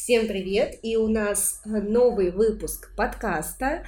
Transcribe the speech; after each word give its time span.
Всем 0.00 0.28
привет! 0.28 0.78
И 0.82 0.96
у 0.96 1.08
нас 1.08 1.60
э, 1.66 1.68
новый 1.68 2.30
выпуск 2.30 2.94
подкаста. 2.96 3.84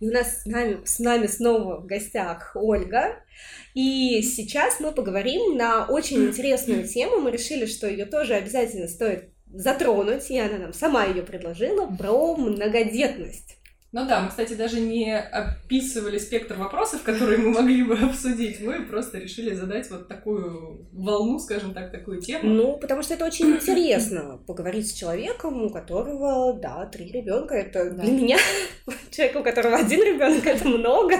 И 0.00 0.08
у 0.08 0.12
нас 0.12 0.42
с 0.42 0.44
нами, 0.46 0.84
с 0.84 0.98
нами 0.98 1.26
снова 1.28 1.80
в 1.80 1.86
гостях 1.86 2.50
Ольга. 2.56 3.24
И 3.72 4.20
сейчас 4.22 4.80
мы 4.80 4.92
поговорим 4.92 5.56
на 5.56 5.86
очень 5.86 6.26
интересную 6.26 6.86
тему. 6.86 7.20
Мы 7.20 7.30
решили, 7.30 7.66
что 7.66 7.86
ее 7.86 8.06
тоже 8.06 8.34
обязательно 8.34 8.88
стоит 8.88 9.30
затронуть, 9.54 10.30
и 10.30 10.38
она 10.38 10.58
нам 10.58 10.72
сама 10.74 11.04
ее 11.04 11.22
предложила, 11.22 11.86
про 11.86 12.36
многодетность. 12.36 13.56
Ну 13.92 14.06
да, 14.06 14.22
мы, 14.22 14.30
кстати, 14.30 14.54
даже 14.54 14.80
не 14.80 15.14
описывали 15.14 16.16
спектр 16.16 16.54
вопросов, 16.54 17.02
которые 17.02 17.36
мы 17.36 17.50
могли 17.50 17.82
бы 17.82 17.94
обсудить. 17.98 18.60
Мы 18.62 18.86
просто 18.86 19.18
решили 19.18 19.54
задать 19.54 19.90
вот 19.90 20.08
такую 20.08 20.88
волну, 20.92 21.38
скажем 21.38 21.74
так, 21.74 21.92
такую 21.92 22.22
тему. 22.22 22.48
Ну, 22.48 22.78
потому 22.78 23.02
что 23.02 23.12
это 23.12 23.26
очень 23.26 23.50
интересно 23.50 24.38
поговорить 24.46 24.88
с 24.88 24.94
человеком, 24.94 25.62
у 25.62 25.70
которого, 25.70 26.58
да, 26.58 26.86
три 26.86 27.12
ребенка. 27.12 27.54
Это 27.54 27.90
да. 27.90 28.02
для 28.02 28.12
меня, 28.12 28.38
человек, 29.10 29.36
у 29.36 29.42
которого 29.42 29.76
один 29.76 30.02
ребенок, 30.02 30.46
это 30.46 30.66
много. 30.66 31.16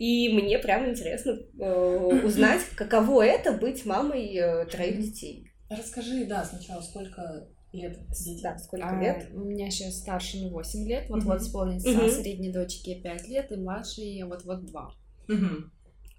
И 0.00 0.28
мне 0.34 0.58
прям 0.58 0.90
интересно 0.90 1.38
э, 1.60 2.20
узнать, 2.24 2.62
каково 2.74 3.24
это 3.24 3.52
быть 3.52 3.86
мамой 3.86 4.34
э, 4.34 4.66
троих 4.66 4.98
детей. 4.98 5.52
Расскажи, 5.70 6.24
да, 6.24 6.44
сначала, 6.44 6.80
сколько 6.80 7.48
лет 7.76 7.98
детей? 8.08 8.40
Да, 8.42 8.58
сколько 8.58 8.88
а, 8.88 9.00
лет? 9.00 9.28
У 9.32 9.40
меня 9.40 9.70
сейчас 9.70 9.98
старшему 9.98 10.50
8 10.50 10.86
лет, 10.86 11.08
вот-вот 11.08 11.42
исполнится, 11.42 11.90
угу. 11.90 12.08
средней 12.08 12.52
дочке 12.52 12.96
5 12.96 13.28
лет, 13.28 13.52
и 13.52 13.56
младшей 13.56 14.22
вот-вот 14.24 14.64
2. 14.66 14.94
Угу. 15.28 15.70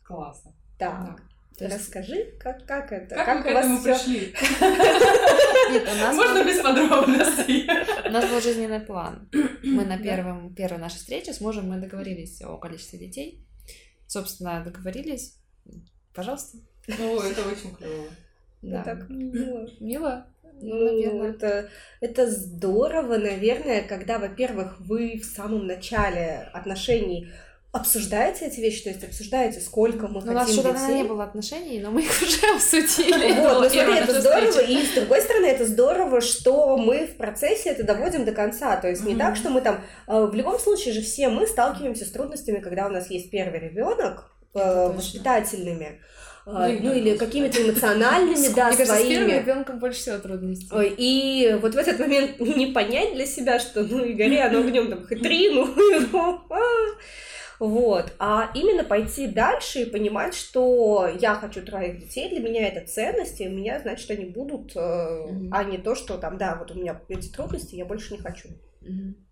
Классно. 0.04 0.54
Так. 0.78 1.22
Да. 1.60 1.70
Расскажи, 1.70 2.34
как, 2.40 2.66
как 2.68 2.92
это? 2.92 3.16
Как, 3.16 3.26
как 3.26 3.38
мы 3.38 3.44
к 3.44 3.48
этому 3.48 3.80
всё... 3.80 3.96
пришли? 3.96 4.34
Можно 6.16 6.44
без 6.46 6.62
подробностей? 6.62 7.68
У 8.08 8.12
нас 8.12 8.30
был 8.30 8.40
жизненный 8.40 8.80
план. 8.80 9.28
Мы 9.64 9.86
на 9.86 9.98
первом, 9.98 10.54
первой 10.54 10.78
нашей 10.78 10.98
встрече 10.98 11.34
с 11.34 11.42
мужем 11.42 11.68
мы 11.68 11.78
договорились 11.78 12.42
о 12.44 12.58
количестве 12.58 13.00
детей. 13.00 13.44
Собственно, 14.06 14.64
договорились. 14.64 15.40
Пожалуйста. 16.14 16.60
Ну, 16.88 17.20
это 17.22 17.42
очень 17.48 17.76
клево. 17.76 18.06
Да. 18.62 18.84
Так 18.84 19.10
мило. 19.10 19.68
Мило? 19.80 20.28
Ну, 20.62 20.86
наверное. 20.86 21.30
Это, 21.30 21.70
это 22.02 22.30
здорово, 22.30 23.18
наверное, 23.18 23.82
когда, 23.84 24.18
во-первых, 24.20 24.80
вы 24.80 25.20
в 25.20 25.26
самом 25.26 25.68
начале 25.68 26.50
отношений 26.54 27.30
обсуждаете 27.74 28.46
эти 28.46 28.60
вещи, 28.60 28.84
то 28.84 28.90
есть 28.90 29.04
обсуждаете, 29.04 29.60
сколько 29.60 30.08
мы 30.08 30.22
но 30.22 30.22
хотим 30.22 30.32
У 30.32 30.40
нас 30.40 30.50
еще 30.50 30.64
детей. 30.64 30.96
не 30.96 31.04
было 31.04 31.24
отношений, 31.24 31.80
но 31.80 31.92
мы 31.92 32.02
их 32.02 32.12
уже 32.22 32.56
обсудили. 32.56 33.34
Вот, 33.42 33.62
но 33.62 33.70
смотри, 33.70 33.98
это 33.98 34.20
здорово, 34.20 34.60
и 34.60 34.84
с 34.84 34.94
другой 34.96 35.22
стороны, 35.22 35.46
это 35.46 35.66
здорово, 35.66 36.22
что 36.22 36.78
мы 36.78 37.08
в 37.08 37.18
процессе 37.18 37.70
это 37.70 37.84
доводим 37.84 38.26
до 38.26 38.32
конца, 38.32 38.78
то 38.78 38.90
есть 38.90 39.04
не 39.04 39.16
так, 39.16 39.36
что 39.36 39.50
мы 39.50 39.62
там, 39.62 39.84
э, 40.08 40.26
в 40.26 40.34
любом 40.34 40.60
случае 40.60 40.94
же 40.94 41.02
все 41.02 41.30
мы 41.30 41.46
сталкиваемся 41.46 42.06
с 42.06 42.12
трудностями, 42.12 42.60
когда 42.60 42.88
у 42.88 42.90
нас 42.90 43.10
есть 43.10 43.30
первый 43.30 43.60
ребенок, 43.60 44.32
э, 44.56 44.88
воспитательными, 44.88 46.00
а, 46.50 46.70
ну, 46.70 46.94
или 46.94 47.18
какими-то 47.18 47.62
эмоциональными, 47.70 48.56
да, 48.56 48.70
Мне 48.70 48.86
своими. 48.86 49.16
Кажется, 49.16 49.42
с 49.42 49.46
ребенком 49.46 49.80
больше 49.80 50.00
всего 50.00 50.18
трудностей. 50.18 50.70
И 50.98 51.58
вот 51.62 51.76
в 51.76 51.78
этот 51.78 52.00
момент 52.00 52.40
не 52.40 52.68
понять 52.68 53.16
для 53.16 53.26
себя, 53.26 53.60
что, 53.60 53.84
ну, 53.84 54.04
и 54.04 54.14
горе 54.14 54.44
оно 54.44 54.60
огнем 54.60 54.90
там 54.90 55.06
хоть 55.06 55.22
три, 55.22 55.50
ну, 55.50 55.68
вот, 57.60 58.14
а 58.20 58.50
именно 58.56 58.86
пойти 58.86 59.28
дальше 59.28 59.82
и 59.82 59.90
понимать, 59.90 60.36
что 60.36 61.10
я 61.20 61.36
хочу 61.36 61.66
троих 61.66 62.00
детей, 62.00 62.30
для 62.30 62.40
меня 62.40 62.70
это 62.70 62.88
ценности, 62.88 63.44
у 63.44 63.52
меня, 63.52 63.80
значит, 63.80 64.10
они 64.12 64.26
будут, 64.26 64.74
mm-hmm. 64.74 65.50
а 65.52 65.64
не 65.66 65.80
то, 65.80 65.96
что 65.96 66.18
там, 66.18 66.38
да, 66.38 66.56
вот 66.56 66.72
у 66.72 66.80
меня 66.80 67.02
эти 67.10 67.28
трудности, 67.28 67.76
я 67.76 67.84
больше 67.84 68.14
не 68.14 68.20
хочу. 68.20 68.48
Mm-hmm. 68.84 69.27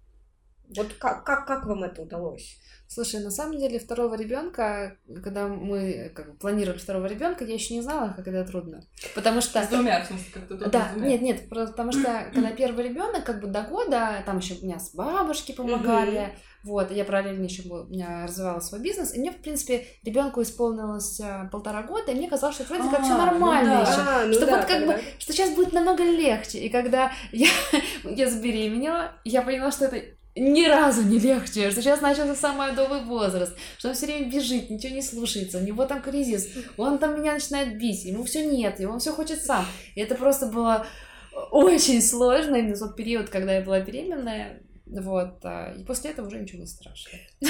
Вот 0.76 0.94
как, 1.00 1.24
как, 1.24 1.46
как 1.46 1.66
вам 1.66 1.84
это 1.84 2.02
удалось? 2.02 2.58
Слушай, 2.88 3.24
на 3.24 3.32
самом 3.32 3.58
деле 3.58 3.80
второго 3.80 4.16
ребенка, 4.16 4.98
когда 5.24 5.48
мы 5.48 6.12
как, 6.16 6.38
планировали 6.38 6.78
второго 6.78 7.08
ребенка, 7.08 7.44
я 7.44 7.56
еще 7.56 7.74
не 7.74 7.82
знала, 7.82 8.14
как 8.16 8.28
это 8.28 8.50
трудно. 8.50 8.86
Потому 9.16 9.42
что... 9.42 9.64
С 9.64 9.70
двумя, 9.70 10.04
в 10.04 10.08
смысле, 10.08 10.32
как 10.32 10.48
то 10.48 10.70
Да, 10.70 10.92
нет, 10.96 11.22
нет, 11.22 11.50
потому 11.50 11.92
что 11.92 12.28
когда 12.34 12.52
первый 12.52 12.88
ребенок, 12.88 13.24
как 13.24 13.42
бы 13.42 13.48
до 13.48 13.64
года, 13.64 14.22
там 14.26 14.38
еще 14.38 14.56
у 14.56 14.64
меня 14.64 14.80
с 14.80 14.94
бабушки 14.94 15.52
помогали, 15.52 16.36
вот, 16.64 16.90
я 16.92 17.06
параллельно 17.06 17.44
еще 17.44 17.62
у 17.70 17.86
меня 17.86 18.26
развивала 18.26 18.60
свой 18.60 18.82
бизнес, 18.82 19.14
и 19.14 19.20
мне, 19.20 19.32
в 19.32 19.38
принципе, 19.38 19.86
ребенку 20.04 20.42
исполнилось 20.42 21.20
а, 21.22 21.48
полтора 21.52 21.84
года, 21.84 22.12
и 22.12 22.16
мне 22.16 22.28
казалось, 22.28 22.56
что 22.56 22.64
вроде 22.66 22.90
как 22.90 23.04
все 23.04 23.14
А, 23.14 23.18
ну 23.18 23.26
нормально 23.26 23.70
да. 23.70 23.82
еще, 23.82 24.02
А, 24.02 24.26
ну 24.26 24.34
что 24.34 24.46
да, 24.48 24.58
вот 24.58 24.66
как 24.66 24.86
бы, 24.88 25.00
что 25.20 25.32
сейчас 25.32 25.52
будет 25.52 25.74
намного 25.74 26.04
легче. 26.04 26.60
И 26.60 26.70
когда 26.70 27.12
я, 27.32 27.50
я 28.04 28.30
забеременела, 28.30 29.12
я 29.24 29.44
поняла, 29.44 29.72
что 29.72 29.86
это 29.86 30.16
ни 30.36 30.66
разу 30.68 31.04
не 31.04 31.18
легче, 31.18 31.72
что 31.72 31.82
сейчас 31.82 32.02
начался 32.02 32.36
самый 32.36 32.72
адовый 32.72 33.02
возраст, 33.04 33.56
что 33.78 33.90
он 33.90 33.96
все 33.96 34.06
время 34.06 34.30
бежит, 34.30 34.70
ничего 34.70 34.94
не 34.94 35.02
слушается, 35.02 35.60
у 35.60 35.62
него 35.62 35.86
там 35.86 36.02
кризис, 36.02 36.50
он 36.78 36.98
там 36.98 37.20
меня 37.20 37.34
начинает 37.34 37.78
бить, 37.78 38.04
ему 38.04 38.24
все 38.26 38.46
нет, 38.46 38.80
и 38.80 38.86
он 38.86 39.00
все 39.00 39.14
хочет 39.14 39.42
сам. 39.42 39.66
И 39.96 40.02
это 40.02 40.16
просто 40.16 40.48
было 40.48 40.86
очень 41.52 42.02
сложно, 42.02 42.56
именно 42.58 42.78
тот 42.78 42.96
период, 42.96 43.30
когда 43.30 43.56
я 43.56 43.62
была 43.62 43.80
беременная, 43.80 44.62
вот, 44.86 45.40
а, 45.44 45.74
и 45.74 45.84
после 45.84 46.12
этого 46.12 46.28
уже 46.28 46.40
ничего 46.40 46.60
не 46.62 46.68
страшно. 46.68 47.18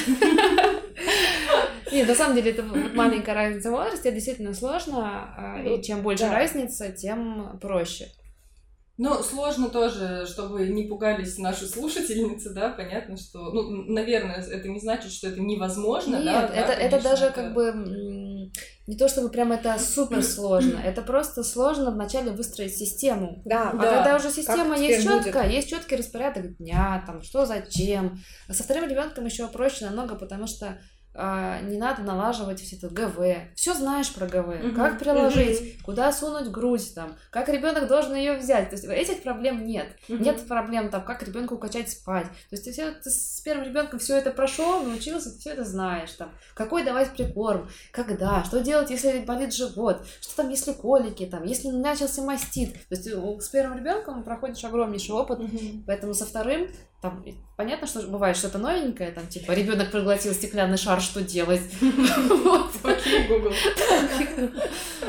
Нет, 1.91 2.07
на 2.07 2.15
самом 2.15 2.35
деле 2.35 2.51
это 2.51 2.63
маленькая 2.63 3.33
разница 3.35 3.69
в 3.69 3.73
возрасте, 3.73 4.09
это 4.09 4.15
действительно 4.15 4.53
сложно, 4.53 5.33
а, 5.37 5.61
и 5.61 5.83
чем 5.83 6.01
больше 6.01 6.29
разница, 6.29 6.91
тем 6.91 7.59
проще. 7.59 8.07
Ну, 8.97 9.21
сложно 9.23 9.69
тоже, 9.69 10.25
чтобы 10.25 10.67
не 10.69 10.83
пугались 10.83 11.37
наши 11.37 11.67
слушательницы, 11.67 12.51
да, 12.53 12.69
понятно, 12.69 13.17
что, 13.17 13.51
ну, 13.51 13.69
наверное, 13.91 14.35
это 14.41 14.69
не 14.69 14.79
значит, 14.79 15.11
что 15.11 15.27
это 15.27 15.41
невозможно, 15.41 16.15
Нет, 16.15 16.23
да, 16.25 16.47
да, 16.47 16.53
это, 16.53 16.71
это 16.71 16.89
конечно, 16.91 17.09
даже 17.09 17.25
это- 17.25 17.33
как 17.33 17.53
бы 17.53 17.73
не 18.87 18.95
то 18.97 19.07
чтобы 19.09 19.29
прям 19.29 19.51
это 19.51 19.77
супер 19.79 20.23
сложно, 20.23 20.79
это 20.79 21.01
просто 21.01 21.43
сложно 21.43 21.91
вначале 21.91 22.31
выстроить 22.31 22.75
систему. 22.77 23.41
Да, 23.43 23.71
А 23.71 23.77
Да. 23.77 23.95
когда 23.97 24.15
уже 24.15 24.29
система 24.29 24.75
Как 24.75 24.79
есть 24.79 25.01
теперь 25.01 25.13
будет? 25.13 25.23
четкая, 25.25 25.49
есть 25.49 25.69
четкий 25.69 25.95
распорядок 25.97 26.55
дня, 26.57 27.03
там 27.05 27.21
что 27.21 27.45
зачем. 27.45 28.17
А 28.47 28.53
со 28.53 28.63
вторым 28.63 28.87
ребенком 28.89 29.25
еще 29.25 29.47
проще 29.47 29.85
намного, 29.85 30.15
потому 30.15 30.47
что 30.47 30.77
не 31.15 31.77
надо 31.77 32.01
налаживать 32.01 32.59
все 32.61 32.75
это 32.75 32.89
ГВ. 32.89 33.53
Все 33.55 33.73
знаешь 33.73 34.13
про 34.13 34.27
ГВ. 34.27 34.47
Мгм. 34.63 34.75
Как 34.75 34.99
приложить, 34.99 35.81
куда 35.81 36.11
сунуть 36.11 36.49
грудь, 36.51 36.93
там, 36.93 37.15
как 37.29 37.47
ребенок 37.49 37.87
должен 37.87 38.15
ее 38.15 38.37
взять. 38.37 38.69
То 38.69 38.75
есть 38.75 38.85
этих 38.85 39.23
проблем 39.23 39.65
нет. 39.65 39.87
Мгм. 40.09 40.23
Нет 40.23 40.47
проблем 40.47 40.89
там, 40.89 41.03
как 41.05 41.23
ребенку 41.23 41.57
качать 41.57 41.89
спать. 41.89 42.25
То 42.25 42.55
есть 42.55 42.65
ты, 42.65 42.71
все, 42.71 42.91
ты 42.91 43.09
с 43.09 43.41
первым 43.41 43.65
ребенком 43.65 43.99
все 43.99 44.17
это 44.17 44.31
прошел, 44.31 44.83
научился, 44.83 45.31
ты 45.31 45.39
все 45.39 45.49
это 45.51 45.63
знаешь. 45.63 46.11
Там, 46.11 46.31
какой 46.53 46.83
давать 46.83 47.11
прикорм, 47.11 47.69
когда, 47.91 48.43
что 48.43 48.59
делать, 48.61 48.89
если 48.89 49.19
болит 49.19 49.53
живот, 49.53 50.05
что 50.19 50.35
там, 50.35 50.49
если 50.49 50.73
колики, 50.73 51.25
там, 51.25 51.43
если 51.43 51.69
начался 51.69 52.21
мастит. 52.23 52.73
То 52.89 52.95
есть 52.95 53.07
э, 53.07 53.39
с 53.39 53.49
первым 53.49 53.77
ребенком 53.77 54.23
проходишь 54.23 54.63
огромнейший 54.63 55.15
опыт, 55.15 55.39
Мгм. 55.39 55.83
поэтому 55.87 56.13
со 56.13 56.25
вторым 56.25 56.67
там 57.09 57.25
понятно, 57.55 57.87
что 57.87 58.01
бывает 58.07 58.37
что-то 58.37 58.57
новенькое, 58.57 59.11
там 59.11 59.27
типа 59.27 59.51
ребенок 59.51 59.91
проглотил 59.91 60.33
стеклянный 60.33 60.77
шар, 60.77 61.01
что 61.01 61.21
делать? 61.21 61.61
Окей, 62.83 63.27
Google. 63.27 63.53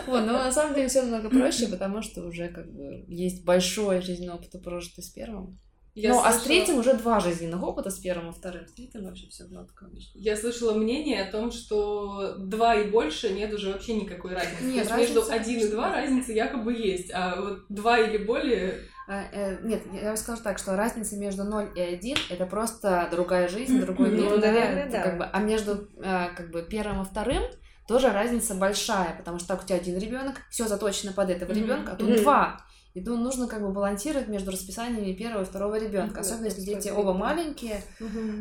Вот, 0.07 0.21
но 0.21 0.33
на 0.33 0.53
самом 0.53 0.75
деле 0.75 0.89
все 0.89 1.03
намного 1.03 1.31
проще, 1.31 1.69
потому 1.69 2.03
что 2.03 2.23
уже 2.23 2.49
как 2.49 2.73
бы 2.73 3.05
есть 3.09 3.45
большой 3.45 4.03
жизненный 4.03 4.35
опыт 4.35 4.63
прожитый 4.63 5.05
с 5.05 5.09
первым. 5.09 5.59
Я 5.97 6.11
ну, 6.11 6.21
а 6.23 6.31
с 6.31 6.43
третьим 6.43 6.77
уже 6.77 6.93
два 6.93 7.21
жизненных 7.21 7.63
опыта 7.63 7.89
с 7.89 7.99
первым 7.99 8.29
и 8.29 8.33
вторым. 8.35 8.69
С 8.69 8.73
третьим 8.73 9.05
вообще 9.05 9.29
все 9.29 9.45
гладко 9.45 9.87
обычно. 9.87 10.19
Я 10.19 10.37
слышала 10.37 10.75
мнение 10.75 11.23
о 11.23 11.33
том, 11.33 11.51
что 11.51 12.35
два 12.37 12.75
и 12.75 12.91
больше 12.91 13.31
нет 13.31 13.51
уже 13.55 13.73
вообще 13.73 13.95
никакой 13.95 14.35
разницы. 14.35 14.65
Нет, 14.65 14.87
То 14.87 14.99
есть 14.99 15.15
между 15.15 15.33
один 15.33 15.55
и 15.55 15.61
конечно, 15.61 15.71
два 15.71 15.93
разница 15.93 16.33
якобы 16.33 16.75
есть, 16.75 17.11
а 17.15 17.41
вот 17.41 17.61
два 17.71 17.99
или 17.99 18.19
более... 18.19 18.83
А, 19.09 19.23
э, 19.33 19.59
нет, 19.63 19.83
я 19.93 20.09
вам 20.09 20.17
скажу 20.17 20.43
так, 20.43 20.59
что 20.59 20.77
разница 20.77 21.17
между 21.17 21.45
0 21.45 21.71
и 21.77 21.81
1 21.81 22.17
это 22.31 22.47
просто 22.47 23.09
другая 23.11 23.49
жизнь, 23.49 23.81
другой 23.81 24.11
Ну, 24.11 24.31
мир. 24.31 24.41
наверное, 24.41 24.85
Это 24.85 24.93
да. 24.93 25.03
как 25.03 25.19
бы, 25.19 25.25
а 25.25 25.39
между 25.41 25.89
э, 25.99 26.29
как 26.37 26.51
бы 26.51 26.63
первым 26.63 27.03
и 27.03 27.05
вторым 27.05 27.43
тоже 27.87 28.11
разница 28.11 28.57
большая, 28.57 29.15
потому 29.17 29.39
что 29.39 29.49
так 29.49 29.63
у 29.63 29.67
тебя 29.67 29.77
один 29.77 29.97
ребенок, 29.99 30.35
все 30.51 30.67
заточено 30.67 31.13
под 31.13 31.31
этого 31.31 31.53
ребенка, 31.53 31.93
а 31.93 31.97
тут 31.97 32.17
два. 32.23 32.61
И 32.95 33.05
тут 33.05 33.21
нужно 33.21 33.47
как 33.47 33.61
бы 33.61 33.73
балансировать 33.73 34.27
между 34.27 34.51
расписаниями 34.51 35.13
первого 35.13 35.43
и 35.43 35.45
второго 35.45 35.79
ребенка. 35.79 36.21
Особенно 36.21 36.47
если 36.47 36.63
дети 36.63 36.89
оба 36.89 37.13
маленькие, 37.13 37.83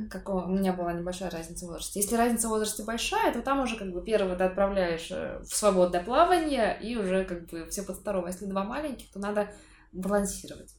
как 0.09 0.29
у 0.29 0.47
меня 0.47 0.71
была 0.71 0.93
небольшая 0.93 1.29
разница 1.29 1.65
в 1.65 1.67
возрасте. 1.67 1.99
Если 1.99 2.15
разница 2.15 2.47
в 2.47 2.51
возрасте 2.51 2.83
большая, 2.83 3.33
то 3.33 3.41
там 3.41 3.59
уже 3.59 3.75
как 3.75 3.91
бы 3.91 4.01
первого 4.01 4.33
ты 4.37 4.45
отправляешь 4.45 5.09
э, 5.11 5.41
в 5.43 5.53
свободное 5.53 6.01
плавание, 6.01 6.79
и 6.81 6.95
уже 6.95 7.25
как 7.25 7.47
бы 7.47 7.65
все 7.69 7.83
под 7.83 7.97
второго. 7.97 8.27
Если 8.27 8.45
два 8.45 8.63
маленьких, 8.63 9.11
то 9.11 9.19
надо 9.19 9.49
балансировать. 9.95 10.73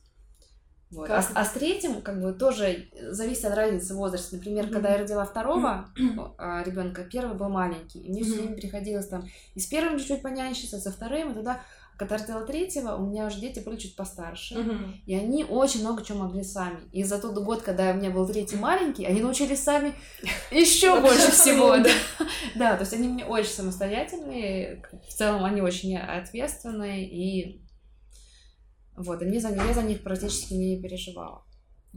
Вот. 0.90 1.10
А, 1.10 1.20
Как 1.20 1.30
а 1.34 1.44
с 1.44 1.50
третьим, 1.50 2.00
как 2.00 2.22
бы, 2.22 2.32
тоже 2.32 2.88
зависит 3.10 3.44
от 3.46 3.54
разницы 3.56 3.94
в 3.94 3.96
возрасте. 3.96 4.36
Например, 4.36 4.68
когда 4.68 4.90
я 4.92 4.98
родила 4.98 5.24
второго 5.24 5.88
ребенка, 5.96 7.02
первый 7.02 7.36
был 7.36 7.48
маленький, 7.48 8.00
и 8.00 8.10
мне 8.10 8.22
все 8.22 8.34
Мгм. 8.34 8.40
время 8.42 8.56
приходилось 8.56 9.08
там 9.08 9.28
и 9.54 9.60
с 9.60 9.66
первым 9.66 9.98
чуть-чуть 9.98 10.22
понянчиться, 10.22 10.78
со 10.78 10.92
вторым, 10.92 11.32
и 11.32 11.34
тогда 11.34 11.60
Когда 11.98 12.18
родила 12.18 12.42
третьего, 12.42 12.94
у 12.96 13.06
меня 13.06 13.26
уже 13.26 13.40
дети 13.40 13.60
были 13.60 13.76
чуть 13.78 13.96
постарше. 13.96 14.58
Мгм. 14.58 15.00
И 15.06 15.14
они 15.16 15.44
очень 15.44 15.80
много 15.80 16.04
чего 16.04 16.18
могли 16.18 16.44
сами. 16.44 16.78
И 16.92 17.02
за 17.02 17.18
тот 17.18 17.38
год, 17.42 17.62
когда 17.62 17.90
у 17.90 17.94
меня 17.94 18.10
был 18.10 18.28
третий 18.28 18.56
маленький, 18.56 19.06
они 19.06 19.22
научились 19.22 19.62
сами 19.62 19.94
еще 20.50 21.00
больше 21.00 21.30
всего. 21.32 21.74
да, 22.54 22.74
то 22.76 22.82
есть 22.82 22.92
они 22.92 23.08
мне 23.08 23.24
очень 23.24 23.48
самостоятельные. 23.50 24.82
В 25.08 25.14
целом 25.14 25.42
они 25.46 25.62
очень 25.62 25.96
ответственные. 25.96 27.08
И 27.08 27.62
вот, 28.96 29.22
и 29.22 29.24
мне 29.24 29.40
за, 29.40 29.48
я 29.50 29.72
за 29.74 29.82
них 29.82 30.02
практически 30.02 30.54
не 30.54 30.80
переживала. 30.80 31.42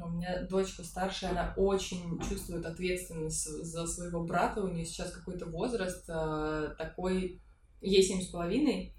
У 0.02 0.08
меня 0.10 0.48
дочка 0.50 0.84
старшая, 0.84 1.32
она 1.32 1.54
очень 1.58 2.20
чувствует 2.30 2.66
ответственность 2.66 3.44
за 3.46 3.86
своего 3.86 4.24
брата. 4.24 4.62
У 4.62 4.68
нее 4.70 4.86
сейчас 4.86 5.12
какой-то 5.12 5.46
возраст 5.48 6.06
э, 6.08 6.70
такой, 6.78 7.42
ей 7.82 8.02
семь 8.04 8.22
с 8.22 8.28
половиной. 8.28 8.94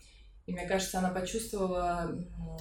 И 0.46 0.52
мне 0.52 0.66
кажется, 0.66 0.98
она 0.98 1.10
почувствовала, 1.10 2.12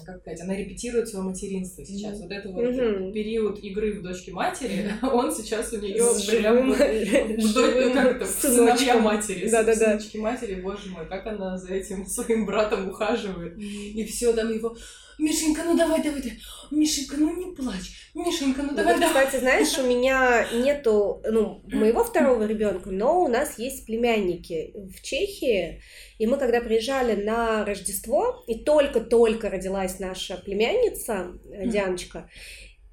как 0.05 0.19
сказать, 0.21 0.41
она 0.41 0.55
репетирует 0.55 1.09
свое 1.09 1.25
материнство 1.25 1.83
сейчас. 1.83 2.13
Мгм. 2.19 2.21
Вот 2.23 2.31
это 2.31 2.49
вот 2.49 2.63
Мгм. 2.63 3.11
период 3.13 3.59
игры 3.63 3.99
в 3.99 4.03
дочке 4.03 4.31
матери, 4.31 4.91
он 5.01 5.33
сейчас 5.33 5.73
у 5.73 5.79
нее 5.79 6.01
С 6.03 6.25
прям 6.25 6.55
живым- 6.55 6.67
вот 6.69 6.77
в 7.49 7.53
до- 7.53 7.71
живым 7.71 7.93
как 7.93 8.15
это, 8.17 8.25
в 8.25 8.29
сыновья 8.29 8.99
матери, 8.99 9.49
Да-да-да. 9.49 9.97
сыночки 9.99 10.17
матери, 10.17 10.61
боже 10.61 10.89
мой, 10.91 11.07
как 11.07 11.25
она 11.27 11.57
за 11.57 11.73
этим 11.73 12.05
своим 12.07 12.45
братом 12.45 12.89
ухаживает. 12.89 13.57
И 13.57 14.05
все 14.05 14.33
там 14.33 14.49
его, 14.53 14.77
Мишенька, 15.19 15.63
ну 15.65 15.77
давай, 15.77 16.01
давай, 16.01 16.21
давай. 16.21 16.39
Мишенька, 16.71 17.17
ну 17.17 17.35
не 17.35 17.53
плачь. 17.53 18.09
Мишенька, 18.15 18.63
ну 18.63 18.69
Ну 18.71 18.75
давай, 18.77 18.93
вот, 18.93 19.01
давай. 19.01 19.25
кстати, 19.25 19.41
знаешь, 19.41 19.77
у 19.77 19.83
меня 19.83 20.47
нету, 20.53 21.21
ну, 21.29 21.61
моего 21.67 22.03
второго 22.03 22.45
ребенка, 22.45 22.89
но 22.89 23.23
у 23.23 23.27
нас 23.27 23.59
есть 23.59 23.85
племянники 23.85 24.71
в 24.73 25.01
Чехии, 25.01 25.81
и 26.17 26.25
мы 26.25 26.37
когда 26.37 26.61
приезжали 26.61 27.21
на 27.21 27.65
Рождество, 27.65 28.43
и 28.47 28.59
только-только 28.63 29.49
родилась 29.49 29.99
наша 29.99 30.37
племянница, 30.37 31.33
э. 31.51 31.67
Дианочка, 31.67 32.29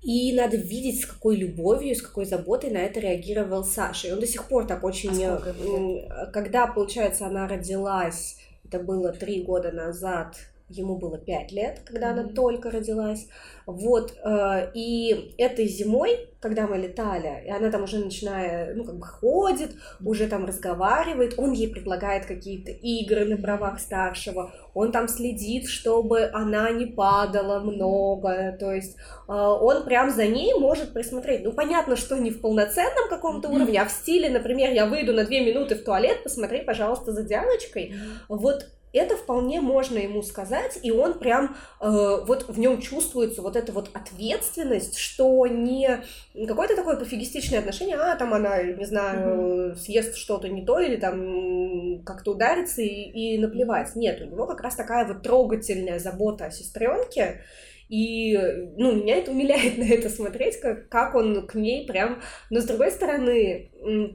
и 0.02 0.32
надо 0.34 0.56
видеть, 0.56 1.02
с 1.02 1.06
какой 1.06 1.36
любовью, 1.36 1.94
с 1.94 2.02
какой 2.02 2.26
заботой 2.26 2.70
на 2.70 2.78
это 2.78 3.00
реагировал 3.00 3.64
Саша. 3.64 4.08
И 4.08 4.12
он 4.12 4.20
до 4.20 4.26
сих 4.26 4.48
пор 4.48 4.66
так 4.66 4.84
очень... 4.84 5.24
А 5.24 5.40
м, 5.60 6.30
Когда, 6.32 6.66
получается, 6.66 7.26
она 7.26 7.48
родилась, 7.48 8.36
это 8.64 8.78
было 8.78 9.12
три 9.12 9.42
года 9.42 9.72
назад, 9.72 10.36
ему 10.68 10.96
было 10.96 11.16
пять 11.18 11.52
лет, 11.52 11.80
когда 11.84 12.10
она 12.10 12.22
Мгм. 12.22 12.34
только 12.34 12.70
родилась. 12.70 13.28
Вот, 13.66 14.14
э, 14.24 14.70
и 14.74 15.34
этой 15.38 15.66
зимой, 15.66 16.28
когда 16.40 16.66
мы 16.66 16.76
летали, 16.78 17.44
и 17.46 17.50
она 17.50 17.70
там 17.70 17.84
уже 17.84 17.98
начиная, 17.98 18.74
ну, 18.74 18.84
как 18.84 18.96
бы 18.96 19.06
ходит, 19.06 19.76
уже 20.04 20.26
там 20.28 20.44
разговаривает, 20.44 21.34
он 21.38 21.52
ей 21.52 21.68
предлагает 21.68 22.26
какие-то 22.26 22.70
игры 22.70 23.24
на 23.24 23.36
правах 23.36 23.80
старшего, 23.80 24.52
он 24.74 24.92
там 24.92 25.08
следит, 25.08 25.66
чтобы 25.66 26.30
она 26.32 26.70
не 26.70 26.86
падала 26.86 27.60
много, 27.60 28.56
то 28.58 28.72
есть 28.72 28.96
э, 29.28 29.32
он 29.32 29.84
прям 29.84 30.10
за 30.10 30.26
ней 30.26 30.54
может 30.54 30.92
присмотреть. 30.92 31.44
Ну, 31.44 31.52
понятно, 31.52 31.96
что 31.96 32.16
не 32.16 32.30
в 32.30 32.40
полноценном 32.40 33.08
каком-то 33.08 33.48
уровне, 33.48 33.80
а 33.80 33.86
в 33.86 33.90
стиле, 33.90 34.28
например, 34.30 34.72
я 34.72 34.86
выйду 34.86 35.12
на 35.12 35.24
две 35.24 35.44
минуты 35.44 35.74
в 35.76 35.84
туалет, 35.84 36.22
посмотри, 36.22 36.62
пожалуйста, 36.62 37.12
за 37.12 37.22
Дианочкой, 37.22 37.94
вот 38.28 38.66
это 38.96 39.16
вполне 39.16 39.60
можно 39.60 39.98
ему 39.98 40.22
сказать, 40.22 40.78
и 40.82 40.90
он 40.90 41.18
прям 41.18 41.56
э, 41.80 41.86
вот 42.26 42.48
в 42.48 42.58
нем 42.58 42.80
чувствуется 42.80 43.42
вот 43.42 43.56
эта 43.56 43.72
вот 43.72 43.90
ответственность, 43.92 44.98
что 44.98 45.46
не 45.46 46.02
какое-то 46.46 46.76
такое 46.76 46.96
пофигистичное 46.96 47.60
отношение, 47.60 47.96
а 47.96 48.16
там 48.16 48.34
она, 48.34 48.62
не 48.62 48.84
знаю, 48.84 49.76
съест 49.76 50.16
что-то 50.16 50.48
не 50.48 50.64
то 50.64 50.80
или 50.80 50.96
там 50.96 52.02
как-то 52.04 52.32
ударится 52.32 52.82
и, 52.82 52.86
и 52.86 53.38
наплевать. 53.38 53.94
Нет, 53.96 54.20
у 54.20 54.24
него 54.24 54.46
как 54.46 54.60
раз 54.60 54.74
такая 54.74 55.06
вот 55.06 55.22
трогательная 55.22 55.98
забота 55.98 56.46
о 56.46 56.50
сестренке, 56.50 57.42
и, 57.88 58.36
ну, 58.76 58.96
меня 58.96 59.18
это 59.18 59.30
умиляет 59.30 59.78
на 59.78 59.84
это 59.84 60.08
смотреть, 60.08 60.58
как, 60.60 60.88
как 60.88 61.14
он 61.14 61.46
к 61.46 61.54
ней 61.54 61.86
прям... 61.86 62.20
Но, 62.50 62.60
с 62.60 62.64
другой 62.64 62.90
стороны, 62.90 63.70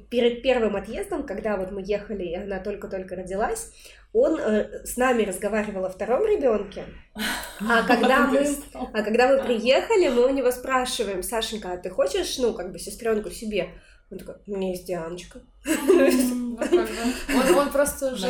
перед 0.09 0.41
первым 0.41 0.75
отъездом, 0.75 1.23
когда 1.23 1.55
вот 1.55 1.71
мы 1.71 1.81
ехали, 1.81 2.25
и 2.25 2.35
она 2.35 2.59
только-только 2.59 3.15
родилась, 3.15 3.71
он 4.13 4.39
э, 4.39 4.85
с 4.85 4.97
нами 4.97 5.23
разговаривал 5.23 5.85
о 5.85 5.89
втором 5.89 6.25
ребенке, 6.25 6.85
а 7.61 7.83
когда 7.83 8.27
мы... 8.27 8.45
А 8.73 9.03
когда 9.03 9.27
мы 9.27 9.43
приехали, 9.43 10.09
мы 10.09 10.27
у 10.27 10.29
него 10.29 10.51
спрашиваем, 10.51 11.23
Сашенька, 11.23 11.73
а 11.73 11.77
ты 11.77 11.89
хочешь, 11.89 12.37
ну, 12.37 12.53
как 12.53 12.71
бы, 12.71 12.79
сестренку 12.79 13.29
себе? 13.29 13.69
Он 14.11 14.17
такой, 14.17 14.35
у 14.45 14.57
меня 14.57 14.71
есть 14.71 14.85
Дианочка. 14.85 15.39
Он, 17.55 17.69
просто 17.71 18.13
уже 18.13 18.27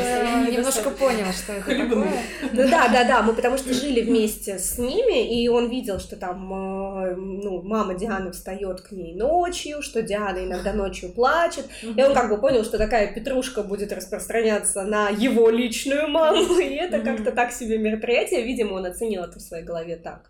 немножко 0.51 0.91
понял, 0.91 1.31
что 1.31 1.53
это 1.53 1.65
такое. 1.65 2.11
Ну 2.51 2.69
да, 2.69 2.87
да, 2.89 3.03
да, 3.03 3.23
мы 3.23 3.33
потому 3.33 3.57
что 3.57 3.73
жили 3.73 4.01
вместе 4.01 4.59
с 4.59 4.77
ними, 4.77 5.41
и 5.41 5.47
он 5.47 5.69
видел, 5.69 5.99
что 5.99 6.17
там, 6.17 7.03
э, 7.03 7.15
ну, 7.15 7.63
мама 7.63 7.95
Дианы 7.95 8.31
встает 8.31 8.81
к 8.81 8.91
ней 8.91 9.15
ночью, 9.15 9.81
что 9.81 10.03
Диана 10.03 10.43
иногда 10.45 10.73
ночью 10.73 11.11
плачет, 11.11 11.65
и 11.81 12.03
он 12.03 12.13
как 12.13 12.29
бы 12.29 12.37
понял, 12.39 12.63
что 12.63 12.77
такая 12.77 13.11
петрушка 13.11 13.63
будет 13.63 13.91
распространяться 13.91 14.83
на 14.83 15.09
его 15.09 15.49
личную 15.49 16.09
маму, 16.09 16.59
и 16.59 16.75
это 16.75 16.99
как-то 16.99 17.31
так 17.31 17.51
себе 17.53 17.79
мероприятие, 17.79 18.43
видимо, 18.43 18.73
он 18.73 18.85
оценил 18.85 19.23
это 19.23 19.39
в 19.39 19.41
своей 19.41 19.63
голове 19.63 19.95
так. 19.95 20.29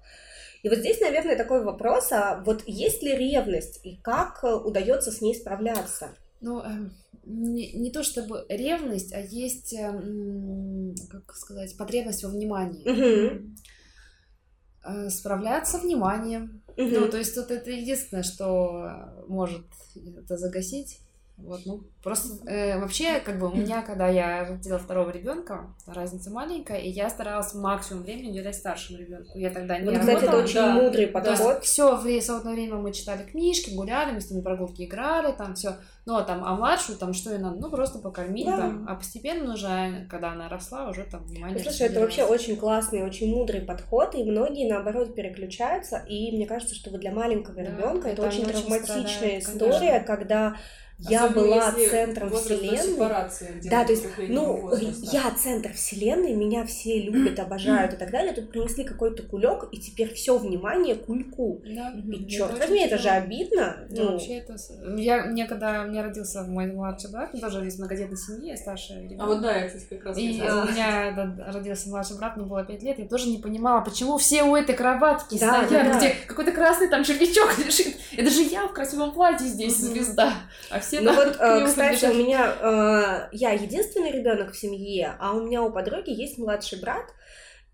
И 0.63 0.69
вот 0.69 0.79
здесь, 0.79 1.01
наверное, 1.01 1.35
такой 1.35 1.63
вопрос, 1.63 2.11
а 2.11 2.43
вот 2.45 2.63
есть 2.67 3.01
ли 3.01 3.15
ревность, 3.15 3.79
и 3.83 3.97
как 3.97 4.43
э, 4.43 4.53
удается 4.53 5.11
с 5.11 5.21
ней 5.21 5.33
справляться? 5.33 6.09
Ну, 6.39 6.61
эм, 6.61 6.93
не, 7.25 7.71
не 7.73 7.91
то 7.91 8.03
чтобы 8.03 8.45
ревность, 8.47 9.13
а 9.13 9.19
есть, 9.19 9.73
эм, 9.73 10.93
как 11.09 11.35
сказать, 11.35 11.75
потребность 11.77 12.23
во 12.23 12.29
внимании. 12.29 12.83
Э, 14.83 15.09
Справляться 15.09 15.79
вниманием. 15.79 16.61
Мгм. 16.77 16.93
Ну, 16.93 17.09
то 17.09 17.17
есть 17.17 17.35
тут 17.35 17.51
это 17.51 17.71
единственное, 17.71 18.23
что 18.23 19.13
может 19.27 19.65
это 20.17 20.37
загасить. 20.37 20.99
Вот, 21.43 21.61
ну, 21.65 21.83
просто 22.03 22.47
э, 22.49 22.79
вообще, 22.79 23.19
как 23.19 23.39
бы, 23.39 23.49
у 23.49 23.55
меня, 23.55 23.81
когда 23.81 24.07
я 24.07 24.45
родила 24.47 24.77
второго 24.77 25.09
ребенка, 25.09 25.73
разница 25.85 26.29
маленькая, 26.31 26.77
и 26.79 26.89
я 26.89 27.09
старалась 27.09 27.53
максимум 27.53 28.03
времени 28.03 28.29
уделять 28.31 28.55
старшему 28.55 28.99
ребенку. 28.99 29.37
Я 29.37 29.49
тогда 29.49 29.77
не 29.77 29.85
Вот, 29.89 29.99
кстати, 29.99 30.17
это 30.17 30.25
работала. 30.27 30.43
очень 30.43 30.55
да. 30.55 30.73
мудрый 30.73 31.05
То 31.07 31.13
подход. 31.13 31.55
есть 31.57 31.63
все 31.63 31.95
в 31.95 32.21
свободное 32.21 32.53
время 32.53 32.75
мы 32.75 32.93
читали 32.93 33.23
книжки, 33.23 33.71
гуляли, 33.71 34.11
мы 34.11 34.21
с 34.21 34.29
ними 34.29 34.41
прогулки 34.41 34.83
играли, 34.83 35.31
там 35.33 35.55
все. 35.55 35.75
Ну, 36.05 36.15
а 36.15 36.23
там, 36.23 36.43
а 36.43 36.55
младшую, 36.55 36.97
там, 36.97 37.13
что 37.13 37.33
и 37.35 37.37
надо, 37.37 37.57
ну, 37.59 37.69
просто 37.69 37.99
покормить 37.99 38.45
Да. 38.47 38.57
там. 38.57 38.85
А 38.89 38.95
постепенно 38.95 39.53
уже, 39.53 40.07
когда 40.09 40.31
она 40.31 40.49
росла, 40.49 40.89
уже 40.89 41.03
там 41.03 41.23
внимание... 41.25 41.57
Ну, 41.57 41.63
Слушай, 41.63 41.87
это 41.87 41.99
вообще 41.99 42.23
очень 42.23 42.55
классный, 42.55 43.03
очень 43.03 43.29
мудрый 43.29 43.61
подход, 43.61 44.15
и 44.15 44.23
многие, 44.23 44.67
наоборот, 44.67 45.13
переключаются, 45.13 45.97
и 46.07 46.35
мне 46.35 46.47
кажется, 46.47 46.73
что 46.73 46.89
вот 46.89 47.01
для 47.01 47.11
маленького 47.11 47.55
Да, 47.55 47.61
ребенка 47.63 48.07
это 48.09 48.21
это 48.23 48.27
очень 48.27 48.45
очень 48.45 48.51
травматичная 48.67 49.41
страдает, 49.41 49.43
история, 49.43 49.99
когда 49.99 50.55
я 51.09 51.25
Особенно 51.25 51.47
была 51.47 51.65
если 51.67 51.89
центром 51.89 52.31
вселенной. 52.31 53.69
Да, 53.69 53.85
то 53.85 53.91
есть, 53.91 54.05
ну, 54.29 54.61
возраста. 54.61 55.09
я 55.11 55.31
центр 55.31 55.73
вселенной, 55.73 56.33
меня 56.33 56.65
все 56.65 57.01
любят, 57.01 57.39
обожают 57.39 57.93
и 57.93 57.97
так 57.97 58.11
далее. 58.11 58.33
Тут 58.33 58.51
принесли 58.51 58.83
какой-то 58.83 59.23
кулек, 59.23 59.67
и 59.71 59.77
теперь 59.77 60.13
все 60.13 60.37
внимание 60.37 60.95
кульку. 60.95 61.61
Да. 61.65 61.91
И 61.91 62.27
черт 62.27 62.59
возьми, 62.59 62.85
это 62.85 62.97
же 62.97 63.09
обидно. 63.09 63.77
Ну, 63.89 64.03
Ну, 64.03 64.11
вообще 64.11 64.37
это... 64.37 64.55
Я, 64.97 65.25
мне 65.25 65.45
когда 65.45 65.83
у 65.83 65.87
меня 65.87 66.03
родился 66.03 66.43
мой 66.43 66.67
младший 66.67 67.11
брат, 67.11 67.33
мы 67.33 67.39
тоже 67.39 67.65
из 67.65 67.77
многодетной 67.77 68.17
семьи, 68.17 68.55
старший 68.55 69.03
ребенок. 69.03 69.23
А 69.23 69.25
вот 69.27 69.41
да, 69.41 69.57
я, 69.57 69.67
кстати, 69.67 69.85
как 69.89 70.05
раз 70.05 70.17
И 70.17 70.41
у 70.41 70.71
меня 70.71 71.09
этот 71.09 71.55
родился 71.55 71.89
младший 71.89 72.17
брат, 72.17 72.37
мне 72.37 72.45
было 72.45 72.63
5 72.63 72.83
лет, 72.83 72.99
я 72.99 73.07
тоже 73.07 73.29
не 73.29 73.37
понимала, 73.37 73.81
почему 73.81 74.17
все 74.17 74.43
у 74.43 74.55
этой 74.55 74.75
кроватки 74.75 75.39
Да, 75.39 75.65
стоят, 75.65 75.69
да, 75.69 75.93
да. 75.93 75.97
где 75.97 76.15
какой-то 76.27 76.51
красный 76.51 76.89
там 76.89 77.03
червячок 77.03 77.57
лежит. 77.57 77.95
Это 78.15 78.29
же 78.29 78.41
я 78.43 78.67
в 78.67 78.73
красивом 78.73 79.13
платье 79.13 79.47
здесь 79.47 79.77
звезда. 79.77 80.33
А 80.69 80.79
все 80.79 80.90
Ну 80.99 81.05
там 81.05 81.15
вот, 81.15 81.37
э, 81.39 81.65
кстати, 81.65 82.05
у 82.05 82.13
меня 82.13 82.53
э, 82.59 83.29
я 83.31 83.51
единственный 83.51 84.11
ребенок 84.11 84.51
в 84.51 84.57
семье, 84.57 85.15
а 85.19 85.33
у 85.33 85.41
меня 85.41 85.61
у 85.63 85.71
подруги 85.71 86.09
есть 86.09 86.37
младший 86.37 86.79
брат, 86.79 87.05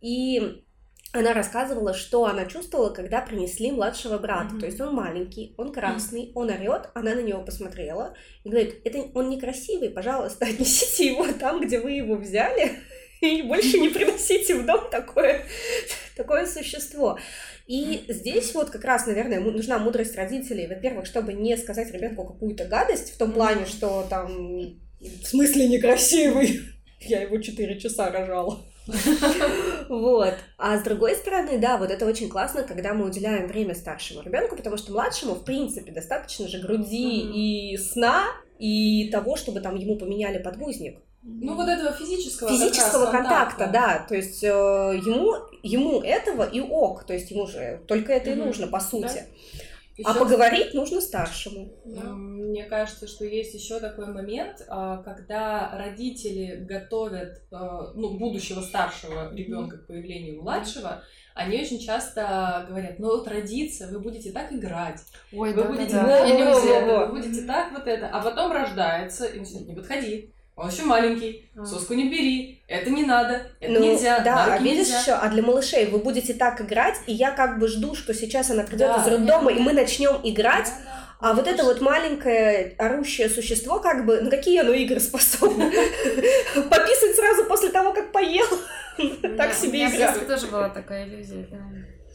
и 0.02 0.64
она 1.14 1.34
рассказывала, 1.34 1.94
что 1.94 2.26
она 2.26 2.46
чувствовала, 2.46 2.90
когда 2.90 3.22
принесли 3.22 3.72
младшего 3.72 4.18
брата. 4.18 4.52
Мгм. 4.52 4.60
То 4.60 4.66
есть 4.66 4.82
он 4.82 4.94
маленький, 4.94 5.56
он 5.58 5.72
красный, 5.72 6.32
он 6.36 6.50
орет, 6.50 6.90
она 6.94 7.16
на 7.16 7.22
него 7.22 7.44
посмотрела 7.44 8.14
и 8.44 8.50
говорит: 8.50 8.82
это 8.84 9.00
он 9.14 9.30
некрасивый, 9.30 9.90
пожалуйста, 9.90 10.46
отнесите 10.50 11.08
его 11.08 11.26
там, 11.40 11.62
где 11.62 11.80
вы 11.80 11.92
его 11.92 12.16
взяли, 12.16 12.72
и 13.22 13.42
больше 13.42 13.80
не 13.80 13.90
приносите 13.90 14.56
в 14.56 14.66
дом 14.66 14.90
такое, 14.90 15.46
такое 16.16 16.46
существо. 16.46 17.20
И 17.68 18.06
здесь 18.08 18.54
вот 18.54 18.70
как 18.70 18.84
раз, 18.86 19.08
наверное, 19.08 19.40
нужна 19.40 19.78
мудрость 19.78 20.16
родителей. 20.16 20.68
Во-первых, 20.68 21.06
чтобы 21.06 21.34
не 21.34 21.58
сказать 21.58 21.92
ребенку 21.92 22.26
какую-то 22.26 22.66
гадость, 22.66 23.14
в 23.14 23.18
том 23.18 23.34
плане, 23.34 23.66
что 23.66 24.06
там 24.10 24.80
в 25.00 25.26
смысле 25.26 25.68
некрасивый. 25.68 26.62
Я 27.00 27.22
его 27.22 27.40
4 27.40 27.80
часа 27.80 28.12
рожала. 28.12 28.60
Вот. 29.90 30.34
А 30.58 30.78
с 30.78 30.84
другой 30.84 31.16
стороны, 31.16 31.60
да, 31.60 31.78
вот 31.78 31.92
это 31.92 32.06
очень 32.06 32.30
классно, 32.30 32.64
когда 32.64 32.94
мы 32.94 33.06
уделяем 33.06 33.48
время 33.48 33.74
старшему 33.76 34.22
ребенку, 34.22 34.56
потому 34.56 34.78
что 34.78 34.92
младшему, 34.92 35.34
в 35.36 35.44
принципе, 35.44 35.92
достаточно 35.92 36.48
же 36.48 36.60
груди 36.60 37.22
и 37.74 37.78
сна, 37.78 38.26
и 38.60 39.10
того, 39.12 39.38
чтобы 39.38 39.62
там 39.62 39.76
ему 39.76 39.98
поменяли 39.98 40.42
подгузник. 40.42 41.00
Ну, 41.30 41.56
вот 41.56 41.68
этого 41.68 41.92
физического, 41.92 42.50
физического 42.50 43.04
раз 43.06 43.12
контакта, 43.12 43.66
контакта. 43.66 43.68
да. 43.72 44.06
То 44.08 44.16
есть 44.16 44.44
э, 44.44 44.48
ему, 44.48 45.34
ему 45.62 46.02
этого 46.02 46.44
и 46.44 46.62
ок. 46.62 47.04
То 47.06 47.14
есть 47.14 47.30
ему 47.32 47.48
же 47.48 47.82
только 47.88 48.14
это 48.14 48.30
и 48.32 48.36
Мгм. 48.36 48.46
нужно, 48.46 48.68
по 48.68 48.80
сути. 48.80 49.24
А 50.04 50.12
Ещё 50.12 50.20
поговорить 50.20 50.74
нужно 50.76 51.02
старшему. 51.02 51.74
М, 51.86 52.38
Мне 52.50 52.64
кажется, 52.66 53.08
что 53.08 53.26
есть 53.26 53.54
еще 53.56 53.80
такой 53.80 54.06
момент, 54.14 54.64
а, 54.70 54.98
когда 55.04 55.72
родители 55.76 56.64
готовят 56.64 57.42
а, 57.52 57.92
ну, 57.96 58.18
будущего 58.18 58.62
старшего 58.62 59.34
ребенка 59.36 59.78
к 59.78 59.88
появлению 59.88 60.42
младшего, 60.44 61.04
они 61.34 61.60
очень 61.60 61.80
часто 61.80 62.66
говорят, 62.70 63.00
ну 63.00 63.08
вот 63.08 63.28
родится, 63.28 63.88
вы 63.92 64.00
будете 64.00 64.32
так 64.32 64.52
играть, 64.54 65.02
Ой, 65.34 65.54
вы 65.54 65.64
да, 65.64 65.68
будете 65.68 65.94
да, 65.94 66.06
да. 66.06 66.30
иллюзия, 66.30 66.86
вы 66.86 67.14
будете 67.14 67.42
так 67.42 67.72
вот 67.74 67.88
это, 67.88 68.08
а 68.08 68.22
потом 68.22 68.52
рождается, 68.52 69.26
и 69.26 69.44
все, 69.44 69.60
не 69.60 69.76
подходи, 69.76 70.32
он 70.58 70.70
еще 70.70 70.84
маленький, 70.84 71.50
А. 71.56 71.66
соску 71.66 71.94
не 71.94 72.10
бери, 72.10 72.62
это 72.68 72.90
не 72.90 73.04
надо, 73.04 73.44
это 73.60 73.72
Ну, 73.72 73.80
нельзя, 73.80 74.20
да, 74.20 74.56
а 74.56 74.58
видишь 74.58 74.88
нельзя. 74.88 75.00
еще, 75.02 75.12
а 75.14 75.30
для 75.30 75.44
малышей 75.44 75.86
вы 75.86 76.00
будете 76.00 76.34
так 76.34 76.60
играть, 76.62 76.96
и 77.06 77.14
я 77.14 77.32
как 77.32 77.60
бы 77.60 77.68
жду, 77.68 77.94
что 77.96 78.14
сейчас 78.14 78.50
она 78.50 78.64
придет 78.64 78.88
Да, 78.90 79.02
из 79.02 79.08
роддома, 79.08 79.52
нет, 79.52 79.60
и 79.62 79.64
мы 79.64 79.74
начнем 79.74 80.20
играть, 80.24 80.66
Да, 80.84 80.92
да. 81.22 81.30
а 81.30 81.34
вот 81.36 81.48
это 81.48 81.64
вот 81.64 81.80
маленькое 81.82 82.74
орущее 82.80 83.30
существо, 83.30 83.80
как 83.80 84.06
бы, 84.06 84.20
на 84.22 84.30
какие 84.32 84.60
оно 84.60 84.74
игры 84.74 85.00
способно? 85.00 85.66
Пописать 86.56 87.16
сразу 87.16 87.46
после 87.46 87.70
того, 87.70 87.94
как 87.94 88.12
поел? 88.12 88.48
Так 89.38 89.52
У 89.52 89.54
себе 89.54 89.78
меня 89.80 89.90
в 89.90 89.96
игра. 89.96 90.08
детстве 90.08 90.28
тоже 90.28 90.48
была 90.48 90.70
такая 90.70 91.08
иллюзия. 91.08 91.48
да. 91.52 91.58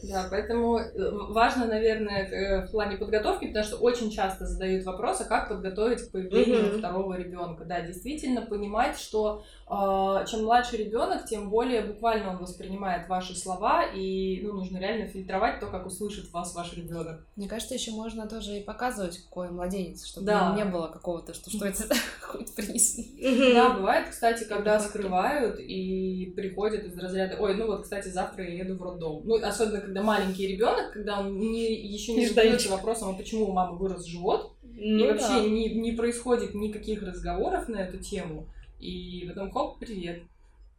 Да, 0.03 0.27
поэтому 0.29 0.77
э, 0.79 1.11
важно, 1.29 1.65
наверное, 1.65 2.25
э, 2.27 2.65
в 2.67 2.71
плане 2.71 2.97
подготовки, 2.97 3.47
потому 3.47 3.65
что 3.65 3.77
очень 3.77 4.11
часто 4.11 4.45
задают 4.45 4.83
вопрос, 4.85 5.21
а 5.21 5.25
как 5.25 5.47
подготовить 5.49 6.01
к 6.01 6.11
появлению 6.11 6.67
Мгм. 6.69 6.77
второго 6.79 7.13
ребенка. 7.17 7.63
Да, 7.65 7.81
действительно 7.81 8.41
понимать, 8.41 8.97
что 8.99 9.43
э, 9.69 10.25
чем 10.29 10.43
младше 10.43 10.77
ребенок, 10.77 11.25
тем 11.25 11.49
более 11.49 11.81
буквально 11.83 12.31
он 12.31 12.37
воспринимает 12.37 13.07
ваши 13.07 13.35
слова, 13.35 13.83
и 13.93 14.41
ну, 14.43 14.53
нужно 14.53 14.77
реально 14.77 15.07
фильтровать 15.07 15.59
то, 15.59 15.67
как 15.67 15.85
услышит 15.85 16.31
вас 16.33 16.53
ваш 16.53 16.73
ребенок. 16.75 17.25
Мне 17.35 17.47
кажется, 17.47 17.73
еще 17.73 17.91
можно 17.91 18.27
тоже 18.27 18.57
и 18.57 18.63
показывать, 18.63 19.17
какой 19.23 19.49
младенец, 19.51 20.05
чтобы 20.05 20.27
Да. 20.27 20.53
не 20.55 20.65
было 20.65 20.87
какого-то, 20.87 21.33
что 21.33 21.49
что 21.49 21.65
это 21.65 21.83
хоть 22.21 22.53
принеси. 22.55 23.15
Мгм. 23.21 23.53
Да, 23.53 23.69
бывает, 23.75 24.09
кстати, 24.09 24.43
когда 24.43 24.79
скрывают 24.79 25.59
и 25.59 26.33
приходят 26.35 26.83
из 26.83 26.97
разряда, 26.97 27.37
ой, 27.39 27.55
ну 27.55 27.67
вот, 27.67 27.83
кстати, 27.83 28.09
завтра 28.09 28.43
я 28.43 28.63
еду 28.63 28.75
в 28.75 28.81
роддом. 28.81 29.21
Ну, 29.23 29.35
особенно, 29.43 29.79
когда 29.79 29.92
маленький 30.01 30.47
ребенок, 30.47 30.93
когда 30.93 31.19
он 31.19 31.37
не, 31.37 31.73
еще 31.75 32.13
не 32.13 32.21
Нежданчик. 32.21 32.35
задается 32.35 32.69
вопросом, 32.69 33.09
а 33.09 33.13
почему 33.13 33.49
у 33.49 33.51
мамы 33.51 33.77
вырос 33.77 34.05
живот, 34.05 34.53
И 34.75 34.91
Ну 34.93 35.07
вообще 35.07 35.27
да. 35.27 35.41
не, 35.47 35.69
не 35.75 35.91
происходит 35.91 36.55
никаких 36.55 37.03
разговоров 37.03 37.67
на 37.67 37.77
эту 37.77 37.97
тему. 37.97 38.47
И 38.79 39.25
потом 39.27 39.51
хоп, 39.51 39.77
привет. 39.79 40.23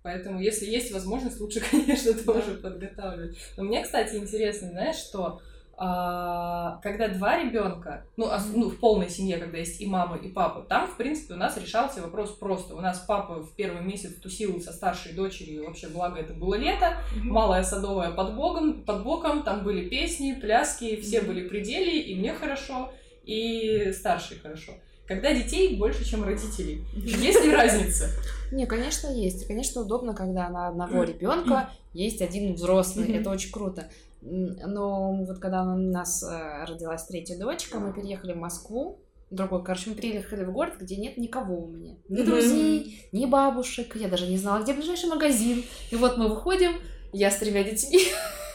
Поэтому, 0.02 0.40
если 0.40 0.66
есть 0.66 0.92
возможность, 0.92 1.40
лучше, 1.40 1.62
конечно, 1.70 2.12
тоже 2.14 2.54
подготавливать. 2.62 3.36
Но 3.56 3.64
мне, 3.64 3.82
кстати, 3.82 4.16
интересно, 4.16 4.68
знаешь, 4.68 4.96
что 4.96 5.40
а, 5.76 6.78
когда 6.82 7.08
два 7.08 7.42
ребенка, 7.42 8.06
ну, 8.16 8.30
ну, 8.54 8.70
в 8.70 8.78
полной 8.78 9.10
семье, 9.10 9.38
когда 9.38 9.58
есть 9.58 9.80
и 9.80 9.86
мама, 9.86 10.16
и 10.16 10.28
папа, 10.28 10.62
там, 10.62 10.86
в 10.86 10.96
принципе, 10.96 11.34
у 11.34 11.36
нас 11.36 11.56
решался 11.56 12.02
вопрос 12.02 12.30
просто. 12.30 12.74
У 12.74 12.80
нас 12.80 13.04
папа 13.06 13.42
в 13.42 13.54
первый 13.54 13.82
месяц 13.82 14.14
тусил 14.14 14.60
со 14.60 14.72
старшей 14.72 15.12
дочерью, 15.12 15.66
вообще, 15.66 15.88
благо, 15.88 16.20
это 16.20 16.32
было 16.32 16.54
лето, 16.54 16.98
малая 17.16 17.62
садовая 17.62 18.12
под, 18.12 18.34
богом, 18.36 18.84
под 18.84 19.02
боком, 19.02 19.42
там 19.42 19.64
были 19.64 19.88
песни, 19.88 20.32
пляски, 20.32 21.00
все 21.00 21.20
были 21.20 21.48
при 21.48 21.60
деле, 21.60 22.00
и 22.00 22.14
мне 22.14 22.34
хорошо, 22.34 22.92
и 23.24 23.92
старшей 23.92 24.38
хорошо. 24.38 24.72
Когда 25.06 25.34
детей 25.34 25.76
больше, 25.76 26.02
чем 26.08 26.24
родителей. 26.24 26.82
Есть 26.94 27.44
ли 27.44 27.52
разница? 27.52 28.08
Не, 28.50 28.66
конечно, 28.66 29.08
есть. 29.08 29.46
Конечно, 29.46 29.82
удобно, 29.82 30.14
когда 30.14 30.48
на 30.48 30.68
одного 30.68 31.02
ребенка 31.02 31.70
есть 31.92 32.22
один 32.22 32.54
взрослый. 32.54 33.12
Это 33.12 33.28
очень 33.28 33.52
круто. 33.52 33.88
Но 34.24 35.24
вот 35.24 35.38
когда 35.38 35.62
у 35.62 35.76
нас 35.76 36.22
э, 36.22 36.64
родилась 36.64 37.04
третья 37.04 37.38
дочка, 37.38 37.78
мы 37.78 37.92
переехали 37.92 38.32
в 38.32 38.38
Москву. 38.38 39.00
Другой, 39.30 39.62
короче, 39.62 39.90
мы 39.90 39.96
переехали 39.96 40.44
в 40.44 40.52
город, 40.52 40.74
где 40.80 40.96
нет 40.96 41.18
никого 41.18 41.64
у 41.64 41.66
меня. 41.66 41.96
Ни 42.08 42.22
друзей, 42.22 43.06
ни 43.12 43.26
бабушек. 43.26 43.96
Я 43.96 44.08
даже 44.08 44.26
не 44.26 44.38
знала, 44.38 44.62
где 44.62 44.72
ближайший 44.72 45.10
магазин. 45.10 45.62
И 45.90 45.96
вот 45.96 46.16
мы 46.16 46.28
выходим, 46.28 46.72
я 47.12 47.30
с 47.30 47.36
тремя 47.36 47.64
детьми. 47.64 48.00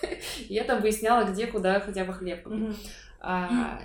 Я 0.48 0.64
там 0.64 0.82
выясняла, 0.82 1.26
где, 1.26 1.46
куда 1.46 1.82
хотя 1.82 2.06
бы 2.06 2.14
хлеб 2.14 2.44
купить. 2.44 2.78
А, 3.22 3.82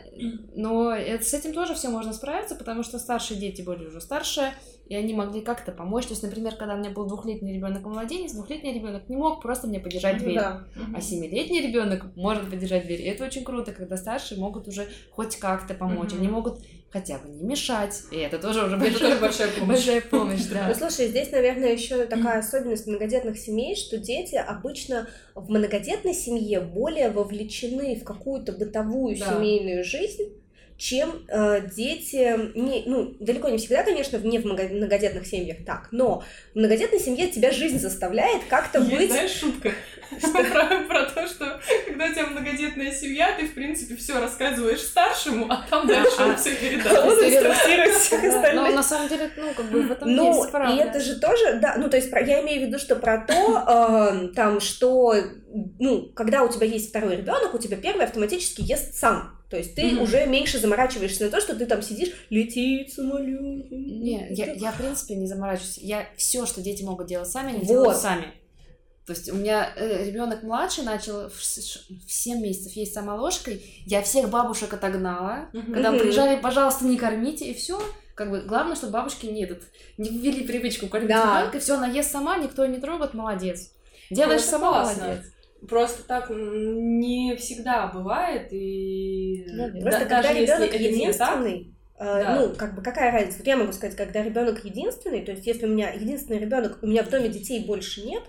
но 0.54 0.92
это, 0.92 1.24
с 1.24 1.34
этим 1.34 1.52
тоже 1.52 1.74
все 1.74 1.88
можно 1.88 2.12
справиться, 2.12 2.54
потому 2.54 2.84
что 2.84 2.98
старшие 3.00 3.40
дети 3.40 3.62
были 3.62 3.86
уже 3.86 4.00
старше, 4.00 4.52
и 4.86 4.94
они 4.94 5.12
могли 5.12 5.40
как-то 5.40 5.72
помочь. 5.72 6.04
То 6.04 6.10
есть, 6.10 6.22
например, 6.22 6.54
когда 6.54 6.74
у 6.74 6.78
меня 6.78 6.90
был 6.90 7.06
двухлетний 7.06 7.52
ребенок 7.52 7.82
младенец, 7.84 8.32
двухлетний 8.32 8.72
ребенок 8.72 9.08
не 9.08 9.16
мог 9.16 9.42
просто 9.42 9.66
мне 9.66 9.80
подержать 9.80 10.18
Ну 10.18 10.24
дверь. 10.24 10.36
да. 10.36 10.64
А 10.94 11.00
семилетний 11.00 11.66
ребенок 11.66 12.14
может 12.16 12.48
подержать 12.48 12.84
дверь. 12.84 13.00
И 13.02 13.06
это 13.06 13.24
очень 13.24 13.42
круто, 13.42 13.72
когда 13.72 13.96
старшие 13.96 14.38
могут 14.38 14.68
уже 14.68 14.88
хоть 15.10 15.36
как-то 15.36 15.74
помочь. 15.74 16.10
Мгм. 16.12 16.20
Они 16.20 16.28
могут 16.28 16.60
хотя 16.94 17.18
бы 17.18 17.28
не 17.28 17.42
мешать. 17.42 18.02
И 18.12 18.16
это 18.18 18.38
тоже 18.38 18.64
уже 18.64 18.76
Это 18.76 18.84
тоже 18.84 19.18
большая, 19.18 19.20
большая 19.20 19.48
помощь. 19.48 19.68
большая 19.76 20.00
помощь, 20.00 20.42
да. 20.44 20.68
Ну, 20.68 20.74
слушай, 20.76 21.08
здесь, 21.08 21.32
наверное, 21.32 21.72
еще 21.72 22.06
такая 22.06 22.38
особенность 22.38 22.86
многодетных 22.86 23.36
семей, 23.36 23.74
что 23.74 23.98
дети 23.98 24.36
обычно 24.36 25.08
в 25.34 25.50
многодетной 25.50 26.14
семье 26.14 26.60
более 26.60 27.10
вовлечены 27.10 27.96
в 27.96 28.04
какую-то 28.04 28.52
бытовую 28.52 29.16
Да. 29.18 29.26
семейную 29.34 29.82
жизнь, 29.82 30.22
чем 30.76 31.24
э, 31.28 31.62
дети, 31.74 32.36
не, 32.58 32.82
ну, 32.86 33.14
далеко 33.20 33.48
не 33.48 33.58
всегда, 33.58 33.84
конечно, 33.84 34.16
не 34.18 34.38
в 34.38 34.44
много- 34.44 34.64
многодетных 34.68 35.24
семьях 35.26 35.58
так, 35.64 35.88
но 35.92 36.24
в 36.52 36.58
многодетной 36.58 36.98
семье 36.98 37.28
тебя 37.28 37.52
жизнь 37.52 37.78
заставляет 37.78 38.42
как-то 38.50 38.80
Есть, 38.80 38.90
быть... 38.96 39.10
знаешь, 39.12 39.30
шутка 39.30 39.70
про, 40.20 40.80
про 40.88 41.02
то, 41.06 41.26
что 41.28 41.60
когда 41.86 42.06
у 42.06 42.12
тебя 42.12 42.26
многодетная 42.26 42.92
семья, 42.92 43.34
ты, 43.38 43.46
в 43.46 43.54
принципе, 43.54 43.94
все 43.96 44.18
рассказываешь 44.20 44.80
старшему, 44.80 45.46
а 45.48 45.64
там 45.70 45.86
дальше 45.86 46.20
он 46.22 46.30
а- 46.32 46.36
все 46.36 46.50
Он 46.50 46.56
передаст. 46.56 46.96
инструктирует 47.22 47.94
всех 47.94 48.24
остальных. 48.24 48.68
Но 48.68 48.74
на 48.74 48.82
самом 48.82 49.08
деле, 49.08 49.30
ну, 49.36 49.54
как 49.54 49.66
бы 49.70 49.82
в 49.82 49.92
этом 49.92 50.12
Ну, 50.14 50.36
есть 50.38 50.50
правда. 50.50 50.74
и 50.74 50.86
это 50.86 51.00
же 51.00 51.20
тоже, 51.20 51.58
да, 51.60 51.76
ну, 51.78 51.88
то 51.88 51.96
есть, 51.96 52.10
про- 52.10 52.20
я 52.24 52.40
имею 52.42 52.62
в 52.64 52.66
виду, 52.68 52.78
что 52.78 52.96
про 52.96 53.18
то, 53.18 53.32
э, 54.28 54.28
там, 54.34 54.60
что, 54.60 55.14
ну, 55.78 56.10
когда 56.14 56.42
у 56.42 56.48
тебя 56.52 56.66
есть 56.66 56.90
второй 56.90 57.16
ребенок, 57.16 57.54
у 57.54 57.58
тебя 57.58 57.76
первый 57.76 58.04
автоматически 58.06 58.60
ест 58.62 58.94
сам. 58.96 59.33
То 59.50 59.56
есть 59.58 59.74
ты 59.74 59.84
Мгм. 59.84 60.02
уже 60.02 60.26
меньше 60.26 60.58
заморачиваешься 60.58 61.24
на 61.24 61.30
то, 61.30 61.40
что 61.40 61.54
ты 61.54 61.66
там 61.66 61.82
сидишь, 61.82 62.10
летит 62.30 62.92
самолет. 62.92 63.70
Не, 63.70 64.26
я, 64.30 64.52
я 64.52 64.72
в 64.72 64.78
принципе 64.78 65.14
не 65.16 65.26
заморачиваюсь. 65.26 65.78
Я 65.78 66.06
все, 66.16 66.46
что 66.46 66.60
дети 66.62 66.82
могут 66.82 67.06
делать 67.06 67.28
сами, 67.28 67.50
они 67.50 67.58
Вот. 67.60 67.68
делают 67.68 67.98
сами. 67.98 68.32
То 69.06 69.12
есть 69.12 69.30
у 69.30 69.34
меня 69.36 69.70
ребенок 69.76 70.42
младший 70.42 70.82
начал 70.82 71.28
в, 71.28 71.44
с- 71.44 71.86
в 72.06 72.10
7 72.10 72.40
месяцев 72.40 72.72
есть 72.72 72.94
сама 72.94 73.14
ложкой. 73.16 73.62
Я 73.84 74.00
всех 74.02 74.30
бабушек 74.30 74.72
отогнала. 74.72 75.50
Когда 75.52 75.90
Мгм. 75.90 76.00
приезжали, 76.00 76.40
пожалуйста, 76.40 76.86
не 76.86 76.96
кормите, 76.96 77.44
и 77.50 77.54
все. 77.54 77.80
Как 78.14 78.30
бы 78.30 78.40
главное, 78.40 78.76
чтобы 78.76 78.92
бабушки 78.94 79.26
не 79.26 79.42
этот 79.44 79.62
не 79.98 80.08
ввели 80.08 80.46
привычку 80.46 80.86
кормить 80.88 81.10
Да. 81.10 81.40
ребенка, 81.40 81.58
все, 81.60 81.74
она 81.74 81.88
ест 81.88 82.10
сама, 82.12 82.38
никто 82.38 82.64
не 82.64 82.78
трогает, 82.78 83.12
молодец. 83.12 83.72
Делаешь 84.10 84.40
сама, 84.42 84.70
классно. 84.84 85.04
молодец. 85.04 85.24
Просто 85.68 86.02
так 86.04 86.30
не 86.30 87.36
всегда 87.36 87.86
бывает, 87.88 88.48
и 88.52 89.44
Наверное. 89.48 89.82
Просто 89.82 90.00
да- 90.00 90.06
когда 90.06 90.22
даже 90.22 90.40
если 90.40 90.52
ребенок 90.52 90.68
это 90.68 90.78
не 90.78 90.84
так, 90.84 90.96
единственный, 90.96 91.74
э, 91.98 92.04
Да. 92.04 92.36
ну, 92.36 92.54
как 92.54 92.74
бы 92.74 92.82
какая 92.82 93.12
разница? 93.12 93.38
Вот 93.38 93.46
я 93.46 93.56
могу 93.56 93.72
сказать, 93.72 93.96
когда 93.96 94.22
ребенок 94.22 94.64
единственный, 94.64 95.24
то 95.24 95.32
есть 95.32 95.46
если 95.46 95.66
у 95.66 95.70
меня 95.70 95.90
единственный 95.90 96.38
ребенок, 96.38 96.78
у 96.82 96.86
меня 96.86 97.02
в 97.02 97.10
доме 97.10 97.28
детей 97.28 97.64
больше 97.64 98.02
нет, 98.06 98.22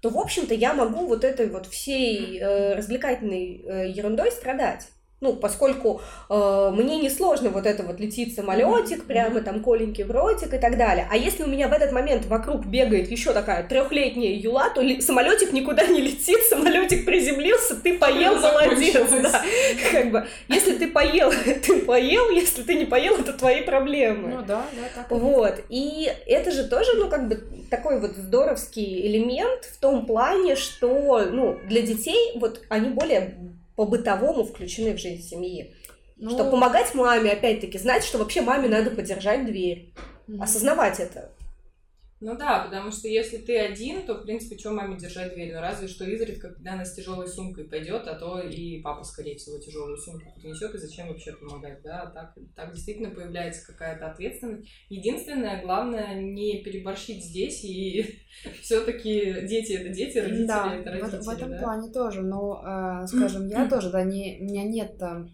то, 0.00 0.10
в 0.10 0.18
общем-то, 0.18 0.54
я 0.54 0.74
могу 0.74 1.06
вот 1.06 1.24
этой 1.24 1.48
вот 1.48 1.66
всей 1.66 2.38
э, 2.38 2.74
развлекательной 2.74 3.62
э, 3.64 3.88
ерундой 3.90 4.30
страдать. 4.30 4.88
Ну, 5.20 5.34
поскольку 5.34 6.00
э, 6.30 6.70
мне 6.72 6.98
несложно 7.00 7.50
вот 7.50 7.66
это 7.66 7.82
вот 7.82 7.98
летит 7.98 8.36
самолетик, 8.36 9.04
прямо 9.04 9.40
там 9.40 9.62
коленький 9.64 10.04
в 10.04 10.12
ротик 10.12 10.54
и 10.54 10.58
так 10.58 10.78
далее. 10.78 11.08
А 11.10 11.16
если 11.16 11.42
у 11.42 11.48
меня 11.48 11.66
в 11.66 11.72
этот 11.72 11.90
момент 11.90 12.26
вокруг 12.26 12.66
бегает 12.66 13.10
еще 13.10 13.32
такая 13.32 13.66
трехлетняя 13.66 14.32
юла, 14.32 14.70
то 14.70 14.80
самолетик 15.00 15.52
никуда 15.52 15.86
не 15.88 16.02
летит, 16.02 16.38
самолетик 16.48 17.04
приземлился, 17.04 17.74
ты 17.74 17.98
поел, 17.98 18.36
молодец. 18.36 18.92
Закончилось. 18.92 19.32
Да. 19.32 19.42
Как 19.90 20.10
бы, 20.12 20.26
если 20.46 20.74
ты 20.74 20.86
поел, 20.86 21.32
ты 21.66 21.80
поел, 21.80 22.30
если 22.30 22.62
ты 22.62 22.74
не 22.74 22.84
поел, 22.84 23.16
это 23.16 23.32
твои 23.32 23.62
проблемы. 23.62 24.28
Ну 24.28 24.42
да, 24.42 24.66
да, 24.72 24.88
так. 24.94 25.10
Вот, 25.10 25.60
и 25.68 26.08
это 26.26 26.52
же 26.52 26.68
тоже, 26.68 26.92
ну, 26.94 27.08
как 27.08 27.28
бы 27.28 27.42
такой 27.70 28.00
вот 28.00 28.12
здоровский 28.12 29.06
элемент 29.06 29.64
в 29.64 29.78
том 29.78 30.06
плане, 30.06 30.54
что, 30.54 31.24
ну, 31.24 31.58
для 31.66 31.82
детей 31.82 32.32
вот 32.36 32.62
они 32.68 32.90
более 32.90 33.34
по-бытовому 33.78 34.42
включены 34.42 34.96
в 34.96 34.98
жизнь 34.98 35.22
семьи. 35.22 35.72
Ну, 36.16 36.30
Что 36.30 36.50
помогать 36.50 36.96
маме, 36.96 37.30
опять-таки, 37.30 37.78
знать, 37.78 38.02
что 38.02 38.18
вообще 38.18 38.40
маме 38.40 38.68
надо 38.68 38.90
подержать 38.90 39.46
дверь, 39.46 39.92
мгм. 40.26 40.42
осознавать 40.42 40.98
это. 40.98 41.30
Ну 42.20 42.36
да, 42.36 42.64
потому 42.64 42.90
что 42.90 43.06
если 43.06 43.36
ты 43.36 43.56
один, 43.58 44.04
то, 44.04 44.14
в 44.14 44.22
принципе, 44.22 44.58
что 44.58 44.72
маме 44.72 44.96
держать 44.96 45.34
дверь? 45.34 45.54
Ну, 45.54 45.60
разве 45.60 45.86
что 45.86 46.04
изредка, 46.04 46.52
когда 46.52 46.72
она 46.72 46.84
с 46.84 46.94
тяжелой 46.94 47.28
сумкой 47.28 47.64
пойдет, 47.64 48.08
а 48.08 48.14
то 48.16 48.40
и 48.40 48.80
папа, 48.80 49.04
скорее 49.04 49.36
всего, 49.36 49.58
тяжелую 49.58 49.96
сумку 49.98 50.32
принесет, 50.34 50.74
и 50.74 50.78
зачем 50.78 51.08
вообще 51.08 51.32
помогать, 51.32 51.80
да? 51.82 52.02
А 52.02 52.06
так, 52.10 52.34
так 52.56 52.74
действительно 52.74 53.10
появляется 53.10 53.64
какая-то 53.64 54.10
ответственность. 54.10 54.68
Единственное, 54.88 55.62
главное, 55.62 56.20
не 56.20 56.62
переборщить 56.64 57.24
здесь, 57.24 57.62
и 57.64 58.18
все-таки 58.62 59.46
дети 59.46 59.72
это 59.74 59.90
дети, 59.90 60.18
родители 60.18 60.46
да, 60.46 60.74
это 60.74 60.90
родители. 60.90 61.20
В, 61.20 61.24
в 61.24 61.28
этом 61.28 61.50
да? 61.50 61.58
плане 61.58 61.92
тоже, 61.92 62.22
но, 62.22 62.64
э, 63.02 63.06
скажем, 63.06 63.46
я 63.46 63.68
тоже, 63.68 63.90
да, 63.90 64.02
не, 64.02 64.38
у 64.40 64.44
меня 64.44 64.64
нет 64.64 64.98
там 64.98 65.30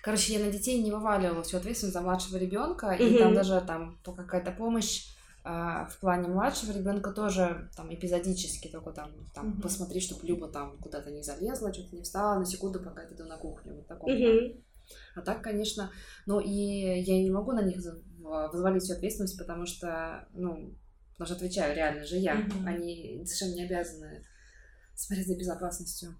Короче, 0.00 0.34
я 0.34 0.38
на 0.38 0.50
детей 0.50 0.80
не 0.80 0.92
вываливала 0.92 1.42
всю 1.42 1.56
ответственность 1.56 1.94
за 1.94 2.02
младшего 2.02 2.36
ребенка, 2.36 2.92
и 2.92 3.18
там 3.18 3.34
даже 3.34 3.60
там 3.66 3.98
то 4.04 4.12
какая-то 4.12 4.52
помощь 4.52 5.06
а, 5.44 5.86
в 5.86 5.98
плане 5.98 6.28
младшего 6.28 6.72
ребенка 6.72 7.10
тоже 7.10 7.68
там 7.76 7.92
эпизодически 7.92 8.68
только 8.68 8.92
там, 8.92 9.12
там 9.34 9.48
mm-hmm. 9.48 9.62
посмотри, 9.62 10.00
чтобы 10.00 10.26
Люба 10.26 10.48
там 10.48 10.78
куда-то 10.78 11.10
не 11.10 11.22
залезла, 11.22 11.72
что-то 11.72 11.96
не 11.96 12.02
встала 12.02 12.38
на 12.38 12.46
секунду, 12.46 12.80
пока 12.80 13.02
я 13.02 13.08
иду 13.08 13.24
на 13.24 13.36
кухню. 13.36 13.74
Вот 13.74 13.86
таком. 13.88 14.10
Mm-hmm. 14.10 14.62
А 15.16 15.20
так, 15.22 15.42
конечно, 15.42 15.90
ну 16.26 16.38
и 16.38 16.50
я 16.50 17.22
не 17.22 17.30
могу 17.30 17.52
на 17.52 17.62
них 17.62 17.78
взвалить 17.78 18.82
всю 18.82 18.94
ответственность, 18.94 19.38
потому 19.38 19.66
что, 19.66 20.28
ну, 20.32 20.74
потому 21.12 21.26
что 21.26 21.36
отвечаю 21.36 21.74
реально 21.74 22.04
же 22.04 22.16
я. 22.18 22.36
Mm-hmm. 22.36 22.66
Они 22.66 23.22
совершенно 23.24 23.54
не 23.54 23.64
обязаны 23.64 24.24
смотреть 24.94 25.26
за 25.26 25.36
безопасностью. 25.36 26.14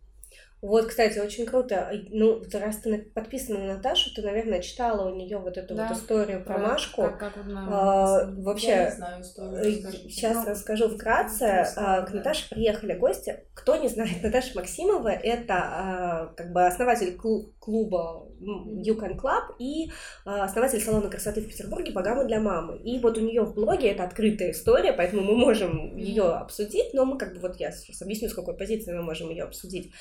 Вот, 0.62 0.86
кстати, 0.86 1.18
очень 1.18 1.44
круто. 1.44 1.90
Ну, 2.10 2.40
раз 2.54 2.76
ты 2.76 2.96
подписана 2.98 3.58
на 3.58 3.74
Наташу, 3.74 4.14
ты, 4.14 4.22
наверное, 4.22 4.60
читала 4.60 5.10
у 5.10 5.16
нее 5.16 5.38
вот 5.38 5.58
эту 5.58 5.74
да, 5.74 5.88
вот 5.88 5.96
историю 5.96 6.44
про, 6.44 6.54
про 6.54 6.68
Машку. 6.68 7.02
Как, 7.02 7.18
как 7.18 7.36
она... 7.38 7.66
а, 7.68 8.30
вообще, 8.30 8.68
Я 8.68 8.84
не 8.84 8.90
знаю 8.92 9.22
историю, 9.22 9.82
сейчас 10.08 10.36
ну, 10.36 10.52
расскажу 10.52 10.88
вкратце. 10.88 11.66
А, 11.76 12.02
к 12.02 12.12
Наташе 12.12 12.48
приехали 12.48 12.94
гости. 12.94 13.40
Кто 13.54 13.74
не 13.74 13.88
знает, 13.88 14.12
Наташа 14.22 14.54
Максимова 14.54 15.08
это 15.08 15.54
а, 15.54 16.26
как 16.36 16.52
бы 16.52 16.64
основатель 16.64 17.16
клуба 17.16 18.28
You 18.40 18.96
Can 18.96 19.18
Club 19.18 19.56
и 19.58 19.90
а, 20.24 20.44
основатель 20.44 20.80
салона 20.80 21.10
красоты 21.10 21.40
в 21.40 21.48
Петербурге 21.48 21.90
«Богама 21.90 22.24
для 22.24 22.38
мамы». 22.38 22.78
И 22.78 23.00
вот 23.00 23.18
у 23.18 23.20
нее 23.20 23.42
в 23.42 23.54
блоге 23.54 23.90
это 23.90 24.04
открытая 24.04 24.52
история, 24.52 24.92
поэтому 24.92 25.22
мы 25.22 25.36
можем 25.36 25.96
ее 25.96 26.24
обсудить, 26.24 26.94
но 26.94 27.04
мы 27.04 27.18
как 27.18 27.34
бы 27.34 27.40
вот 27.40 27.56
я 27.56 27.72
сейчас 27.72 28.00
объясню, 28.00 28.28
с 28.28 28.34
какой 28.34 28.56
позиции 28.56 28.92
мы 28.92 29.02
можем 29.02 29.30
ее 29.30 29.42
обсудить. 29.42 29.92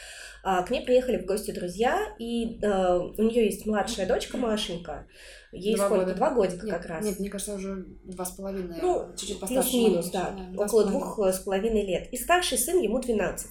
А, 0.53 0.63
к 0.63 0.69
ней 0.69 0.83
приехали 0.83 1.15
в 1.15 1.25
гости 1.25 1.51
друзья, 1.51 2.13
и 2.19 2.59
э, 2.61 2.97
у 2.97 3.23
нее 3.23 3.45
есть 3.45 3.65
младшая 3.65 4.05
дочка 4.05 4.35
Машенька. 4.35 5.07
Ей 5.53 5.77
два 5.77 5.85
сколько? 5.85 6.03
Года. 6.03 6.15
Два 6.17 6.33
годика 6.33 6.65
нет, 6.65 6.75
как 6.75 6.85
раз. 6.87 7.05
Нет, 7.05 7.19
мне 7.21 7.29
кажется, 7.29 7.53
уже 7.53 7.85
два 8.03 8.25
с 8.25 8.31
половиной. 8.31 8.75
Ну, 8.81 9.15
чуть-чуть 9.15 9.39
постарше. 9.39 9.69
Плюс-минус, 9.71 10.09
да. 10.09 10.35
да 10.51 10.61
около 10.65 10.87
двух 10.87 11.19
с 11.19 11.39
половиной 11.39 11.85
лет. 11.85 12.11
И 12.11 12.17
старший 12.17 12.57
сын, 12.57 12.81
ему 12.81 12.99
12. 12.99 13.47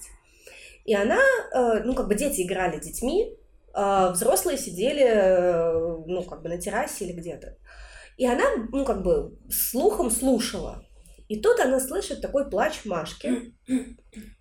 И 0.85 0.93
она, 0.93 1.17
э, 1.55 1.81
ну, 1.85 1.95
как 1.95 2.07
бы 2.07 2.13
дети 2.13 2.43
играли 2.43 2.79
детьми, 2.79 3.35
э, 3.73 4.11
взрослые 4.11 4.59
сидели, 4.59 5.03
э, 5.03 6.03
ну, 6.05 6.21
как 6.21 6.43
бы 6.43 6.49
на 6.49 6.59
террасе 6.59 7.05
или 7.05 7.13
где-то. 7.13 7.57
И 8.17 8.27
она, 8.27 8.43
ну, 8.71 8.85
как 8.85 9.01
бы 9.01 9.39
слухом 9.49 10.11
слушала. 10.11 10.85
И 11.31 11.39
тут 11.39 11.61
она 11.61 11.79
слышит 11.79 12.19
такой 12.19 12.49
плач 12.49 12.83
Машки, 12.83 13.53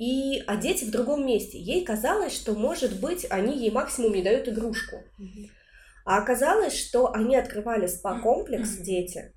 и, 0.00 0.42
а 0.48 0.56
дети 0.56 0.84
в 0.84 0.90
другом 0.90 1.24
месте. 1.24 1.56
Ей 1.56 1.84
казалось, 1.84 2.34
что, 2.34 2.54
может 2.54 2.98
быть, 2.98 3.24
они 3.30 3.56
ей 3.56 3.70
максимум 3.70 4.12
не 4.12 4.24
дают 4.24 4.48
игрушку. 4.48 4.96
А 6.04 6.18
оказалось, 6.18 6.76
что 6.76 7.12
они 7.12 7.36
открывали 7.36 7.86
спа-комплекс, 7.86 8.78
дети, 8.78 9.32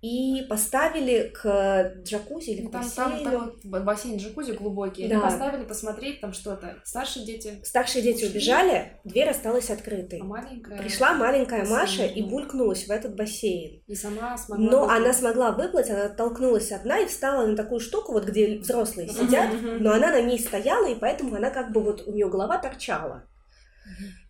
и 0.00 0.46
поставили 0.48 1.32
к 1.34 1.94
джакузи 2.04 2.50
или 2.50 2.66
к 2.66 2.70
там, 2.70 2.82
бассейну. 2.82 3.24
Там, 3.24 3.52
там 3.60 3.84
бассейн, 3.84 4.16
джакузи 4.16 4.52
глубокий. 4.52 5.08
Да. 5.08 5.20
поставили 5.20 5.64
посмотреть 5.64 6.20
там 6.20 6.32
что-то. 6.32 6.76
Старшие 6.84 7.26
дети. 7.26 7.60
Старшие 7.64 8.02
дети 8.02 8.24
убежали, 8.24 9.00
дверь 9.04 9.30
осталась 9.30 9.70
открытой. 9.70 10.20
А 10.20 10.24
маленькая. 10.24 10.78
Пришла 10.78 11.14
маленькая 11.14 11.60
бассейн. 11.60 11.78
Маша 11.78 12.06
и 12.06 12.22
булькнулась 12.22 12.86
в 12.86 12.90
этот 12.90 13.16
бассейн. 13.16 13.82
И 13.86 13.94
сама 13.96 14.38
смогла. 14.38 14.70
Но 14.70 14.80
выплыть. 14.82 14.98
она 14.98 15.12
смогла 15.12 15.52
выплыть, 15.52 15.90
она 15.90 16.04
оттолкнулась 16.04 16.70
одна 16.70 17.00
и 17.00 17.06
встала 17.06 17.46
на 17.46 17.56
такую 17.56 17.80
штуку, 17.80 18.12
вот 18.12 18.24
где 18.24 18.58
взрослые 18.58 19.08
сидят, 19.08 19.50
но 19.80 19.92
она 19.92 20.12
на 20.12 20.22
ней 20.22 20.38
стояла, 20.38 20.86
и 20.86 20.94
поэтому 20.94 21.34
она 21.34 21.50
как 21.50 21.72
бы 21.72 21.82
вот 21.82 22.06
у 22.06 22.12
нее 22.12 22.28
голова 22.28 22.58
торчала. 22.58 23.24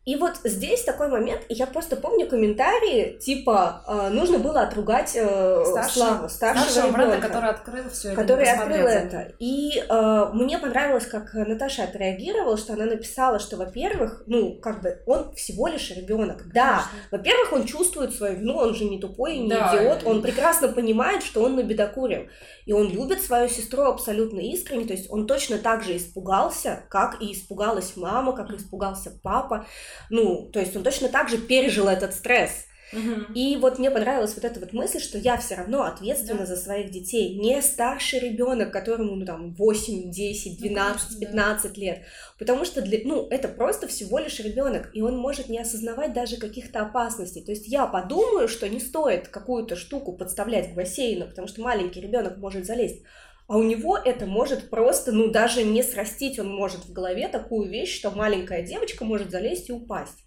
И 0.09 0.17
вот 0.17 0.41
здесь 0.43 0.85
такой 0.85 1.09
момент, 1.09 1.43
и 1.51 1.55
я 1.55 1.67
просто 1.67 1.95
помню 1.95 2.27
комментарии, 2.27 3.19
типа, 3.19 3.83
э, 3.87 4.09
нужно 4.09 4.39
было 4.39 4.63
отругать 4.63 5.13
э, 5.15 5.65
старшего, 5.67 5.91
Славу, 5.91 6.29
старшего, 6.31 6.71
старшего 6.71 6.93
брата, 6.93 7.19
который 7.21 7.51
открыл 7.51 7.91
все 7.91 8.09
это. 8.13 8.23
Который 8.23 8.51
открыл 8.51 8.87
это. 8.87 9.33
И 9.39 9.79
э, 9.79 10.27
мне 10.33 10.59
понравилось, 10.59 11.05
как 11.05 11.35
Наташа 11.35 11.85
отреагировала, 11.85 12.57
что 12.57 12.73
она 12.73 12.87
написала, 12.87 13.39
что, 13.39 13.59
во-первых, 13.59 14.23
ну, 14.27 14.55
как 14.55 14.81
бы, 14.81 14.99
он 15.05 15.35
всего 15.35 15.69
лишь 15.69 15.91
ребенок. 15.91 16.51
Да, 16.55 16.85
во-первых, 17.11 17.53
он 17.53 17.67
чувствует 17.67 18.15
свою 18.15 18.39
вину, 18.39 18.57
он 18.57 18.75
же 18.75 18.85
не 18.85 18.99
тупой 18.99 19.37
и 19.37 19.41
не 19.41 19.51
да, 19.51 19.77
идиот, 19.77 20.07
он 20.07 20.23
прекрасно 20.23 20.69
понимает, 20.69 21.23
что 21.23 21.43
он 21.43 21.57
набедокурил. 21.57 22.29
И 22.65 22.73
он 22.73 22.89
любит 22.89 23.21
свою 23.21 23.51
сестру 23.51 23.83
абсолютно 23.83 24.41
искренне, 24.41 24.87
то 24.87 24.95
есть 24.95 25.11
он 25.11 25.27
точно 25.27 25.59
так 25.59 25.85
же 25.85 25.99
испугался, 25.99 26.85
как 26.89 27.21
и 27.21 27.35
испугалась 27.35 27.95
мама, 27.95 28.35
как 28.35 28.51
и 28.55 28.57
испугался 28.57 29.13
папа. 29.23 29.67
Ну, 30.11 30.49
то 30.53 30.61
есть 30.61 30.77
он 30.77 30.83
точно 30.83 31.09
так 31.09 31.29
же 31.29 31.39
пережил 31.39 31.89
этот 31.89 32.15
стресс. 32.15 32.69
Угу. 32.93 33.35
И 33.35 33.57
вот 33.57 33.79
мне 33.79 33.91
понравилась 33.91 34.35
вот 34.35 34.45
эта 34.45 34.61
вот 34.61 34.73
мысль, 34.73 35.01
что 35.01 35.19
я 35.19 35.37
все 35.37 35.57
равно 35.57 35.83
ответственна 35.83 36.41
да. 36.41 36.47
за 36.47 36.57
своих 36.57 36.91
детей. 36.91 37.39
Не 37.39 37.61
старший 37.61 38.19
ребенок, 38.21 38.73
которому 38.73 39.15
ну, 39.15 39.27
там 39.27 39.55
8, 39.55 40.11
10, 40.11 40.59
12, 40.59 41.11
ну, 41.13 41.19
15 41.21 41.73
да. 41.73 41.81
лет. 41.81 42.03
Потому 42.39 42.65
что 42.65 42.81
для, 42.81 43.01
ну, 43.05 43.27
это 43.29 43.49
просто 43.49 43.89
всего 43.89 44.19
лишь 44.19 44.41
ребенок, 44.41 44.91
и 44.95 45.03
он 45.03 45.19
может 45.19 45.49
не 45.49 45.59
осознавать 45.59 46.15
даже 46.15 46.37
каких-то 46.37 46.81
опасностей. 46.81 47.43
То 47.43 47.53
есть 47.53 47.69
я 47.69 47.87
подумаю, 47.87 48.49
что 48.49 48.69
не 48.69 48.81
стоит 48.81 49.29
какую-то 49.29 49.77
штуку 49.77 50.13
подставлять 50.13 50.73
к 50.73 50.75
бассейну, 50.75 51.27
потому 51.27 51.49
что 51.49 51.61
маленький 51.61 52.01
ребенок 52.01 52.39
может 52.39 52.65
залезть. 52.65 53.03
А 53.49 53.57
у 53.57 53.63
него 53.63 53.97
это 53.97 54.27
может 54.27 54.69
просто, 54.69 55.11
ну, 55.11 55.31
даже 55.31 55.65
не 55.65 55.83
срастить, 55.83 56.39
он 56.39 56.55
может 56.55 56.85
в 56.85 56.93
голове 56.93 57.29
такую 57.29 57.71
вещь, 57.71 57.99
что 57.99 58.11
маленькая 58.11 58.63
девочка 58.63 59.07
может 59.07 59.31
залезть 59.31 59.71
и 59.71 59.73
упасть. 59.73 60.23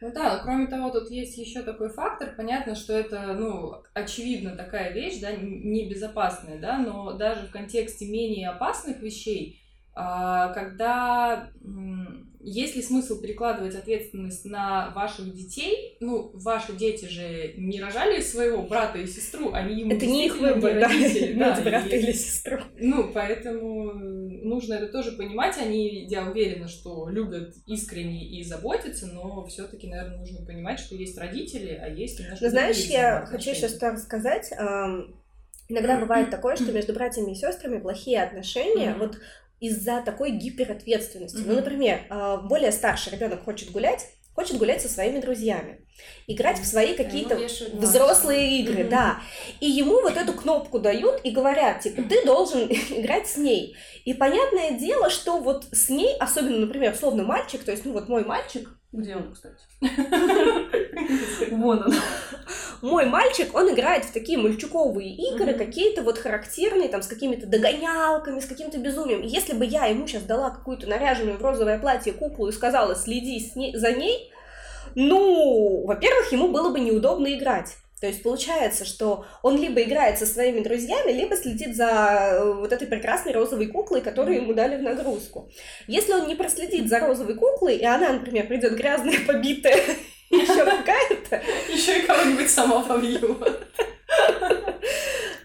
Ну 0.00 0.12
да, 0.12 0.38
кроме 0.38 0.68
того, 0.68 0.90
тут 0.90 1.10
есть 1.10 1.36
еще 1.36 1.62
такой 1.62 1.90
фактор. 1.90 2.32
Понятно, 2.36 2.76
что 2.76 2.94
это, 2.94 3.34
ну, 3.34 3.82
очевидно 3.92 4.56
такая 4.56 4.92
вещь, 4.92 5.20
да, 5.20 5.32
небезопасная, 5.32 6.58
да, 6.58 6.78
но 6.78 7.12
даже 7.14 7.48
в 7.48 7.50
контексте 7.50 8.06
менее 8.06 8.48
опасных 8.48 9.00
вещей, 9.02 9.60
а, 9.92 10.52
когда 10.54 11.50
есть 12.42 12.74
ли 12.74 12.82
смысл 12.82 13.20
перекладывать 13.20 13.74
ответственность 13.74 14.44
на 14.44 14.90
ваших 14.94 15.32
детей? 15.34 15.96
Ну, 16.00 16.30
ваши 16.34 16.72
дети 16.72 17.04
же 17.04 17.52
не 17.56 17.80
рожали 17.80 18.20
своего 18.20 18.62
брата 18.62 18.98
и 18.98 19.06
сестру, 19.06 19.52
они 19.52 19.80
ему 19.80 19.92
Это 19.92 20.06
не 20.06 20.26
их 20.26 20.38
выбор, 20.38 20.80
да, 20.80 20.88
да, 20.88 21.56
да 21.56 21.62
брата 21.62 21.96
или 21.96 22.12
сестру. 22.12 22.58
Ну, 22.78 23.10
поэтому 23.12 23.92
нужно 23.92 24.74
это 24.74 24.88
тоже 24.88 25.12
понимать. 25.12 25.58
Они, 25.58 26.06
я 26.06 26.24
уверена, 26.24 26.68
что 26.68 27.08
любят 27.08 27.54
искренне 27.66 28.26
и 28.26 28.42
заботятся, 28.42 29.06
но 29.06 29.44
все 29.46 29.66
таки 29.66 29.86
наверное, 29.86 30.18
нужно 30.18 30.44
понимать, 30.44 30.80
что 30.80 30.94
есть 30.94 31.18
родители, 31.18 31.78
а 31.80 31.88
есть 31.88 32.18
немножко... 32.18 32.44
Ну, 32.44 32.50
знаешь, 32.50 32.84
я 32.86 33.26
хочу 33.26 33.54
сейчас 33.54 33.74
так 33.74 33.98
сказать, 33.98 34.50
Иногда 35.70 36.00
бывает 36.00 36.30
такое, 36.30 36.56
что 36.56 36.72
между 36.72 36.92
братьями 36.92 37.30
и 37.30 37.36
сестрами 37.36 37.78
плохие 37.78 38.20
отношения. 38.20 38.88
Mm-hmm. 38.88 38.98
Вот 38.98 39.18
из-за 39.60 40.02
такой 40.02 40.30
гиперответственности. 40.32 41.36
Mm-hmm. 41.36 41.46
Ну, 41.46 41.54
например, 41.54 42.00
а, 42.08 42.36
более 42.38 42.72
старший 42.72 43.12
ребенок 43.12 43.44
хочет 43.44 43.70
гулять, 43.70 44.06
хочет 44.34 44.56
гулять 44.56 44.80
со 44.80 44.88
своими 44.88 45.20
друзьями, 45.20 45.86
играть 46.26 46.58
в 46.58 46.64
свои 46.64 46.94
какие-то 46.94 47.38
взрослые 47.74 48.60
игры, 48.60 48.84
mm-hmm. 48.84 48.88
да. 48.88 49.20
И 49.60 49.70
ему 49.70 50.00
вот 50.00 50.16
эту 50.16 50.32
кнопку 50.32 50.78
дают 50.78 51.20
и 51.24 51.30
говорят, 51.30 51.80
типа, 51.80 52.02
ты 52.02 52.24
должен 52.24 52.60
играть 52.90 53.28
с 53.28 53.36
ней. 53.36 53.76
И 54.04 54.14
понятное 54.14 54.72
дело, 54.72 55.10
что 55.10 55.38
вот 55.38 55.66
с 55.72 55.90
ней, 55.90 56.16
особенно, 56.18 56.58
например, 56.58 56.94
условно 56.94 57.22
мальчик, 57.22 57.62
то 57.62 57.70
есть, 57.70 57.84
ну 57.84 57.92
вот 57.92 58.08
мой 58.08 58.24
мальчик, 58.24 58.68
где 58.92 59.14
он, 59.14 59.32
кстати? 59.32 59.60
Вон 61.52 61.82
он. 61.84 61.94
Мой 62.82 63.06
мальчик, 63.06 63.54
он 63.54 63.72
играет 63.72 64.04
в 64.04 64.12
такие 64.12 64.38
мальчуковые 64.38 65.14
игры, 65.14 65.54
какие-то 65.54 66.02
вот 66.02 66.18
характерные, 66.18 66.88
там, 66.88 67.02
с 67.02 67.06
какими-то 67.06 67.46
догонялками, 67.46 68.40
с 68.40 68.46
каким-то 68.46 68.78
безумием. 68.78 69.22
если 69.22 69.52
бы 69.52 69.64
я 69.66 69.86
ему 69.86 70.06
сейчас 70.06 70.22
дала 70.22 70.50
какую-то 70.50 70.86
наряженную 70.86 71.38
в 71.38 71.42
розовое 71.42 71.78
платье 71.78 72.12
куклу 72.12 72.48
и 72.48 72.52
сказала, 72.52 72.94
следи 72.94 73.52
за 73.74 73.92
ней, 73.92 74.32
ну, 74.94 75.84
во-первых, 75.86 76.32
ему 76.32 76.48
было 76.48 76.70
бы 76.70 76.80
неудобно 76.80 77.32
играть. 77.34 77.76
То 78.00 78.06
есть 78.06 78.22
получается, 78.22 78.86
что 78.86 79.26
он 79.42 79.58
либо 79.58 79.82
играет 79.82 80.18
со 80.18 80.24
своими 80.24 80.60
друзьями, 80.60 81.12
либо 81.12 81.36
следит 81.36 81.76
за 81.76 82.30
э, 82.32 82.54
вот 82.54 82.72
этой 82.72 82.88
прекрасной 82.88 83.34
розовой 83.34 83.66
куклой, 83.66 84.00
которую 84.00 84.36
ему 84.36 84.54
дали 84.54 84.78
в 84.78 84.82
нагрузку. 84.82 85.50
Если 85.86 86.12
он 86.12 86.26
не 86.26 86.34
проследит 86.34 86.88
за 86.88 86.98
розовой 87.00 87.34
куклой, 87.34 87.76
и 87.76 87.84
она, 87.84 88.14
например, 88.14 88.46
придет 88.46 88.74
грязная, 88.74 89.18
побитая, 89.26 89.82
еще 90.30 90.64
какая-то... 90.64 91.42
Еще 91.72 92.00
и 92.00 92.06
кого-нибудь 92.06 92.50
сама 92.50 92.82
побью. 92.82 93.38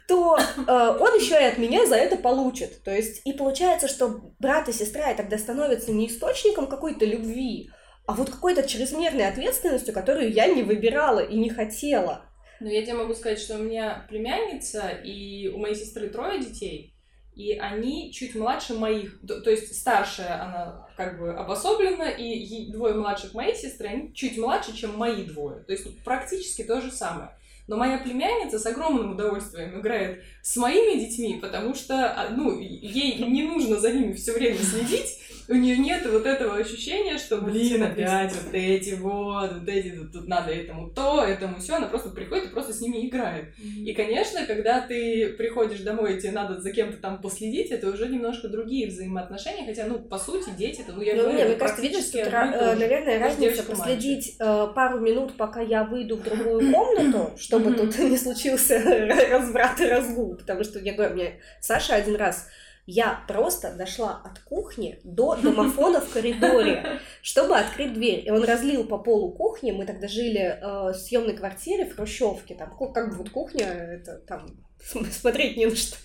То 0.07 0.37
э, 0.37 0.97
он 0.99 1.15
еще 1.19 1.35
и 1.35 1.45
от 1.45 1.57
меня 1.57 1.85
за 1.85 1.95
это 1.95 2.15
получит. 2.15 2.83
То 2.83 2.91
есть, 2.91 3.21
и 3.25 3.33
получается, 3.33 3.87
что 3.87 4.33
брат 4.39 4.69
и 4.69 4.73
сестра 4.73 5.13
тогда 5.15 5.37
становятся 5.37 5.91
не 5.91 6.07
источником 6.07 6.67
какой-то 6.67 7.05
любви, 7.05 7.71
а 8.05 8.13
вот 8.13 8.29
какой-то 8.29 8.67
чрезмерной 8.67 9.27
ответственностью, 9.27 9.93
которую 9.93 10.31
я 10.31 10.47
не 10.47 10.61
выбирала 10.61 11.19
и 11.19 11.35
не 11.37 11.49
хотела. 11.49 12.25
Ну, 12.59 12.69
я 12.69 12.83
тебе 12.83 12.93
могу 12.93 13.13
сказать, 13.15 13.39
что 13.39 13.55
у 13.55 13.63
меня 13.63 14.05
племянница, 14.09 14.87
и 15.03 15.49
у 15.49 15.57
моей 15.57 15.75
сестры 15.75 16.09
трое 16.09 16.39
детей, 16.39 16.94
и 17.35 17.53
они 17.53 18.13
чуть 18.13 18.33
младше 18.35 18.73
моих, 18.75 19.19
то, 19.27 19.49
есть 19.49 19.75
старшая 19.75 20.41
она 20.41 20.87
как 20.95 21.19
бы 21.19 21.33
обособлена, 21.33 22.09
и 22.09 22.71
двое 22.71 22.93
младших 22.93 23.33
моей 23.33 23.55
сестры, 23.55 23.87
они 23.87 24.13
чуть 24.13 24.37
младше, 24.37 24.75
чем 24.75 24.97
мои 24.97 25.23
двое. 25.23 25.63
То 25.63 25.73
есть 25.73 26.03
практически 26.03 26.63
то 26.63 26.81
же 26.81 26.91
самое. 26.91 27.31
Но 27.67 27.77
моя 27.77 27.97
племянница 27.97 28.59
с 28.59 28.65
огромным 28.65 29.13
удовольствием 29.13 29.79
играет 29.79 30.23
с 30.43 30.55
моими 30.55 30.99
детьми, 30.99 31.39
потому 31.41 31.73
что, 31.73 32.11
а, 32.11 32.29
ну, 32.29 32.59
ей 32.59 33.17
не 33.23 33.43
нужно 33.43 33.79
за 33.79 33.91
ними 33.91 34.13
все 34.13 34.33
время 34.33 34.59
следить, 34.59 35.19
у 35.47 35.55
нее 35.55 35.77
нет 35.77 36.05
вот 36.05 36.25
этого 36.25 36.57
ощущения, 36.57 37.17
что, 37.17 37.37
блин, 37.37 37.83
опять 37.83 38.33
вот 38.33 38.53
эти 38.53 38.95
вот, 38.95 39.53
вот 39.53 39.67
эти, 39.67 39.89
тут, 39.89 40.11
тут 40.11 40.27
надо 40.27 40.51
этому 40.51 40.89
то, 40.89 41.23
этому 41.23 41.59
все, 41.59 41.75
она 41.75 41.87
просто 41.87 42.09
приходит 42.09 42.45
и 42.45 42.53
просто 42.53 42.73
с 42.73 42.81
ними 42.81 43.07
играет. 43.07 43.45
Mm-hmm. 43.45 43.83
И, 43.83 43.93
конечно, 43.93 44.45
когда 44.45 44.81
ты 44.81 45.33
приходишь 45.37 45.81
домой, 45.81 46.15
и 46.15 46.19
тебе 46.19 46.31
надо 46.31 46.59
за 46.59 46.71
кем-то 46.71 46.97
там 46.97 47.21
последить, 47.21 47.71
это 47.71 47.89
уже 47.89 48.07
немножко 48.07 48.47
другие 48.47 48.87
взаимоотношения, 48.87 49.65
хотя, 49.65 49.85
ну, 49.85 49.99
по 49.99 50.17
сути, 50.17 50.49
дети, 50.57 50.81
это, 50.81 50.93
ну, 50.93 51.01
я 51.01 51.15
ну, 51.15 51.23
говорю, 51.23 51.47
мне 51.47 51.55
кажется, 51.55 51.81
видишь, 51.81 52.05
тут, 52.05 52.21
э, 52.21 52.75
наверное, 52.75 53.19
разница 53.19 53.63
последить 53.63 54.35
э, 54.39 54.67
пару 54.75 54.99
минут, 54.99 55.37
пока 55.37 55.61
я 55.61 55.83
выйду 55.83 56.17
в 56.17 56.23
другую 56.23 56.71
комнату, 56.71 57.37
чтобы 57.37 57.73
тут 57.73 57.97
не 57.99 58.17
случился 58.17 58.79
разврат 59.29 59.79
и 59.81 59.85
разгул, 59.85 60.35
потому 60.35 60.63
что, 60.63 60.79
я 60.79 60.93
говорю, 60.93 61.13
мне 61.13 61.39
Саша 61.61 61.95
один 61.95 62.15
раз 62.15 62.47
я 62.85 63.23
просто 63.27 63.73
дошла 63.73 64.21
от 64.23 64.39
кухни 64.39 64.99
до 65.03 65.35
домофона 65.35 66.01
в 66.01 66.11
коридоре, 66.11 66.99
чтобы 67.21 67.57
открыть 67.57 67.93
дверь. 67.93 68.23
И 68.25 68.31
он 68.31 68.43
разлил 68.43 68.83
по 68.85 68.97
полу 68.97 69.31
кухни. 69.31 69.71
Мы 69.71 69.85
тогда 69.85 70.07
жили 70.07 70.39
э, 70.39 70.91
в 70.91 70.93
съемной 70.93 71.35
квартире 71.35 71.85
в 71.85 71.95
Хрущевке. 71.95 72.55
Там 72.55 72.75
как 72.93 73.09
бы 73.09 73.15
вот 73.15 73.29
кухня, 73.31 73.65
это 73.65 74.19
там 74.27 74.47
смотреть 75.11 75.57
не 75.57 75.65
на 75.65 75.75
что. 75.75 75.97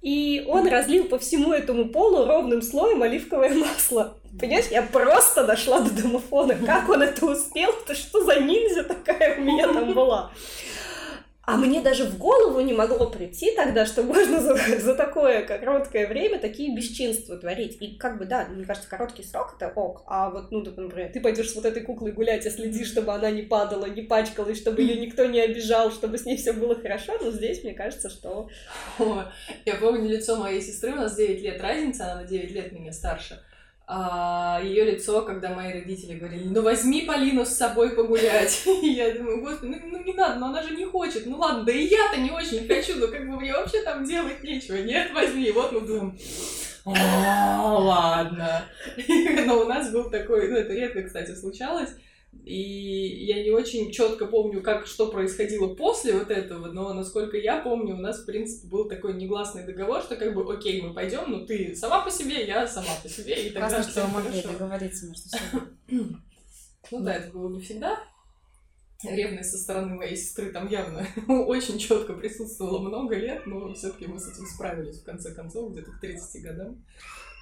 И 0.00 0.44
он 0.48 0.66
разлил 0.66 1.04
по 1.04 1.20
всему 1.20 1.52
этому 1.52 1.90
полу 1.90 2.26
ровным 2.26 2.60
слоем 2.60 3.02
оливковое 3.02 3.54
масло. 3.54 4.18
Понимаешь, 4.40 4.66
я 4.72 4.82
просто 4.82 5.46
дошла 5.46 5.80
до 5.80 5.90
домофона. 5.90 6.56
Как 6.56 6.88
он 6.88 7.02
это 7.02 7.24
успел? 7.26 7.70
Это 7.84 7.94
что 7.94 8.24
за 8.24 8.40
ниндзя 8.40 8.82
такая 8.82 9.38
у 9.38 9.42
меня 9.42 9.72
там 9.72 9.94
была? 9.94 10.32
А 11.44 11.56
мне 11.56 11.80
даже 11.80 12.04
в 12.04 12.18
голову 12.18 12.60
не 12.60 12.72
могло 12.72 13.10
прийти 13.10 13.50
тогда, 13.56 13.84
что 13.84 14.04
можно 14.04 14.40
за, 14.40 14.54
за 14.78 14.94
такое 14.94 15.42
короткое 15.42 16.06
время 16.06 16.38
такие 16.38 16.74
бесчинства 16.74 17.36
творить. 17.36 17.78
И 17.80 17.96
как 17.96 18.18
бы, 18.18 18.26
да, 18.26 18.46
мне 18.46 18.64
кажется, 18.64 18.88
короткий 18.88 19.24
срок 19.24 19.56
это 19.56 19.72
ок. 19.74 20.04
А 20.06 20.30
вот, 20.30 20.52
ну, 20.52 20.60
например, 20.60 21.10
ты 21.12 21.20
пойдешь 21.20 21.50
с 21.50 21.56
вот 21.56 21.64
этой 21.64 21.82
куклой 21.82 22.12
гулять 22.12 22.46
и 22.46 22.50
следишь, 22.50 22.88
чтобы 22.88 23.12
она 23.12 23.30
не 23.32 23.42
падала, 23.42 23.86
не 23.86 24.02
пачкалась, 24.02 24.58
чтобы 24.58 24.82
ее 24.82 25.04
никто 25.04 25.26
не 25.26 25.40
обижал, 25.40 25.90
чтобы 25.90 26.16
с 26.16 26.24
ней 26.24 26.36
все 26.36 26.52
было 26.52 26.76
хорошо. 26.76 27.14
Но 27.20 27.32
здесь, 27.32 27.64
мне 27.64 27.74
кажется, 27.74 28.08
что... 28.08 28.48
я 29.64 29.74
помню 29.74 30.08
лицо 30.08 30.36
моей 30.36 30.60
сестры, 30.60 30.92
у 30.92 30.96
нас 30.96 31.16
9 31.16 31.42
лет 31.42 31.60
разница, 31.60 32.04
она 32.04 32.22
на 32.22 32.24
9 32.24 32.52
лет 32.52 32.70
меня 32.70 32.92
старше 32.92 33.42
ее 34.62 34.84
лицо, 34.84 35.22
когда 35.22 35.50
мои 35.50 35.72
родители 35.72 36.18
говорили, 36.18 36.44
ну 36.44 36.62
возьми 36.62 37.02
Полину 37.02 37.44
с 37.44 37.50
собой 37.50 37.90
погулять. 37.90 38.62
И 38.82 38.88
я 38.88 39.12
думаю, 39.12 39.40
господи, 39.42 39.76
ну, 39.82 39.98
ну 39.98 40.04
не 40.04 40.12
надо, 40.12 40.38
ну 40.38 40.46
она 40.46 40.62
же 40.62 40.74
не 40.74 40.84
хочет. 40.84 41.26
Ну 41.26 41.38
ладно, 41.38 41.64
да 41.64 41.72
и 41.72 41.86
я-то 41.86 42.18
не 42.18 42.30
очень 42.30 42.66
хочу, 42.66 42.98
ну 42.98 43.08
как 43.08 43.28
бы 43.28 43.40
мне 43.40 43.52
вообще 43.52 43.82
там 43.82 44.04
делать 44.04 44.42
нечего. 44.42 44.76
Нет, 44.76 45.12
возьми. 45.12 45.44
И 45.44 45.52
вот 45.52 45.72
мы 45.72 45.80
думаем, 45.80 46.18
ладно. 46.84 48.64
Но 49.46 49.60
у 49.60 49.64
нас 49.64 49.90
был 49.90 50.10
такой, 50.10 50.48
ну 50.48 50.56
это 50.56 50.72
редко, 50.72 51.02
кстати, 51.02 51.34
случалось, 51.34 51.90
и 52.44 53.24
я 53.24 53.42
не 53.42 53.50
очень 53.50 53.92
четко 53.92 54.26
помню, 54.26 54.62
как 54.62 54.86
что 54.86 55.10
происходило 55.10 55.74
после 55.74 56.14
вот 56.14 56.30
этого, 56.30 56.66
но 56.72 56.92
насколько 56.92 57.36
я 57.36 57.60
помню, 57.60 57.94
у 57.94 58.00
нас, 58.00 58.22
в 58.22 58.26
принципе, 58.26 58.66
был 58.66 58.88
такой 58.88 59.14
негласный 59.14 59.64
договор, 59.64 60.02
что 60.02 60.16
как 60.16 60.34
бы, 60.34 60.52
окей, 60.52 60.82
мы 60.82 60.92
пойдем, 60.92 61.30
но 61.30 61.46
ты 61.46 61.76
сама 61.76 62.04
по 62.04 62.10
себе, 62.10 62.44
я 62.44 62.66
сама 62.66 62.94
по 63.00 63.08
себе, 63.08 63.46
и 63.46 63.50
тогда 63.50 63.68
Классно, 63.68 63.92
что 63.92 64.06
вы 64.06 64.14
могли 64.14 64.42
договориться 64.42 65.06
между 65.06 65.28
собой. 65.28 65.68
Ну 66.90 67.00
да, 67.00 67.14
это 67.14 67.30
было 67.30 67.48
не 67.48 67.60
всегда. 67.60 67.96
Ревность 69.04 69.52
со 69.52 69.58
стороны 69.58 69.94
моей 69.94 70.16
сестры 70.16 70.50
там 70.50 70.68
явно 70.68 71.06
очень 71.46 71.78
четко 71.78 72.12
присутствовала 72.12 72.80
много 72.80 73.14
лет, 73.14 73.46
но 73.46 73.72
все-таки 73.72 74.06
мы 74.06 74.18
с 74.18 74.28
этим 74.28 74.46
справились 74.46 75.00
в 75.00 75.04
конце 75.04 75.32
концов, 75.32 75.72
где-то 75.72 75.92
к 75.92 76.00
30 76.00 76.42
годам. 76.42 76.84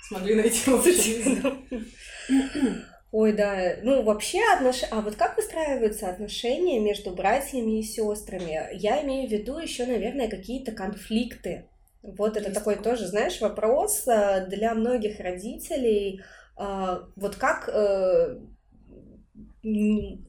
Смогли 0.09 0.35
найти 0.35 0.71
общий 0.71 1.25
Ой, 3.13 3.33
да, 3.33 3.77
ну 3.83 4.03
вообще 4.03 4.41
отнош... 4.55 4.83
А 4.91 5.01
вот 5.01 5.17
как 5.17 5.37
выстраиваются 5.37 6.09
отношения 6.09 6.79
между 6.79 7.11
братьями 7.11 7.81
и 7.81 7.83
сестрами? 7.83 8.69
Я 8.77 9.03
имею 9.03 9.29
в 9.29 9.33
виду 9.33 9.59
еще, 9.59 9.85
наверное, 9.85 10.29
какие-то 10.29 10.71
конфликты. 10.73 11.69
Вот 12.03 12.37
это 12.37 12.53
такой 12.53 12.77
тоже, 12.77 13.07
знаешь, 13.09 13.41
вопрос 13.41 14.07
э, 14.07 14.47
для 14.47 14.75
многих 14.75 15.19
родителей. 15.19 16.23
А, 16.57 17.01
вот 17.17 17.37
как 17.37 17.69
э, 17.69 18.39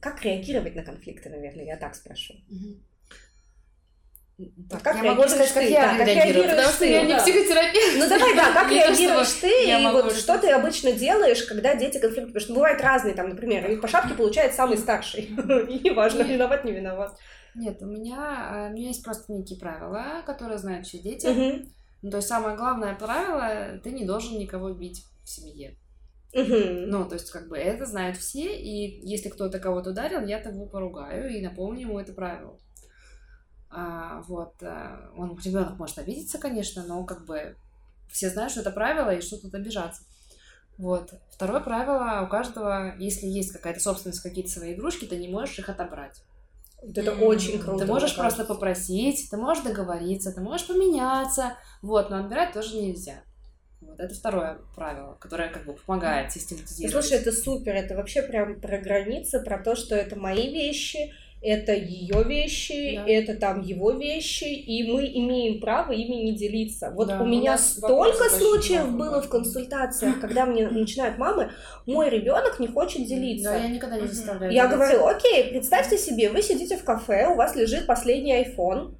как 0.00 0.24
реагировать 0.24 0.74
на 0.74 0.82
конфликты, 0.82 1.30
наверное, 1.30 1.64
я 1.64 1.76
так 1.76 1.94
спрошу. 1.94 2.34
Угу. 2.50 2.91
Так, 4.70 4.82
как 4.82 4.96
я 4.96 5.14
могу 5.14 5.28
сказать, 5.28 5.52
как 5.52 5.64
я 5.64 5.96
да, 5.98 6.04
реагирую, 6.04 6.48
потому 6.48 6.68
что 6.68 6.84
я 6.84 7.02
не 7.02 7.16
психотерапевт. 7.16 7.98
Ну 7.98 8.08
давай, 8.08 8.34
да, 8.36 8.52
как 8.54 8.70
реагируешь 8.70 9.32
ты, 9.40 9.70
и 9.70 9.86
вот 9.86 10.12
что 10.14 10.38
ты 10.38 10.50
обычно 10.50 10.92
делаешь, 10.92 11.42
когда 11.44 11.74
дети 11.74 11.98
конфликтуют? 11.98 12.28
Потому 12.34 12.44
что 12.44 12.54
бывают 12.54 12.80
разные, 12.80 13.14
там, 13.14 13.28
например, 13.28 13.70
и 13.70 13.76
по 13.76 13.88
шапке 13.88 14.14
получает 14.14 14.54
самый 14.54 14.78
старший. 14.78 15.22
И 15.68 15.88
неважно, 15.88 16.22
виноват, 16.22 16.64
не 16.64 16.72
виноват. 16.72 17.18
Нет, 17.54 17.82
у 17.82 17.86
меня, 17.86 18.68
у 18.70 18.72
меня 18.72 18.88
есть 18.88 19.04
просто 19.04 19.32
некие 19.32 19.58
правила, 19.58 20.22
которые 20.26 20.58
знают 20.58 20.86
все 20.86 20.98
дети. 20.98 21.66
Ну, 22.02 22.10
то 22.10 22.16
есть 22.16 22.28
самое 22.28 22.56
главное 22.56 22.94
правило, 22.94 23.78
ты 23.82 23.92
не 23.92 24.04
должен 24.04 24.38
никого 24.38 24.70
бить 24.70 25.04
в 25.24 25.28
семье. 25.28 25.76
Ну, 26.34 27.06
то 27.06 27.14
есть, 27.14 27.30
как 27.30 27.48
бы, 27.48 27.58
это 27.58 27.84
знают 27.84 28.16
все, 28.16 28.56
и 28.56 29.06
если 29.06 29.28
кто-то 29.28 29.58
кого-то 29.58 29.90
ударил, 29.90 30.24
я 30.26 30.40
того 30.40 30.66
поругаю 30.66 31.30
и 31.30 31.42
напомню 31.42 31.82
ему 31.82 32.00
это 32.00 32.12
правило. 32.12 32.58
А, 33.74 34.22
вот, 34.28 34.54
а, 34.62 35.10
он, 35.16 35.38
ребенок 35.42 35.78
может 35.78 35.98
обидеться, 35.98 36.38
конечно, 36.38 36.84
но 36.86 37.04
как 37.04 37.24
бы 37.24 37.56
все 38.10 38.28
знают, 38.28 38.52
что 38.52 38.60
это 38.60 38.70
правило, 38.70 39.14
и 39.14 39.22
что 39.22 39.40
тут 39.40 39.54
обижаться. 39.54 40.02
Вот. 40.76 41.12
Второе 41.30 41.60
правило, 41.60 42.24
у 42.26 42.28
каждого, 42.28 42.94
если 42.98 43.26
есть 43.26 43.52
какая-то 43.52 43.80
собственность, 43.80 44.20
какие-то 44.20 44.50
свои 44.50 44.74
игрушки, 44.74 45.06
ты 45.06 45.16
не 45.16 45.28
можешь 45.28 45.58
их 45.58 45.68
отобрать. 45.68 46.22
Вот 46.82 46.98
это 46.98 47.12
mm-hmm. 47.12 47.24
очень 47.24 47.58
круто. 47.60 47.84
Ты 47.84 47.90
можешь 47.90 48.16
просто 48.16 48.44
попросить, 48.44 49.30
ты 49.30 49.36
можешь 49.36 49.62
договориться, 49.62 50.32
ты 50.32 50.40
можешь 50.40 50.66
поменяться, 50.66 51.56
вот, 51.80 52.10
но 52.10 52.18
отбирать 52.18 52.52
тоже 52.52 52.76
нельзя. 52.76 53.22
Вот 53.80 54.00
это 54.00 54.14
второе 54.14 54.58
правило, 54.74 55.14
которое 55.14 55.48
как 55.48 55.64
бы 55.64 55.74
помогает 55.74 56.32
систематизировать. 56.32 56.92
Слушай, 56.92 57.20
это 57.20 57.32
супер, 57.32 57.74
это 57.74 57.94
вообще 57.94 58.22
прям 58.22 58.60
про 58.60 58.78
границы, 58.78 59.40
про 59.40 59.62
то, 59.62 59.74
что 59.74 59.94
это 59.94 60.16
мои 60.16 60.52
вещи, 60.52 61.14
это 61.42 61.72
ее 61.72 62.22
вещи, 62.22 62.96
да. 62.96 63.10
это 63.10 63.34
там 63.34 63.62
его 63.62 63.90
вещи, 63.90 64.44
и 64.44 64.90
мы 64.90 65.04
имеем 65.06 65.60
право 65.60 65.92
ими 65.92 66.14
не 66.14 66.32
делиться. 66.32 66.92
Вот 66.94 67.08
да, 67.08 67.20
у 67.20 67.26
меня 67.26 67.58
столько 67.58 68.30
случаев 68.30 68.92
было 68.92 69.20
в 69.20 69.28
консультациях, 69.28 70.20
когда 70.20 70.46
мне 70.46 70.68
начинают 70.68 71.18
мамы, 71.18 71.50
мой 71.84 72.08
ребенок 72.10 72.60
не 72.60 72.68
хочет 72.68 73.06
делиться. 73.06 73.50
Да, 73.50 73.56
я 73.56 73.68
никогда 73.68 73.98
не 73.98 74.06
заставляю. 74.06 74.52
Я 74.52 74.68
говорю, 74.68 75.04
окей, 75.04 75.50
представьте 75.50 75.98
себе, 75.98 76.30
вы 76.30 76.42
сидите 76.42 76.76
в 76.76 76.84
кафе, 76.84 77.26
у 77.26 77.34
вас 77.34 77.56
лежит 77.56 77.86
последний 77.86 78.40
iPhone, 78.42 78.94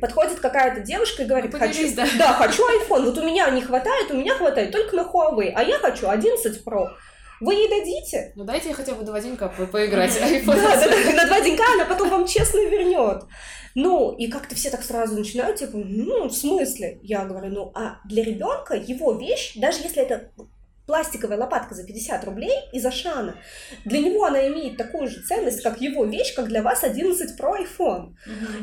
Подходит 0.00 0.38
какая-то 0.38 0.80
девушка 0.82 1.24
и 1.24 1.26
говорит, 1.26 1.52
ну, 1.52 1.58
хочу, 1.58 1.92
да. 1.96 2.06
да, 2.18 2.32
хочу 2.34 2.62
iPhone, 2.62 3.06
вот 3.06 3.18
у 3.18 3.24
меня 3.24 3.50
не 3.50 3.62
хватает, 3.62 4.08
у 4.12 4.16
меня 4.16 4.34
хватает 4.34 4.70
только 4.70 4.94
на 4.94 5.00
Huawei, 5.00 5.50
а 5.52 5.64
я 5.64 5.76
хочу 5.78 6.08
11 6.08 6.64
Pro. 6.64 6.90
Вы 7.40 7.54
ей 7.54 7.68
дадите? 7.68 8.32
Ну 8.36 8.44
дайте 8.44 8.68
ей 8.68 8.74
хотя 8.74 8.94
бы 8.94 9.04
два 9.04 9.20
денька 9.20 9.48
по 9.48 9.66
поиграть. 9.66 10.12
Да, 10.46 10.54
да, 10.54 11.12
на 11.12 11.26
два 11.26 11.40
денька 11.40 11.64
она 11.74 11.84
потом 11.84 12.10
вам 12.10 12.26
честно 12.26 12.58
вернет. 12.58 13.24
Ну, 13.74 14.12
и 14.12 14.26
как-то 14.28 14.56
все 14.56 14.70
так 14.70 14.82
сразу 14.82 15.14
начинают, 15.14 15.58
типа, 15.58 15.76
ну, 15.76 16.28
в 16.28 16.32
смысле? 16.32 16.98
Я 17.02 17.24
говорю, 17.24 17.52
ну, 17.52 17.72
а 17.74 18.00
для 18.06 18.24
ребенка 18.24 18.74
его 18.74 19.12
вещь, 19.12 19.52
даже 19.54 19.80
если 19.82 20.02
это 20.02 20.32
пластиковая 20.88 21.38
лопатка 21.38 21.74
за 21.74 21.84
50 21.84 22.24
рублей 22.24 22.54
из 22.72 22.84
Ашана. 22.84 23.36
Для 23.84 24.00
него 24.00 24.24
она 24.24 24.48
имеет 24.48 24.78
такую 24.78 25.06
же 25.06 25.20
ценность, 25.20 25.62
как 25.62 25.82
его 25.82 26.06
вещь, 26.06 26.34
как 26.34 26.48
для 26.48 26.62
вас 26.62 26.82
11 26.82 27.38
Pro 27.38 27.54
iPhone. 27.62 28.14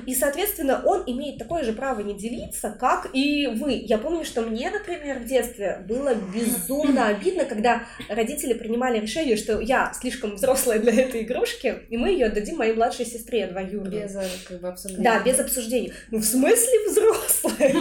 И, 0.07 0.15
соответственно, 0.15 0.81
он 0.83 1.03
имеет 1.05 1.37
такое 1.37 1.63
же 1.63 1.71
право 1.71 1.99
не 1.99 2.15
делиться, 2.15 2.75
как 2.79 3.11
и 3.13 3.45
вы. 3.45 3.73
Я 3.73 3.99
помню, 3.99 4.25
что 4.25 4.41
мне, 4.41 4.71
например, 4.71 5.19
в 5.19 5.25
детстве 5.25 5.85
было 5.87 6.15
безумно 6.15 7.07
обидно, 7.09 7.45
когда 7.45 7.83
родители 8.09 8.53
принимали 8.53 8.99
решение, 8.99 9.37
что 9.37 9.59
я 9.59 9.93
слишком 9.93 10.35
взрослая 10.35 10.79
для 10.79 10.93
этой 10.93 11.21
игрушки, 11.21 11.75
и 11.89 11.97
мы 11.97 12.09
ее 12.09 12.25
отдадим 12.25 12.57
моей 12.57 12.73
младшей 12.73 13.05
сестре 13.05 13.45
двоюродной. 13.45 14.01
Без 14.01 14.15
э, 14.15 14.27
как 14.47 14.61
бы 14.61 14.67
обсуждения. 14.69 15.03
Да, 15.03 15.19
без 15.19 15.39
обсуждений. 15.39 15.93
Ну, 16.09 16.17
в 16.17 16.25
смысле 16.25 16.89
взрослая? 16.89 17.75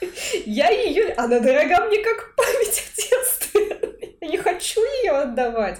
Я 0.46 0.70
ее... 0.70 1.12
Она 1.16 1.40
дорога 1.40 1.86
мне 1.86 1.98
как 1.98 2.34
память 2.34 2.82
о 2.82 2.96
детстве. 2.96 3.47
Я 4.20 4.28
не 4.28 4.36
хочу 4.36 4.80
ее 5.02 5.12
отдавать. 5.12 5.78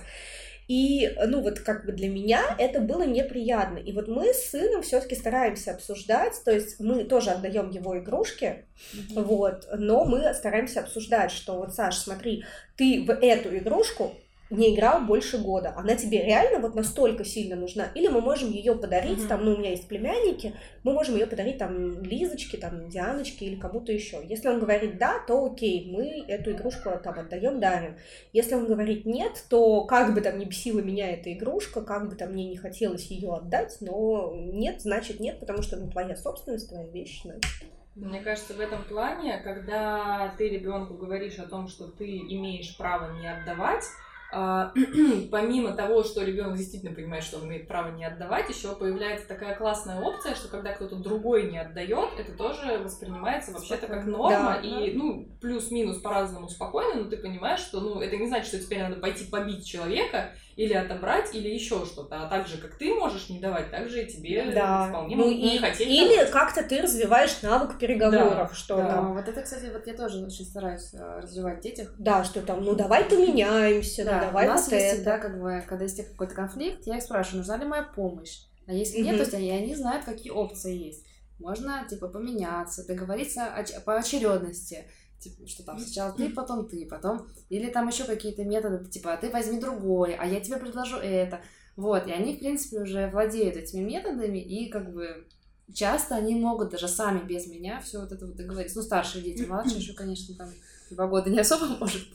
И, 0.68 1.10
ну, 1.26 1.40
вот 1.40 1.60
как 1.60 1.86
бы 1.86 1.92
для 1.92 2.10
меня 2.10 2.54
это 2.58 2.80
было 2.80 3.02
неприятно. 3.02 3.78
И 3.78 3.92
вот 3.92 4.06
мы 4.06 4.34
с 4.34 4.50
сыном 4.50 4.82
все-таки 4.82 5.14
стараемся 5.14 5.72
обсуждать, 5.72 6.34
то 6.44 6.50
есть 6.50 6.78
мы 6.78 7.04
тоже 7.04 7.30
отдаем 7.30 7.70
его 7.70 7.98
игрушки, 7.98 8.66
mm-hmm. 8.92 9.22
вот, 9.22 9.66
но 9.72 10.04
мы 10.04 10.34
стараемся 10.34 10.80
обсуждать, 10.80 11.30
что 11.30 11.54
вот, 11.56 11.74
Саш, 11.74 11.96
смотри, 11.96 12.44
ты 12.76 13.02
в 13.02 13.10
эту 13.10 13.56
игрушку 13.56 14.14
не 14.50 14.74
играл 14.74 15.02
больше 15.02 15.38
года, 15.38 15.74
она 15.76 15.94
тебе 15.94 16.22
реально 16.24 16.60
вот 16.60 16.74
настолько 16.74 17.24
сильно 17.24 17.56
нужна, 17.56 17.86
или 17.94 18.08
мы 18.08 18.20
можем 18.20 18.50
ее 18.50 18.74
подарить, 18.74 19.18
mm-hmm. 19.18 19.28
там, 19.28 19.44
ну, 19.44 19.54
у 19.54 19.58
меня 19.58 19.70
есть 19.70 19.88
племянники, 19.88 20.54
мы 20.82 20.92
можем 20.92 21.16
ее 21.16 21.26
подарить 21.26 21.58
там 21.58 22.02
Лизочке, 22.02 22.56
там, 22.56 22.88
Дианочке 22.88 23.46
или 23.46 23.56
кому-то 23.56 23.92
еще. 23.92 24.20
Если 24.26 24.48
он 24.48 24.58
говорит 24.58 24.98
да, 24.98 25.18
то 25.26 25.44
окей, 25.44 25.90
мы 25.90 26.24
эту 26.26 26.52
игрушку 26.52 26.90
там 27.02 27.18
отдаем, 27.18 27.60
дарим. 27.60 27.96
Если 28.32 28.54
он 28.54 28.66
говорит 28.66 29.04
нет, 29.04 29.44
то 29.50 29.84
как 29.84 30.14
бы 30.14 30.20
там 30.20 30.38
не 30.38 30.46
бесила 30.46 30.80
меня 30.80 31.10
эта 31.10 31.32
игрушка, 31.32 31.82
как 31.82 32.08
бы 32.08 32.16
там 32.16 32.32
мне 32.32 32.48
не 32.48 32.56
хотелось 32.56 33.10
ее 33.10 33.34
отдать, 33.34 33.76
но 33.80 34.34
нет, 34.34 34.80
значит 34.80 35.20
нет, 35.20 35.40
потому 35.40 35.62
что 35.62 35.76
ну, 35.76 35.90
твоя 35.90 36.16
собственность, 36.16 36.68
твоя 36.68 36.86
вещь, 36.88 37.22
значит. 37.22 37.50
Мне 37.94 38.20
кажется, 38.20 38.54
в 38.54 38.60
этом 38.60 38.84
плане, 38.84 39.38
когда 39.42 40.32
ты 40.38 40.48
ребенку 40.48 40.94
говоришь 40.94 41.38
о 41.38 41.48
том, 41.48 41.66
что 41.66 41.88
ты 41.88 42.06
имеешь 42.06 42.76
право 42.76 43.18
не 43.18 43.26
отдавать, 43.26 43.84
помимо 45.30 45.72
того, 45.72 46.02
что 46.02 46.22
ребенок 46.22 46.56
действительно 46.56 46.94
понимает, 46.94 47.24
что 47.24 47.38
он 47.38 47.46
имеет 47.46 47.66
право 47.66 47.94
не 47.94 48.04
отдавать, 48.04 48.50
еще 48.50 48.74
появляется 48.76 49.26
такая 49.26 49.56
классная 49.56 50.00
опция, 50.00 50.34
что 50.34 50.48
когда 50.48 50.74
кто-то 50.74 50.96
другой 50.96 51.50
не 51.50 51.58
отдает, 51.58 52.10
это 52.18 52.36
тоже 52.36 52.78
воспринимается 52.78 53.52
вообще-то 53.52 53.86
как 53.86 54.04
норма, 54.04 54.58
да, 54.60 54.60
и, 54.60 54.92
да. 54.92 54.98
ну, 54.98 55.28
плюс-минус 55.40 56.00
по-разному 56.00 56.48
спокойно, 56.48 57.04
но 57.04 57.10
ты 57.10 57.16
понимаешь, 57.16 57.60
что, 57.60 57.80
ну, 57.80 58.00
это 58.00 58.16
не 58.18 58.26
значит, 58.26 58.48
что 58.48 58.58
теперь 58.58 58.82
надо 58.82 58.96
пойти 58.96 59.24
побить 59.24 59.66
человека, 59.66 60.32
или 60.58 60.72
отобрать, 60.72 61.32
или 61.36 61.48
еще 61.48 61.86
что-то. 61.86 62.24
А 62.24 62.28
так 62.28 62.48
же, 62.48 62.58
как 62.58 62.74
ты 62.74 62.92
можешь 62.92 63.28
не 63.30 63.38
давать, 63.38 63.70
так 63.70 63.88
же 63.88 64.02
и 64.02 64.06
тебе 64.06 64.50
да. 64.52 64.88
вполне 64.88 65.14
ну, 65.14 65.30
и, 65.30 65.52
не 65.52 65.58
хотеть 65.60 65.86
Или 65.86 66.16
давать. 66.16 66.32
как-то 66.32 66.64
ты 66.64 66.82
развиваешь 66.82 67.42
навык 67.42 67.78
переговоров, 67.78 68.48
да, 68.48 68.54
что 68.54 68.76
да. 68.78 68.88
там. 68.88 69.14
Вот 69.14 69.28
это, 69.28 69.40
кстати, 69.40 69.70
вот 69.72 69.86
я 69.86 69.94
тоже 69.94 70.18
очень 70.26 70.44
стараюсь 70.44 70.92
э, 70.94 71.20
развивать 71.20 71.60
в 71.60 71.62
детях. 71.62 71.94
Да, 71.96 72.24
что 72.24 72.42
там, 72.42 72.64
ну 72.64 72.74
давай 72.74 73.04
поменяемся, 73.04 74.04
да, 74.04 74.14
ну 74.16 74.20
давай 74.22 74.46
у 74.46 74.48
нас 74.48 74.64
вот 74.64 74.74
есть 74.74 74.94
всегда, 74.94 75.18
как 75.18 75.40
бы, 75.40 75.62
когда 75.64 75.84
есть 75.84 76.04
какой-то 76.04 76.34
конфликт, 76.34 76.84
я 76.88 76.96
их 76.96 77.04
спрашиваю, 77.04 77.38
нужна 77.38 77.56
ли 77.56 77.64
моя 77.64 77.84
помощь. 77.84 78.40
А 78.66 78.72
если 78.72 78.98
mm-hmm. 78.98 79.02
нет, 79.04 79.16
то 79.16 79.22
есть 79.22 79.34
они, 79.34 79.52
они 79.52 79.76
знают, 79.76 80.06
какие 80.06 80.32
опции 80.32 80.76
есть. 80.76 81.06
Можно, 81.38 81.86
типа, 81.88 82.08
поменяться, 82.08 82.84
договориться 82.84 83.46
о, 83.46 83.80
по 83.82 83.96
очередности 83.96 84.86
типа, 85.18 85.46
что 85.46 85.64
там 85.64 85.78
сначала 85.78 86.12
ты, 86.12 86.30
потом 86.30 86.68
ты, 86.68 86.86
потом, 86.86 87.28
или 87.48 87.70
там 87.70 87.88
еще 87.88 88.04
какие-то 88.04 88.44
методы, 88.44 88.88
типа, 88.88 89.14
а 89.14 89.16
ты 89.16 89.30
возьми 89.30 89.60
другой, 89.60 90.14
а 90.14 90.26
я 90.26 90.40
тебе 90.40 90.56
предложу 90.56 90.96
это, 90.96 91.40
вот, 91.76 92.06
и 92.06 92.12
они, 92.12 92.36
в 92.36 92.38
принципе, 92.38 92.80
уже 92.80 93.08
владеют 93.10 93.56
этими 93.56 93.82
методами, 93.82 94.38
и 94.38 94.68
как 94.68 94.92
бы 94.92 95.26
часто 95.72 96.16
они 96.16 96.34
могут 96.34 96.70
даже 96.70 96.88
сами 96.88 97.26
без 97.26 97.46
меня 97.46 97.80
все 97.80 98.00
вот 98.00 98.12
это 98.12 98.26
вот 98.26 98.36
договориться, 98.36 98.78
ну, 98.78 98.84
старшие 98.84 99.22
дети, 99.22 99.42
младшие 99.42 99.78
еще, 99.78 99.92
конечно, 99.92 100.34
там 100.34 100.50
два 100.90 101.06
года 101.06 101.30
не 101.30 101.38
особо 101.38 101.66
может. 101.80 102.06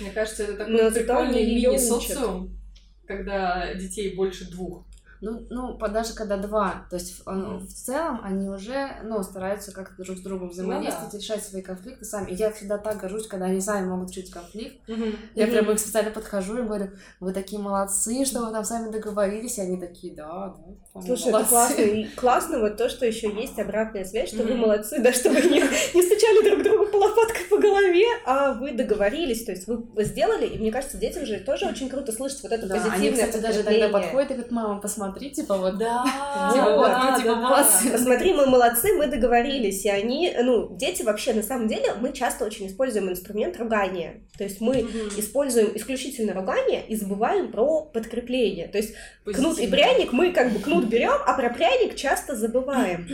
Мне 0.00 0.10
кажется, 0.10 0.44
это 0.44 0.56
такой 0.56 0.82
Но 0.82 0.90
прикольный 0.90 1.46
мини-социум, 1.46 2.58
когда 3.06 3.74
детей 3.74 4.14
больше 4.14 4.50
двух. 4.50 4.84
Ну, 5.20 5.46
ну, 5.50 5.76
даже 5.88 6.14
когда 6.14 6.36
два, 6.36 6.86
то 6.90 6.96
есть 6.96 7.22
он, 7.26 7.58
в 7.58 7.72
целом 7.72 8.20
они 8.22 8.48
уже, 8.48 8.90
ну, 9.04 9.22
стараются 9.22 9.72
как-то 9.72 10.02
друг 10.02 10.18
с 10.18 10.20
другом 10.20 10.50
взаимодействовать, 10.50 11.12
ну, 11.12 11.18
да. 11.18 11.24
решать 11.24 11.44
свои 11.44 11.62
конфликты 11.62 12.04
сами. 12.04 12.30
И 12.30 12.34
я 12.34 12.52
всегда 12.52 12.78
так 12.78 12.98
горжусь, 12.98 13.26
когда 13.26 13.46
они 13.46 13.60
сами 13.60 13.86
могут 13.86 14.10
решить 14.10 14.30
конфликт. 14.30 14.88
Mm-hmm. 14.88 15.16
Я 15.34 15.46
mm-hmm. 15.46 15.50
прям 15.50 15.70
их 15.72 15.80
специально 15.80 16.10
подхожу 16.10 16.58
и 16.58 16.62
говорю, 16.62 16.90
вы 17.20 17.32
такие 17.32 17.60
молодцы, 17.60 18.24
что 18.24 18.44
вы 18.44 18.52
там 18.52 18.64
сами 18.64 18.90
договорились, 18.90 19.58
и 19.58 19.62
они 19.62 19.78
такие, 19.78 20.14
да, 20.14 20.54
да. 20.94 21.02
Слушай, 21.02 21.32
молодцы. 21.32 21.38
это 21.40 21.48
классно. 21.48 21.80
И 21.80 22.04
классно 22.14 22.58
вот 22.60 22.76
то, 22.76 22.88
что 22.88 23.06
еще 23.06 23.32
есть 23.32 23.58
обратная 23.58 24.04
связь, 24.04 24.30
что 24.30 24.42
mm-hmm. 24.42 24.48
вы 24.48 24.54
молодцы, 24.54 25.00
да, 25.00 25.12
что 25.12 25.30
вы 25.30 25.40
не, 25.42 25.60
не 25.60 26.02
стучали 26.02 26.48
друг 26.48 26.62
другу 26.62 26.90
по 26.92 26.96
лопаткой 26.96 27.44
по 27.50 27.58
голове, 27.58 28.04
а 28.24 28.52
вы 28.52 28.72
договорились, 28.72 29.44
то 29.44 29.52
есть 29.52 29.66
вы, 29.66 29.78
вы 29.78 30.04
сделали, 30.04 30.46
и 30.46 30.58
мне 30.58 30.70
кажется, 30.70 30.96
детям 30.96 31.26
же 31.26 31.40
тоже 31.40 31.66
очень 31.66 31.88
круто 31.88 32.12
слышать 32.12 32.42
вот 32.42 32.52
это 32.52 32.66
да, 32.66 32.76
позитивное 32.76 33.08
они, 33.08 33.12
кстати, 33.12 33.42
даже 33.42 33.62
тогда 33.62 33.88
подходят 33.88 34.30
и 34.30 34.34
говорят, 34.34 34.52
мама, 34.52 34.80
посмотри, 34.80 35.07
типа 35.30 35.56
вот. 35.56 35.78
Да, 35.78 36.04
типа, 36.54 36.76
вот, 36.76 36.88
да, 36.88 37.16
типа, 37.16 37.34
да, 37.34 37.36
молодцы. 37.36 37.90
Посмотри, 37.90 38.32
мы 38.32 38.46
молодцы, 38.46 38.92
мы 38.94 39.06
договорились, 39.06 39.84
и 39.84 39.88
они, 39.88 40.34
ну, 40.42 40.76
дети 40.76 41.02
вообще, 41.02 41.34
на 41.34 41.42
самом 41.42 41.68
деле, 41.68 41.94
мы 42.00 42.12
часто 42.12 42.44
очень 42.44 42.66
используем 42.66 43.10
инструмент 43.10 43.58
ругания, 43.58 44.22
то 44.36 44.44
есть 44.44 44.60
мы 44.60 44.80
mm-hmm. 44.80 45.20
используем 45.20 45.72
исключительно 45.74 46.34
ругание 46.34 46.84
и 46.86 46.96
забываем 46.96 47.50
про 47.52 47.82
подкрепление, 47.82 48.68
то 48.68 48.78
есть 48.78 48.94
кнут 49.24 49.58
и 49.58 49.66
пряник, 49.66 50.12
мы 50.12 50.32
как 50.32 50.52
бы 50.52 50.60
кнут 50.60 50.86
берем, 50.86 51.14
а 51.26 51.32
про 51.34 51.50
пряник 51.50 51.96
часто 51.96 52.36
забываем. 52.36 53.08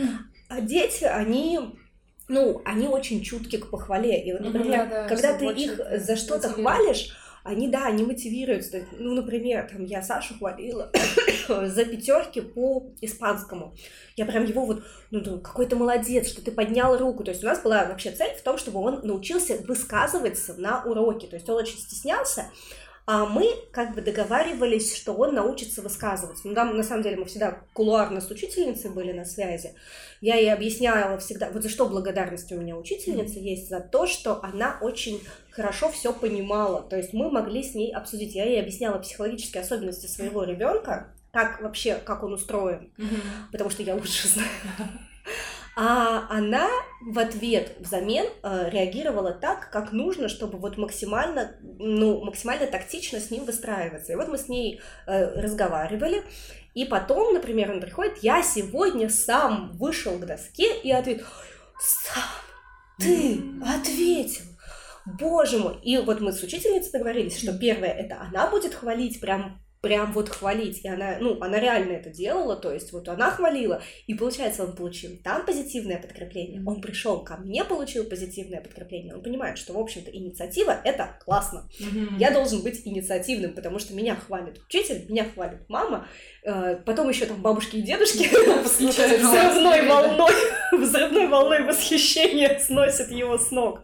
А 0.47 0.61
дети, 0.61 1.05
они 1.05 1.59
ну, 2.27 2.61
они 2.65 2.87
очень 2.87 3.21
чутки 3.21 3.57
к 3.57 3.69
похвале. 3.69 4.23
И 4.23 4.31
вот, 4.31 4.41
например, 4.41 4.87
да, 4.89 5.03
да, 5.03 5.07
когда 5.07 5.33
ты 5.37 5.45
их 5.45 5.79
за 5.97 6.15
что-то 6.15 6.49
хвалишь, 6.49 7.15
они, 7.45 7.67
да, 7.67 7.85
они 7.85 8.03
мотивируются. 8.03 8.85
Ну, 8.97 9.13
например, 9.13 9.69
там, 9.71 9.85
я 9.85 10.01
Сашу 10.01 10.33
хвалила 10.33 10.91
за 11.47 11.85
пятерки 11.85 12.41
по 12.41 12.87
испанскому. 13.01 13.75
Я 14.15 14.25
прям 14.25 14.45
его 14.45 14.65
вот, 14.65 14.83
ну, 15.11 15.39
какой 15.39 15.67
то 15.67 15.75
молодец, 15.75 16.27
что 16.27 16.43
ты 16.43 16.51
поднял 16.51 16.97
руку. 16.97 17.23
То 17.23 17.29
есть 17.29 17.43
у 17.43 17.47
нас 17.47 17.61
была 17.61 17.85
вообще 17.85 18.09
цель 18.09 18.35
в 18.35 18.41
том, 18.41 18.57
чтобы 18.57 18.79
он 18.79 19.01
научился 19.03 19.57
высказываться 19.57 20.55
на 20.55 20.83
уроке. 20.85 21.27
То 21.27 21.35
есть 21.35 21.47
он 21.47 21.57
очень 21.57 21.77
стеснялся, 21.77 22.45
а 23.07 23.25
мы 23.25 23.53
как 23.71 23.93
бы 23.93 24.01
договаривались, 24.01 24.95
что 24.95 25.13
он 25.13 25.35
научится 25.35 25.83
высказываться. 25.83 26.47
Ну 26.47 26.55
да, 26.55 26.65
на 26.65 26.83
самом 26.83 27.03
деле 27.03 27.17
мы 27.17 27.25
всегда 27.25 27.59
кулуарно 27.73 28.19
с 28.19 28.31
учительницей 28.31 28.89
были 28.89 29.11
на 29.11 29.25
связи. 29.25 29.75
Я 30.21 30.35
ей 30.35 30.51
объясняла 30.51 31.19
всегда, 31.19 31.51
вот 31.51 31.61
за 31.61 31.69
что 31.69 31.85
благодарность 31.87 32.51
у 32.51 32.59
меня 32.59 32.75
учительницы 32.75 33.37
есть, 33.37 33.69
за 33.69 33.79
то, 33.79 34.07
что 34.07 34.43
она 34.43 34.79
очень 34.81 35.21
хорошо 35.51 35.91
все 35.91 36.11
понимала. 36.13 36.81
То 36.81 36.97
есть 36.97 37.13
мы 37.13 37.29
могли 37.29 37.61
с 37.63 37.75
ней 37.75 37.93
обсудить. 37.93 38.33
Я 38.33 38.45
ей 38.45 38.59
объясняла 38.59 38.97
психологические 38.97 39.61
особенности 39.61 40.07
своего 40.07 40.43
ребенка, 40.43 41.13
как 41.31 41.61
вообще, 41.61 41.95
как 41.95 42.23
он 42.23 42.33
устроен, 42.33 42.91
потому 43.51 43.69
что 43.69 43.83
я 43.83 43.93
лучше 43.95 44.27
знаю. 44.27 44.49
А 45.77 46.27
она 46.29 46.69
в 47.01 47.19
ответ, 47.19 47.75
взамен 47.79 48.25
э, 48.43 48.69
реагировала 48.69 49.31
так, 49.31 49.69
как 49.71 49.91
нужно, 49.91 50.29
чтобы 50.29 50.57
вот 50.57 50.77
максимально, 50.77 51.57
ну, 51.61 52.23
максимально 52.23 52.65
тактично 52.65 53.19
с 53.19 53.29
ним 53.29 53.43
выстраиваться. 53.43 54.13
И 54.13 54.15
вот 54.15 54.29
мы 54.29 54.37
с 54.37 54.47
ней 54.47 54.79
э, 55.05 55.41
разговаривали, 55.41 56.23
и 56.73 56.85
потом, 56.85 57.33
например, 57.33 57.71
он 57.71 57.81
приходит, 57.81 58.19
я 58.21 58.41
сегодня 58.41 59.09
сам 59.09 59.71
вышел 59.77 60.17
к 60.17 60.25
доске 60.25 60.79
и 60.81 60.91
ответил, 60.91 61.25
сам 61.79 62.23
ты 62.97 63.41
ответил. 63.65 64.45
Боже 65.05 65.59
мой! 65.59 65.77
И 65.83 65.97
вот 65.97 66.19
мы 66.21 66.31
с 66.31 66.41
учительницей 66.41 66.91
договорились, 66.91 67.37
что 67.37 67.57
первое 67.57 67.89
это 67.89 68.19
она 68.21 68.49
будет 68.49 68.73
хвалить 68.73 69.19
прям 69.19 69.61
прям 69.85 70.13
вот 70.13 70.29
хвалить. 70.29 70.83
И 70.83 70.87
она, 70.87 71.17
ну, 71.19 71.37
она 71.41 71.59
реально 71.59 71.91
это 71.91 72.09
делала, 72.09 72.55
то 72.55 72.73
есть 72.73 72.91
вот 72.91 73.07
она 73.07 73.29
хвалила, 73.29 73.83
и 74.07 74.15
получается, 74.15 74.63
он 74.63 74.75
получил 74.75 75.11
там 75.23 75.45
позитивное 75.45 76.01
подкрепление, 76.01 76.63
он 76.65 76.81
пришел 76.81 77.23
ко 77.23 77.37
мне, 77.37 77.63
получил 77.63 78.03
позитивное 78.05 78.61
подкрепление, 78.61 79.13
он 79.13 79.21
понимает, 79.21 79.59
что, 79.59 79.73
в 79.73 79.77
общем-то, 79.77 80.09
инициатива— 80.09 80.81
это 80.83 81.19
классно. 81.23 81.69
Mm-hmm. 81.79 82.17
Я 82.17 82.31
должен 82.31 82.63
быть 82.63 82.81
инициативным, 82.83 83.53
потому 83.53 83.77
что 83.77 83.93
меня 83.93 84.15
хвалит 84.15 84.59
учитель, 84.65 85.05
меня 85.07 85.25
хвалит 85.25 85.69
мама, 85.69 86.07
э, 86.43 86.77
потом 86.83 87.07
еще 87.09 87.27
там 87.27 87.43
бабушки 87.43 87.75
и 87.75 87.83
дедушки 87.83 88.23
взрывной 88.65 89.87
волной, 89.87 90.33
взрывной 90.71 91.27
волной 91.27 91.61
восхищения 91.61 92.57
сносят 92.57 93.11
его 93.11 93.37
с 93.37 93.51
ног. 93.51 93.83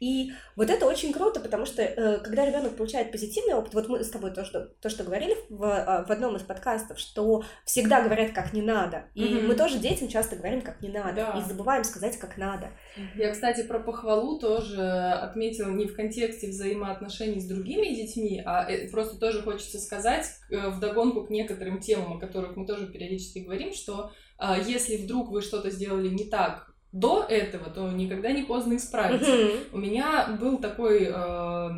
И 0.00 0.32
вот 0.56 0.70
это 0.70 0.86
очень 0.86 1.12
круто, 1.12 1.40
потому 1.40 1.66
что 1.66 1.82
э, 1.82 2.18
когда 2.18 2.46
ребенок 2.46 2.76
получает 2.76 3.10
позитивный 3.10 3.54
опыт, 3.54 3.74
вот 3.74 3.88
мы 3.88 4.04
с 4.04 4.10
тобой 4.10 4.30
то, 4.30 4.44
что, 4.44 4.66
то, 4.80 4.88
что 4.88 5.04
говорили 5.04 5.36
в, 5.48 5.64
а, 5.64 6.04
в 6.04 6.10
одном 6.10 6.36
из 6.36 6.42
подкастов, 6.42 6.98
что 6.98 7.44
всегда 7.64 8.02
говорят, 8.02 8.32
как 8.32 8.52
не 8.52 8.62
надо. 8.62 9.04
И 9.14 9.24
mm-hmm. 9.24 9.46
мы 9.46 9.54
тоже 9.54 9.78
детям 9.78 10.08
часто 10.08 10.36
говорим, 10.36 10.62
как 10.62 10.80
не 10.82 10.88
надо. 10.88 11.14
Да. 11.32 11.38
И 11.38 11.48
забываем 11.48 11.84
сказать, 11.84 12.16
как 12.18 12.36
надо. 12.36 12.70
Я, 13.14 13.32
кстати, 13.32 13.62
про 13.62 13.80
похвалу 13.80 14.38
тоже 14.38 14.82
отметила 14.82 15.70
не 15.70 15.86
в 15.86 15.94
контексте 15.94 16.48
взаимоотношений 16.48 17.40
с 17.40 17.46
другими 17.46 17.94
детьми, 17.94 18.42
а 18.44 18.70
э, 18.70 18.88
просто 18.90 19.18
тоже 19.18 19.42
хочется 19.42 19.78
сказать 19.78 20.26
э, 20.50 20.68
в 20.68 20.80
догонку 20.80 21.24
к 21.24 21.30
некоторым 21.30 21.80
темам, 21.80 22.14
о 22.14 22.20
которых 22.20 22.56
мы 22.56 22.66
тоже 22.66 22.86
периодически 22.86 23.40
говорим, 23.40 23.72
что 23.72 24.12
а, 24.38 24.56
если 24.56 24.96
вдруг 24.96 25.30
вы 25.30 25.42
что-то 25.42 25.70
сделали 25.70 26.08
не 26.08 26.24
так 26.24 26.67
до 26.92 27.22
этого, 27.28 27.68
то 27.68 27.90
никогда 27.90 28.32
не 28.32 28.44
поздно 28.44 28.76
исправиться. 28.76 29.30
Mm-hmm. 29.30 29.66
У 29.72 29.78
меня 29.78 30.38
был 30.40 30.56
такой, 30.56 31.04
э, 31.04 31.68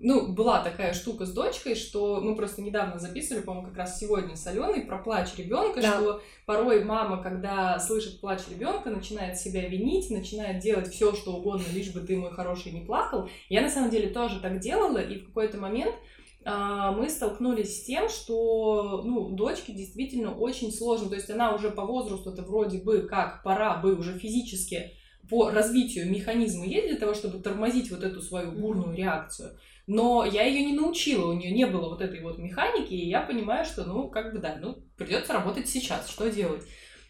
ну, 0.00 0.28
была 0.32 0.62
такая 0.62 0.94
штука 0.94 1.26
с 1.26 1.32
дочкой, 1.32 1.74
что 1.74 2.20
мы 2.20 2.36
просто 2.36 2.62
недавно 2.62 3.00
записывали, 3.00 3.42
по-моему, 3.42 3.68
как 3.68 3.78
раз 3.78 3.98
сегодня 3.98 4.36
с 4.36 4.46
Аленой 4.46 4.82
про 4.82 4.98
плач 4.98 5.34
ребенка, 5.36 5.82
да. 5.82 5.94
что 5.94 6.22
порой 6.46 6.84
мама, 6.84 7.20
когда 7.20 7.80
слышит 7.80 8.20
плач 8.20 8.42
ребенка, 8.48 8.90
начинает 8.90 9.36
себя 9.36 9.68
винить, 9.68 10.08
начинает 10.08 10.60
делать 10.60 10.88
все, 10.88 11.14
что 11.14 11.32
угодно, 11.32 11.64
лишь 11.72 11.92
бы 11.92 12.00
ты 12.00 12.16
мой 12.16 12.30
хороший 12.30 12.70
не 12.70 12.82
плакал. 12.82 13.28
Я 13.48 13.62
на 13.62 13.70
самом 13.70 13.90
деле 13.90 14.10
тоже 14.10 14.38
так 14.40 14.60
делала, 14.60 14.98
и 14.98 15.18
в 15.18 15.26
какой-то 15.26 15.58
момент 15.58 15.96
мы 16.44 17.08
столкнулись 17.10 17.80
с 17.80 17.84
тем, 17.84 18.08
что 18.08 19.02
ну, 19.04 19.30
дочке 19.30 19.72
действительно 19.72 20.34
очень 20.34 20.72
сложно. 20.72 21.08
То 21.10 21.16
есть 21.16 21.30
она 21.30 21.54
уже 21.54 21.70
по 21.70 21.84
возрасту 21.84 22.30
это 22.30 22.42
вроде 22.42 22.78
бы 22.78 23.02
как 23.02 23.42
пора 23.42 23.76
бы 23.76 23.94
уже 23.94 24.18
физически 24.18 24.92
по 25.28 25.50
развитию 25.50 26.10
механизма 26.10 26.66
есть 26.66 26.88
для 26.88 26.96
того, 26.96 27.14
чтобы 27.14 27.38
тормозить 27.38 27.90
вот 27.90 28.02
эту 28.02 28.20
свою 28.20 28.52
бурную 28.52 28.96
реакцию. 28.96 29.58
Но 29.86 30.24
я 30.24 30.44
ее 30.44 30.64
не 30.64 30.72
научила, 30.72 31.30
у 31.30 31.36
нее 31.36 31.52
не 31.52 31.66
было 31.66 31.88
вот 31.88 32.00
этой 32.00 32.20
вот 32.20 32.38
механики, 32.38 32.92
и 32.92 33.08
я 33.08 33.22
понимаю, 33.22 33.64
что, 33.64 33.84
ну, 33.84 34.08
как 34.08 34.32
бы 34.32 34.38
да, 34.38 34.58
ну, 34.60 34.76
придется 34.96 35.32
работать 35.32 35.68
сейчас, 35.68 36.08
что 36.08 36.30
делать. 36.30 36.62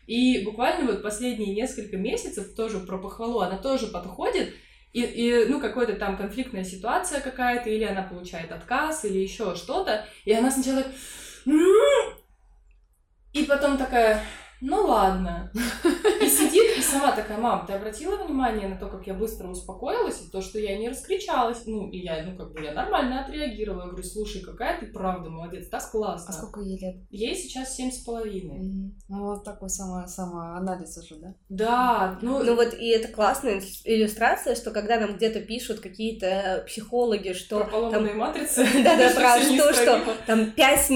И 0.07 0.45
буквально 0.45 0.90
вот 0.90 1.03
последние 1.03 1.55
несколько 1.55 1.97
месяцев 1.97 2.55
тоже 2.55 2.81
про 2.81 2.99
похвалу, 2.99 3.40
она 3.40 3.59
тоже 3.59 3.87
подходит, 3.87 4.55
и, 4.92 5.03
и 5.03 5.44
ну, 5.46 5.61
какая-то 5.61 5.94
там 5.94 6.16
конфликтная 6.16 6.64
ситуация 6.64 7.20
какая-то, 7.20 7.70
или 7.70 7.85
она 7.85 8.03
получает 8.03 8.50
отказ, 8.53 9.05
или 9.05 9.18
еще 9.18 9.55
что-то, 9.55 10.07
и 10.24 10.33
она 10.33 10.50
сначала 10.50 10.83
так... 10.83 10.92
И 13.33 13.44
потом 13.44 13.79
такая, 13.79 14.24
ну 14.61 14.87
ладно. 14.87 15.53
И 16.20 16.29
сама 16.90 17.12
такая, 17.12 17.38
мам, 17.38 17.66
ты 17.66 17.72
обратила 17.72 18.16
внимание 18.16 18.68
на 18.68 18.76
то, 18.76 18.88
как 18.88 19.07
я 19.07 19.14
быстро 19.14 19.48
успокоилась, 19.48 20.22
и 20.22 20.31
то, 20.31 20.40
что 20.40 20.59
я 20.59 20.76
не 20.79 20.88
раскричалась, 20.88 21.62
ну, 21.66 21.88
и 21.88 21.98
я, 21.98 22.24
ну, 22.24 22.37
как 22.37 22.53
бы, 22.53 22.61
я 22.62 22.72
нормально 22.72 23.24
отреагировала. 23.24 23.83
Я 23.83 23.88
говорю, 23.88 24.07
слушай, 24.07 24.42
какая 24.42 24.79
ты 24.81 24.87
правда 24.87 25.31
молодец, 25.31 25.68
так 25.68 25.90
классно. 25.90 26.26
А 26.29 26.33
сколько 26.33 26.61
ей 26.61 26.79
лет? 26.79 26.96
Ей 27.11 27.35
сейчас 27.35 27.74
семь 27.74 27.90
с 27.90 27.98
половиной. 27.98 28.61
Mm-hmm. 28.61 28.90
Ну, 29.09 29.24
вот 29.24 29.44
такой 29.44 29.70
само, 29.70 30.07
самоанализ 30.07 30.98
уже, 30.98 31.16
да? 31.16 31.35
Да. 31.48 32.18
Ну, 32.22 32.42
ну, 32.42 32.55
вот, 32.57 32.74
и 32.74 32.88
это 32.88 33.09
классная 33.09 33.61
иллюстрация, 33.85 34.55
что 34.55 34.70
когда 34.70 34.98
нам 34.98 35.16
где-то 35.16 35.40
пишут 35.40 35.81
какие-то 35.81 36.64
психологи, 36.66 37.33
что... 37.33 37.64
Про 37.64 37.90
там... 37.90 38.18
матрицы. 38.18 38.66
Да-да, 38.85 39.11
про 39.14 39.40
что, 39.40 39.72
что 39.72 40.00
там 40.26 40.50
пять, 40.53 40.88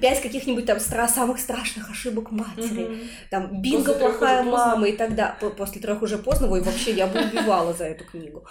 пять 0.00 0.22
каких-нибудь 0.22 0.66
там 0.66 0.78
самых 0.80 1.40
страшных 1.40 1.90
ошибок 1.90 2.30
матери 2.30 3.00
там 3.30 3.60
Бинго 3.60 3.94
плохая 3.94 4.42
мама 4.42 4.88
и 4.88 4.96
так 4.96 5.14
далее. 5.14 5.29
После 5.56 5.80
трех 5.80 6.02
уже 6.02 6.18
поздно, 6.18 6.50
ой, 6.50 6.62
вообще 6.62 6.92
я 6.92 7.06
бы 7.06 7.20
убивала 7.20 7.72
за 7.72 7.84
эту 7.84 8.04
книгу. 8.04 8.46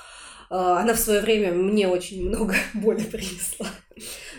А, 0.50 0.82
она 0.82 0.94
в 0.94 1.00
свое 1.00 1.22
время 1.22 1.52
мне 1.52 1.88
очень 1.88 2.28
много 2.28 2.56
боли 2.74 3.04
принесла. 3.04 3.68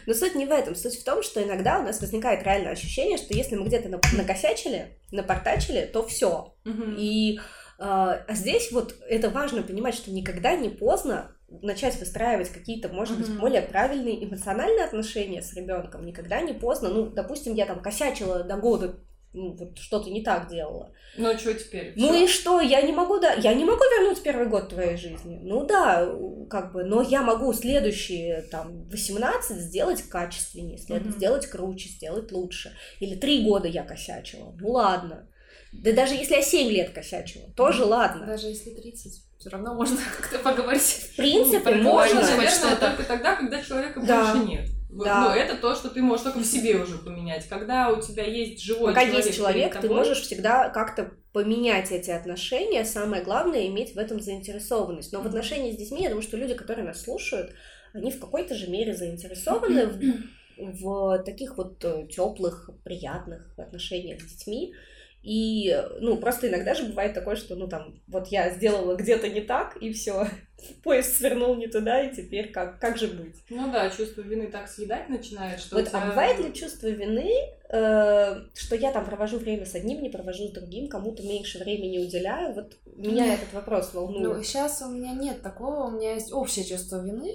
Но 0.06 0.14
суть 0.14 0.34
не 0.34 0.46
в 0.46 0.50
этом. 0.50 0.74
Суть 0.74 0.98
в 0.98 1.04
том, 1.04 1.22
что 1.22 1.42
иногда 1.42 1.78
у 1.78 1.82
нас 1.82 2.00
возникает 2.00 2.42
реальное 2.42 2.72
ощущение, 2.72 3.18
что 3.18 3.34
если 3.34 3.56
мы 3.56 3.66
где-то 3.66 3.88
накосячили, 3.88 4.98
напортачили, 5.10 5.88
то 5.92 6.06
все. 6.06 6.54
И 6.98 7.38
а, 7.78 8.22
а 8.28 8.34
здесь 8.34 8.70
вот 8.72 8.94
это 9.08 9.30
важно 9.30 9.62
понимать, 9.62 9.94
что 9.94 10.10
никогда 10.10 10.54
не 10.54 10.68
поздно 10.68 11.34
начать 11.48 11.98
выстраивать 11.98 12.50
какие-то, 12.50 12.88
может 12.90 13.18
быть, 13.18 13.36
более 13.38 13.62
правильные 13.62 14.24
эмоциональные 14.24 14.84
отношения 14.84 15.42
с 15.42 15.52
ребенком. 15.54 16.04
Никогда 16.04 16.40
не 16.42 16.52
поздно. 16.52 16.90
Ну, 16.90 17.06
допустим, 17.10 17.54
я 17.54 17.66
там 17.66 17.82
косячила 17.82 18.44
до 18.44 18.56
года 18.56 19.00
ну, 19.32 19.52
вот 19.52 19.78
что-то 19.78 20.10
не 20.10 20.22
так 20.22 20.48
делала. 20.48 20.92
Ну, 21.16 21.30
а 21.30 21.38
что 21.38 21.54
теперь? 21.54 21.92
Ну 21.96 22.08
Всё? 22.08 22.24
и 22.24 22.26
что? 22.26 22.60
Я 22.60 22.82
не 22.82 22.92
могу, 22.92 23.20
да, 23.20 23.32
я 23.34 23.54
не 23.54 23.64
могу 23.64 23.82
вернуть 23.84 24.22
первый 24.22 24.46
год 24.46 24.70
твоей 24.70 24.96
жизни. 24.96 25.38
Ну 25.42 25.64
да, 25.64 26.12
как 26.48 26.72
бы, 26.72 26.84
но 26.84 27.00
я 27.00 27.22
могу 27.22 27.52
следующие, 27.52 28.42
там, 28.50 28.88
18 28.88 29.56
сделать 29.56 30.02
качественнее, 30.02 30.78
след... 30.78 31.02
mm-hmm. 31.02 31.16
сделать 31.16 31.46
круче, 31.46 31.88
сделать 31.88 32.32
лучше. 32.32 32.76
Или 32.98 33.14
три 33.14 33.44
года 33.44 33.68
я 33.68 33.84
косячила. 33.84 34.52
Ну 34.58 34.70
ладно. 34.70 35.28
Да 35.72 35.92
даже 35.92 36.14
если 36.14 36.34
я 36.34 36.42
7 36.42 36.68
лет 36.68 36.90
косячила, 36.90 37.48
тоже 37.54 37.84
ладно. 37.84 38.26
Даже 38.26 38.48
если 38.48 38.70
30 38.70 39.22
все 39.38 39.48
равно 39.48 39.74
можно 39.74 39.96
как-то 40.16 40.38
поговорить. 40.40 40.82
В 40.82 41.16
принципе, 41.16 41.76
можно. 41.76 42.20
Наверное, 42.20 42.76
только 42.76 43.04
тогда, 43.04 43.36
когда 43.36 43.62
человека 43.62 44.00
да. 44.00 44.32
больше 44.32 44.48
нет. 44.48 44.79
Да. 44.92 45.24
Ну, 45.24 45.40
это 45.40 45.56
то, 45.56 45.74
что 45.74 45.88
ты 45.88 46.02
можешь 46.02 46.24
только 46.24 46.40
в 46.40 46.44
себе 46.44 46.76
уже 46.76 46.98
поменять. 46.98 47.48
Когда 47.48 47.90
у 47.90 48.00
тебя 48.00 48.24
есть 48.24 48.62
живой 48.62 48.92
Пока 48.92 49.06
человек, 49.06 49.24
есть 49.24 49.36
человек, 49.36 49.72
тобой, 49.74 49.88
ты 49.88 49.94
можешь 49.94 50.20
всегда 50.22 50.68
как-то 50.68 51.12
поменять 51.32 51.92
эти 51.92 52.10
отношения. 52.10 52.84
Самое 52.84 53.22
главное 53.22 53.66
иметь 53.68 53.94
в 53.94 53.98
этом 53.98 54.20
заинтересованность. 54.20 55.12
Но 55.12 55.20
в 55.20 55.26
отношении 55.26 55.72
с 55.72 55.76
детьми, 55.76 56.02
я 56.02 56.08
думаю, 56.08 56.22
что 56.22 56.36
люди, 56.36 56.54
которые 56.54 56.84
нас 56.84 57.02
слушают, 57.02 57.52
они 57.92 58.10
в 58.10 58.18
какой-то 58.18 58.54
же 58.54 58.68
мере 58.68 58.94
заинтересованы 58.94 59.86
в, 60.56 60.82
в 60.82 61.22
таких 61.24 61.56
вот 61.56 61.84
э, 61.84 62.08
теплых, 62.08 62.70
приятных 62.84 63.58
отношениях 63.58 64.20
с 64.20 64.24
детьми. 64.24 64.74
И, 65.22 65.78
ну, 66.00 66.16
просто 66.16 66.48
иногда 66.48 66.74
же 66.74 66.84
бывает 66.84 67.12
такое, 67.12 67.36
что, 67.36 67.54
ну, 67.54 67.68
там, 67.68 68.00
вот 68.08 68.28
я 68.28 68.50
сделала 68.50 68.96
где-то 68.96 69.28
не 69.28 69.42
так, 69.42 69.76
и 69.76 69.92
все, 69.92 70.26
поезд 70.82 71.14
свернул 71.14 71.56
не 71.56 71.66
туда, 71.66 72.00
и 72.00 72.14
теперь 72.14 72.50
как, 72.50 72.78
как 72.78 72.96
же 72.96 73.08
быть? 73.08 73.36
Ну 73.50 73.70
да, 73.70 73.90
чувство 73.90 74.22
вины 74.22 74.46
так 74.46 74.68
съедать 74.68 75.10
начинает, 75.10 75.60
что 75.60 75.76
Вот, 75.76 75.88
тебя... 75.88 76.02
а 76.02 76.06
бывает 76.08 76.38
ли 76.38 76.54
чувство 76.54 76.86
вины, 76.86 77.30
э, 77.68 78.40
что 78.54 78.76
я 78.76 78.92
там 78.92 79.04
провожу 79.04 79.38
время 79.38 79.66
с 79.66 79.74
одним, 79.74 80.02
не 80.02 80.08
провожу 80.08 80.48
с 80.48 80.52
другим, 80.52 80.88
кому-то 80.88 81.22
меньше 81.22 81.58
времени 81.58 81.98
уделяю? 81.98 82.54
Вот 82.54 82.78
меня 82.96 83.34
этот 83.34 83.52
вопрос 83.52 83.92
волнует. 83.92 84.38
Ну, 84.38 84.42
сейчас 84.42 84.80
у 84.80 84.88
меня 84.88 85.12
нет 85.12 85.42
такого, 85.42 85.88
у 85.88 85.90
меня 85.90 86.14
есть 86.14 86.32
общее 86.32 86.64
чувство 86.64 87.04
вины, 87.04 87.34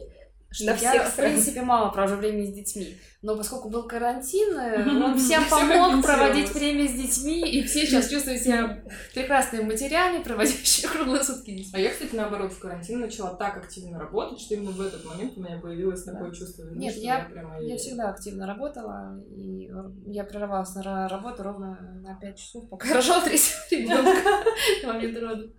что 0.56 0.66
На 0.68 0.76
я, 0.76 1.04
в 1.04 1.16
принципе, 1.16 1.62
мало 1.62 1.90
провожу 1.90 2.16
времени 2.16 2.46
с 2.46 2.54
детьми. 2.54 2.98
Но 3.22 3.36
поскольку 3.36 3.70
был 3.70 3.84
карантин, 3.84 4.58
э, 4.58 4.88
он 5.04 5.18
всем 5.18 5.44
помог 5.50 6.02
проводить 6.02 6.54
время 6.54 6.88
с 6.88 6.94
детьми, 6.94 7.42
и 7.42 7.64
все 7.64 7.86
сейчас 7.86 8.10
чувствуют 8.10 8.42
себя 8.42 8.84
прекрасными 9.14 9.64
матерями, 9.64 10.24
проводящими 10.24 10.92
круглые 10.94 11.24
сутки 11.24 11.66
А 11.74 11.80
я, 11.80 11.90
кстати, 11.90 12.16
наоборот, 12.16 12.54
в 12.54 12.60
карантин 12.60 13.02
начала 13.02 13.34
так 13.36 13.58
активно 13.58 14.00
работать, 14.00 14.40
что 14.40 14.54
именно 14.54 14.72
в 14.72 14.80
этот 14.80 15.04
момент 15.04 15.34
у 15.38 15.42
меня 15.42 15.60
появилось 15.60 16.04
такое 16.04 16.32
чувство 16.32 16.64
Нет, 16.72 16.96
я, 16.96 17.28
я, 17.60 17.78
всегда 17.78 18.10
активно 18.12 18.48
работала, 18.48 19.22
и 19.36 19.70
я 20.06 20.24
прерывалась 20.24 20.74
на 20.76 21.10
работу 21.10 21.44
ровно 21.44 21.78
на 22.02 22.16
5 22.16 22.38
часов, 22.38 22.70
пока 22.70 22.94
рожала 22.94 23.24
третьего 23.24 23.60
ребенка 23.72 24.46
в 24.82 24.88
момент 24.88 25.18
рода. 25.18 25.50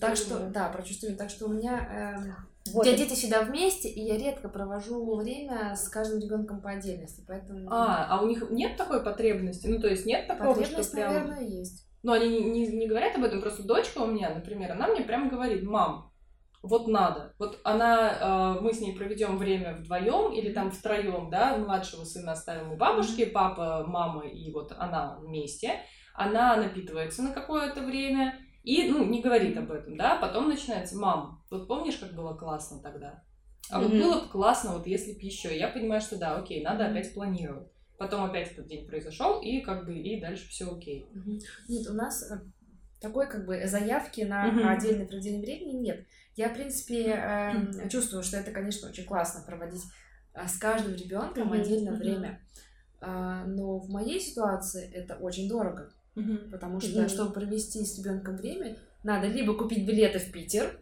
Так 0.00 0.16
что, 0.16 0.50
да, 0.50 0.68
про 0.68 0.82
чувство 0.82 1.10
Так 1.14 1.30
что 1.30 1.46
у 1.46 1.52
меня 1.52 2.16
э, 2.66 2.72
вот. 2.72 2.84
дети 2.84 3.14
всегда 3.14 3.42
вместе, 3.42 3.88
и 3.88 4.00
я 4.00 4.16
редко 4.16 4.48
провожу 4.48 5.16
время 5.16 5.74
с 5.76 5.88
каждым 5.88 6.20
ребенком 6.20 6.60
по 6.60 6.70
отдельности, 6.70 7.24
поэтому. 7.26 7.68
А, 7.70 8.06
а 8.08 8.22
у 8.22 8.26
них 8.26 8.50
нет 8.50 8.76
такой 8.76 9.02
потребности? 9.02 9.66
Ну, 9.66 9.80
то 9.80 9.88
есть 9.88 10.06
нет 10.06 10.26
такого, 10.26 10.54
Потребность, 10.54 10.88
что 10.88 10.96
прям... 10.96 11.14
наверное, 11.14 11.46
есть. 11.46 11.86
Ну, 12.02 12.12
они 12.12 12.28
не, 12.28 12.50
не, 12.50 12.66
не 12.68 12.86
говорят 12.86 13.16
об 13.16 13.24
этом, 13.24 13.40
просто 13.40 13.62
дочка 13.62 13.98
у 13.98 14.06
меня, 14.06 14.30
например, 14.34 14.72
она 14.72 14.88
мне 14.88 15.02
прямо 15.02 15.30
говорит, 15.30 15.62
мам, 15.62 16.12
вот 16.62 16.88
надо. 16.88 17.34
Вот 17.38 17.60
она, 17.64 18.56
э, 18.56 18.60
мы 18.62 18.72
с 18.72 18.80
ней 18.80 18.96
проведем 18.96 19.36
время 19.36 19.74
вдвоем 19.74 20.32
или 20.32 20.52
там 20.52 20.70
втроем, 20.70 21.28
да, 21.30 21.58
младшего 21.58 22.04
сына 22.04 22.32
оставим 22.32 22.72
у 22.72 22.76
бабушки, 22.76 23.26
папа, 23.26 23.84
мама 23.86 24.26
и 24.26 24.50
вот 24.50 24.72
она 24.78 25.18
вместе. 25.20 25.80
Она 26.14 26.56
напитывается 26.56 27.22
на 27.22 27.32
какое-то 27.32 27.82
время, 27.82 28.38
и, 28.64 28.88
ну, 28.90 29.04
не 29.04 29.20
говорит 29.20 29.56
об 29.58 29.70
этом, 29.70 29.96
да, 29.96 30.16
потом 30.16 30.48
начинается, 30.48 30.96
мам, 30.96 31.44
вот 31.50 31.68
помнишь, 31.68 31.98
как 31.98 32.14
было 32.14 32.34
классно 32.34 32.80
тогда? 32.80 33.22
А 33.70 33.78
mm-hmm. 33.78 33.82
вот 33.82 33.92
было 33.92 34.20
бы 34.20 34.28
классно, 34.28 34.72
вот 34.72 34.86
если 34.86 35.12
бы 35.12 35.20
еще. 35.20 35.56
Я 35.56 35.68
понимаю, 35.68 36.00
что 36.00 36.18
да, 36.18 36.36
окей, 36.36 36.62
надо 36.62 36.84
mm-hmm. 36.84 36.90
опять 36.90 37.14
планировать. 37.14 37.68
Потом 37.98 38.24
опять 38.24 38.52
этот 38.52 38.66
день 38.66 38.86
произошел, 38.86 39.40
и 39.40 39.60
как 39.60 39.84
бы, 39.84 39.96
и 39.96 40.20
дальше 40.20 40.48
все 40.48 40.74
окей. 40.74 41.06
Mm-hmm. 41.14 41.40
Нет, 41.68 41.90
у 41.90 41.92
нас 41.92 42.30
э, 42.30 42.40
такой 43.00 43.28
как 43.28 43.44
бы 43.44 43.66
заявки 43.66 44.22
на 44.22 44.48
mm-hmm. 44.48 44.66
отдельное 44.66 45.06
проведение 45.06 45.42
времени 45.42 45.80
нет. 45.80 46.06
Я, 46.34 46.48
в 46.48 46.54
принципе, 46.54 47.14
э, 47.14 47.88
чувствую, 47.90 48.22
что 48.22 48.38
это, 48.38 48.50
конечно, 48.50 48.88
очень 48.88 49.04
классно 49.04 49.44
проводить 49.46 49.82
э, 50.32 50.46
с 50.46 50.58
каждым 50.58 50.94
ребенком 50.94 51.52
mm-hmm. 51.52 51.60
отдельное 51.60 51.92
mm-hmm. 51.92 51.98
время. 51.98 52.40
Э, 53.02 53.44
но 53.46 53.78
в 53.78 53.90
моей 53.90 54.20
ситуации 54.20 54.90
это 54.90 55.16
очень 55.16 55.48
дорого. 55.48 55.92
Угу. 56.16 56.50
Потому 56.52 56.80
что, 56.80 57.00
угу. 57.00 57.08
чтобы 57.08 57.32
провести 57.32 57.84
с 57.84 57.98
ребенком 57.98 58.36
время, 58.36 58.76
надо 59.02 59.26
либо 59.26 59.54
купить 59.54 59.86
билеты 59.86 60.18
в 60.18 60.30
Питер 60.30 60.80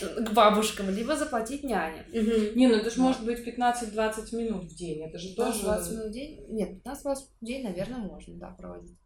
к 0.00 0.32
бабушкам, 0.32 0.90
либо 0.90 1.16
заплатить 1.16 1.62
няне. 1.62 2.06
Не, 2.54 2.68
ну 2.68 2.74
это 2.74 2.90
же 2.90 3.00
может 3.00 3.24
быть 3.24 3.46
15-20 3.46 4.36
минут 4.36 4.64
в 4.64 4.74
день, 4.74 5.02
это 5.02 5.18
же 5.18 5.34
тоже... 5.34 5.62
20 5.62 5.92
минут 5.92 6.06
в 6.06 6.10
день? 6.12 6.46
Нет, 6.48 6.82
15-20 6.84 7.16
в 7.40 7.44
день, 7.44 7.64
наверное, 7.64 7.98
можно, 7.98 8.34
да, 8.34 8.50
проводить. 8.50 8.96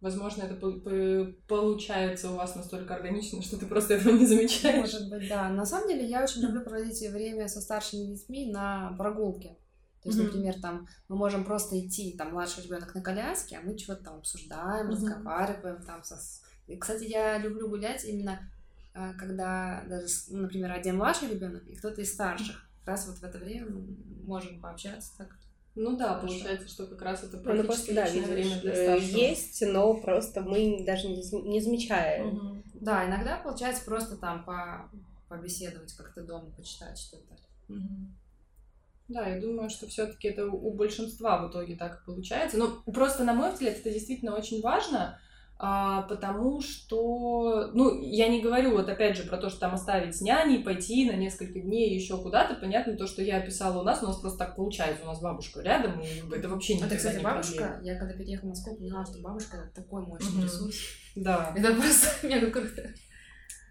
Возможно, 0.00 0.44
это 0.44 0.54
по- 0.54 0.72
по- 0.72 1.32
получается 1.46 2.30
у 2.30 2.36
вас 2.36 2.56
настолько 2.56 2.94
органично, 2.94 3.42
что 3.42 3.58
ты 3.58 3.66
просто 3.66 3.94
этого 3.94 4.16
не 4.16 4.24
замечаешь. 4.24 4.76
Может 4.76 5.10
быть, 5.10 5.28
да. 5.28 5.50
На 5.50 5.66
самом 5.66 5.88
деле, 5.88 6.08
я 6.08 6.22
очень 6.22 6.40
люблю 6.40 6.62
проводить 6.62 6.98
время 7.10 7.48
со 7.48 7.60
старшими 7.60 8.14
детьми 8.14 8.50
на 8.50 8.94
прогулке. 8.96 9.58
То 10.02 10.08
есть, 10.08 10.18
например, 10.18 10.60
там 10.60 10.88
мы 11.08 11.16
можем 11.16 11.44
просто 11.44 11.78
идти, 11.78 12.14
там 12.16 12.32
младший 12.32 12.64
ребенок 12.64 12.94
на 12.94 13.02
коляске, 13.02 13.58
а 13.58 13.60
мы 13.62 13.76
чего-то 13.76 14.04
там 14.04 14.16
обсуждаем, 14.16 14.88
разговариваем. 14.88 15.82
Там 15.82 16.02
со... 16.02 16.18
И, 16.66 16.76
кстати, 16.76 17.04
я 17.04 17.36
люблю 17.38 17.68
гулять 17.68 18.04
именно 18.04 18.40
а, 18.92 19.12
когда 19.14 19.84
даже, 19.88 20.06
ну, 20.28 20.42
например, 20.42 20.72
один 20.72 20.96
младший 20.96 21.28
ребенок 21.30 21.66
и 21.66 21.76
кто-то 21.76 22.00
из 22.00 22.12
старших. 22.12 22.66
Как 22.80 22.88
раз 22.88 23.06
вот 23.06 23.18
в 23.18 23.22
это 23.24 23.38
время 23.38 23.66
мы 23.66 23.96
можем 24.24 24.60
пообщаться 24.60 25.12
так. 25.18 25.36
Ну 25.76 25.96
да, 25.96 26.14
Хорошо. 26.14 26.26
получается, 26.26 26.68
что 26.68 26.86
как 26.86 27.02
раз 27.02 27.22
это 27.22 27.36
Ну, 27.36 27.42
практически 27.44 27.66
просто, 27.66 27.94
да, 27.94 28.04
личное 28.08 28.34
видишь, 28.34 28.46
время 28.50 28.60
для 28.62 28.72
э, 28.72 28.84
старшего. 28.84 29.18
есть, 29.18 29.62
но 29.66 29.94
просто 29.94 30.40
мы 30.40 30.82
даже 30.84 31.08
не 31.08 31.22
зам- 31.22 31.46
не 31.46 31.60
замечаем. 31.60 32.26
Мгм. 32.28 32.64
Да, 32.74 33.06
иногда 33.06 33.36
получается 33.36 33.84
просто 33.84 34.16
там 34.16 34.44
по 34.44 34.90
побеседовать 35.28 35.92
как-то 35.92 36.22
дома, 36.22 36.50
почитать 36.56 36.98
что-то. 36.98 37.36
Мгм. 37.68 38.16
Да, 39.10 39.26
я 39.26 39.40
думаю, 39.40 39.68
что 39.70 39.86
все-таки 39.88 40.28
это 40.28 40.46
у 40.46 40.72
большинства 40.72 41.38
в 41.44 41.50
итоге 41.50 41.74
так 41.76 42.00
и 42.00 42.06
получается. 42.06 42.56
Но 42.56 42.68
просто, 42.92 43.24
на 43.24 43.34
мой 43.34 43.52
взгляд, 43.52 43.76
это 43.76 43.90
действительно 43.90 44.36
очень 44.36 44.62
важно, 44.62 45.18
а, 45.58 46.02
потому 46.02 46.62
что, 46.62 47.70
ну, 47.74 48.00
я 48.00 48.28
не 48.28 48.40
говорю 48.40 48.70
вот 48.70 48.88
опять 48.88 49.16
же 49.16 49.24
про 49.24 49.36
то, 49.36 49.50
что 49.50 49.60
там 49.60 49.74
оставить 49.74 50.16
с 50.16 50.20
няней, 50.20 50.62
пойти 50.62 51.10
на 51.10 51.16
несколько 51.16 51.60
дней 51.60 51.92
еще 51.94 52.16
куда-то. 52.22 52.54
Понятно, 52.54 52.96
то, 52.96 53.06
что 53.06 53.20
я 53.20 53.38
описала 53.38 53.80
у 53.80 53.84
нас, 53.84 54.02
у 54.02 54.06
нас 54.06 54.16
просто 54.20 54.38
так 54.38 54.56
получается, 54.56 55.02
у 55.02 55.08
нас 55.08 55.20
бабушка 55.20 55.60
рядом, 55.60 56.00
и 56.00 56.34
это 56.34 56.48
вообще 56.48 56.76
не 56.76 56.82
Это, 56.84 56.96
кстати, 56.96 57.16
не 57.18 57.22
бабушка, 57.24 57.56
проблема. 57.56 57.80
я 57.84 57.98
когда 57.98 58.14
переехала 58.14 58.46
в 58.46 58.50
Москву, 58.50 58.76
поняла, 58.76 59.04
что 59.04 59.18
бабушка 59.20 59.70
такой 59.74 60.06
мощный 60.06 60.32
Мгм. 60.36 60.42
ресурс. 60.44 60.76
Да. 61.16 61.52
Это 61.56 61.74
просто 61.74 62.06
мега 62.28 62.50
круто. 62.50 62.94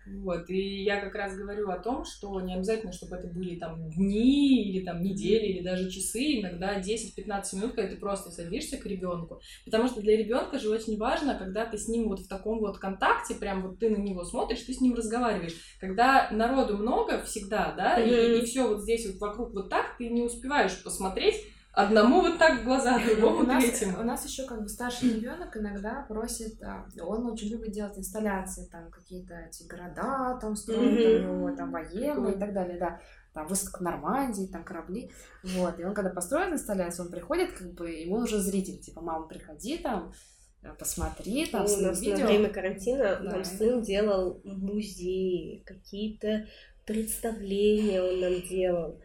Вот, 0.05 0.49
и 0.49 0.83
я 0.83 0.99
как 1.01 1.13
раз 1.13 1.37
говорю 1.37 1.69
о 1.69 1.77
том, 1.77 2.03
что 2.03 2.39
не 2.41 2.55
обязательно, 2.55 2.91
чтобы 2.91 3.17
это 3.17 3.27
были 3.27 3.59
там 3.59 3.89
дни 3.91 4.63
или 4.63 4.83
там 4.83 5.03
недели 5.03 5.45
или 5.45 5.63
даже 5.63 5.89
часы, 5.91 6.39
иногда 6.39 6.79
10-15 6.79 7.53
минут, 7.53 7.75
когда 7.75 7.89
ты 7.91 7.97
просто 7.97 8.31
садишься 8.31 8.77
к 8.77 8.85
ребенку. 8.85 9.39
Потому 9.65 9.87
что 9.87 10.01
для 10.01 10.17
ребенка 10.17 10.57
же 10.57 10.69
очень 10.69 10.97
важно, 10.97 11.35
когда 11.35 11.65
ты 11.65 11.77
с 11.77 11.87
ним 11.87 12.07
вот 12.09 12.21
в 12.21 12.27
таком 12.27 12.59
вот 12.59 12.79
контакте, 12.79 13.35
прям 13.35 13.61
вот 13.61 13.79
ты 13.79 13.89
на 13.89 13.97
него 13.97 14.23
смотришь, 14.23 14.61
ты 14.61 14.73
с 14.73 14.81
ним 14.81 14.95
разговариваешь. 14.95 15.55
Когда 15.79 16.29
народу 16.31 16.77
много 16.77 17.21
всегда, 17.23 17.73
да, 17.77 17.99
и, 17.99 18.37
Мгм. 18.37 18.45
все 18.45 18.67
вот 18.67 18.81
здесь 18.81 19.05
вот 19.05 19.19
вокруг 19.19 19.53
вот 19.53 19.69
так, 19.69 19.97
ты 19.97 20.09
не 20.09 20.23
успеваешь 20.23 20.81
посмотреть 20.83 21.35
одному 21.73 22.21
вот 22.21 22.37
так 22.39 22.61
в 22.61 22.63
глаза, 22.65 22.97
Ну, 22.97 23.05
другому 23.15 23.39
у 23.39 23.43
нас, 23.43 23.63
третьему. 23.63 23.99
у 23.99 24.03
нас 24.03 24.25
еще 24.25 24.45
как 24.45 24.61
бы 24.63 24.69
старший 24.69 25.13
ребенок 25.13 25.55
иногда 25.55 26.05
просит, 26.07 26.61
а, 26.63 26.85
он 27.01 27.25
очень 27.27 27.49
любит 27.49 27.71
делать 27.71 27.97
инсталляции, 27.97 28.67
там 28.71 28.89
какие-то 28.91 29.35
эти 29.35 29.63
города, 29.67 30.37
там 30.41 30.55
строить, 30.55 31.21
там, 31.21 31.37
его, 31.37 31.55
там 31.55 31.71
военные 31.71 32.35
и 32.35 32.39
так 32.39 32.53
далее, 32.53 32.77
да. 32.79 32.99
Там 33.33 33.45
высадка 33.47 33.77
в 33.77 33.81
Нормандии, 33.81 34.47
там 34.51 34.63
корабли. 34.63 35.11
Вот. 35.43 35.79
И 35.79 35.83
он 35.85 35.93
когда 35.93 36.09
построит 36.09 36.51
инсталляцию, 36.51 37.05
он 37.05 37.11
приходит, 37.11 37.51
как 37.53 37.73
бы, 37.73 37.89
ему 37.91 38.15
уже 38.17 38.39
зритель, 38.39 38.79
типа, 38.79 39.01
мама, 39.01 39.27
приходи 39.27 39.77
там, 39.77 40.11
э, 40.63 40.73
посмотри, 40.77 41.45
там, 41.45 41.65
у 41.65 41.67
сними 41.67 41.85
нас 41.87 42.01
видео. 42.01 42.17
на 42.17 42.25
время 42.25 42.49
карантина 42.49 43.19
Да. 43.21 43.29
нам 43.31 43.43
сын 43.45 43.81
делал 43.83 44.41
музеи, 44.43 45.61
какие-то 45.65 46.47
представления 46.85 48.01
он 48.01 48.19
нам 48.19 48.41
делал. 48.49 48.99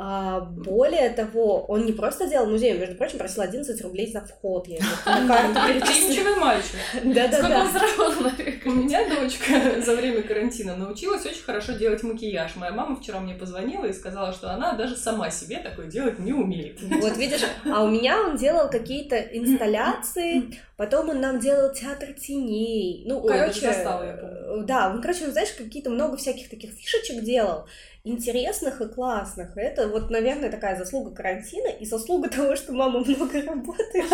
А, 0.00 0.42
более 0.42 1.10
того, 1.10 1.64
он 1.66 1.84
не 1.84 1.92
просто 1.92 2.28
делал 2.28 2.46
музей, 2.46 2.72
он, 2.72 2.78
между 2.78 2.94
прочим, 2.94 3.18
просил 3.18 3.42
11 3.42 3.82
рублей 3.82 4.12
за 4.12 4.20
вход. 4.20 4.68
Я 4.68 4.78
на 5.04 5.26
карту. 5.26 5.58
Предприимчивый 5.66 6.36
мальчик. 6.36 6.76
Сколько 6.92 7.14
Да-да-да. 7.14 7.60
он 7.62 7.72
заработал? 7.72 8.30
У 8.66 8.70
меня 8.70 9.08
дочка 9.08 9.80
за 9.84 9.96
время 9.96 10.22
карантина 10.22 10.76
научилась 10.76 11.26
очень 11.26 11.42
хорошо 11.42 11.72
делать 11.72 12.04
макияж. 12.04 12.54
Моя 12.54 12.70
мама 12.70 12.94
вчера 12.94 13.18
мне 13.18 13.34
позвонила 13.34 13.86
и 13.86 13.92
сказала, 13.92 14.32
что 14.32 14.52
она 14.52 14.74
даже 14.74 14.94
сама 14.94 15.30
себе 15.30 15.58
такое 15.58 15.86
делать 15.86 16.20
не 16.20 16.32
умеет. 16.32 16.80
Вот 16.80 17.16
видишь, 17.16 17.42
а 17.64 17.82
у 17.82 17.88
меня 17.88 18.22
он 18.22 18.36
делал 18.36 18.70
какие-то 18.70 19.18
инсталляции, 19.18 20.60
потом 20.76 21.08
он 21.08 21.20
нам 21.20 21.40
делал 21.40 21.72
театр 21.72 22.12
теней. 22.12 23.02
Ну, 23.04 23.20
Ой, 23.20 23.28
короче, 23.28 23.66
я 23.66 23.72
помню. 23.72 24.64
да, 24.64 24.92
он, 24.92 25.02
короче, 25.02 25.28
знаешь, 25.28 25.50
какие-то 25.58 25.90
много 25.90 26.16
всяких 26.16 26.48
таких 26.48 26.70
фишечек 26.70 27.24
делал, 27.24 27.66
интересных 28.08 28.80
и 28.80 28.88
классных. 28.88 29.56
Это 29.56 29.88
вот, 29.88 30.10
наверное, 30.10 30.50
такая 30.50 30.76
заслуга 30.76 31.14
карантина 31.14 31.68
и 31.68 31.84
заслуга 31.84 32.28
того, 32.36 32.56
что 32.56 32.72
мама 32.72 33.00
много 33.00 33.42
работает, 33.42 34.06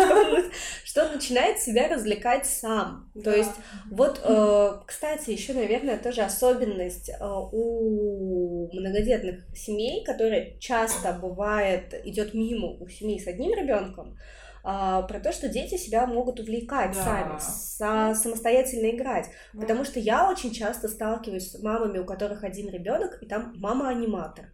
что 0.83 1.05
он, 1.05 1.11
начинает 1.15 1.59
себя 1.59 1.87
развлекать 1.87 2.45
сам. 2.45 3.09
То 3.23 3.33
есть 3.33 3.53
вот, 3.89 4.19
э, 4.23 4.71
кстати, 4.85 5.31
еще, 5.31 5.53
наверное, 5.53 5.97
тоже 5.97 6.21
особенность 6.21 7.09
э, 7.09 7.15
у 7.21 8.69
многодетных 8.73 9.45
семей, 9.55 10.03
которые 10.03 10.59
часто 10.59 11.13
бывает 11.13 11.93
идет 12.05 12.33
мимо 12.33 12.71
у 12.79 12.87
семей 12.87 13.19
с 13.19 13.27
одним 13.27 13.53
ребенком, 13.53 14.17
а, 14.67 15.03
про 15.03 15.19
то, 15.19 15.31
что 15.31 15.47
дети 15.47 15.77
себя 15.77 16.07
могут 16.07 16.39
увлекать 16.39 16.93
Да. 16.95 17.03
сами, 17.03 17.35
са- 17.39 18.15
самостоятельно 18.15 18.89
играть. 18.89 19.29
Потому 19.53 19.85
что 19.85 19.99
я 19.99 20.29
очень 20.29 20.51
часто 20.51 20.87
сталкиваюсь 20.87 21.51
с 21.51 21.61
мамами, 21.61 21.99
у 21.99 22.05
которых 22.05 22.43
один 22.43 22.69
ребенок, 22.69 23.21
и 23.21 23.27
там 23.27 23.53
мама-аниматор 23.57 24.45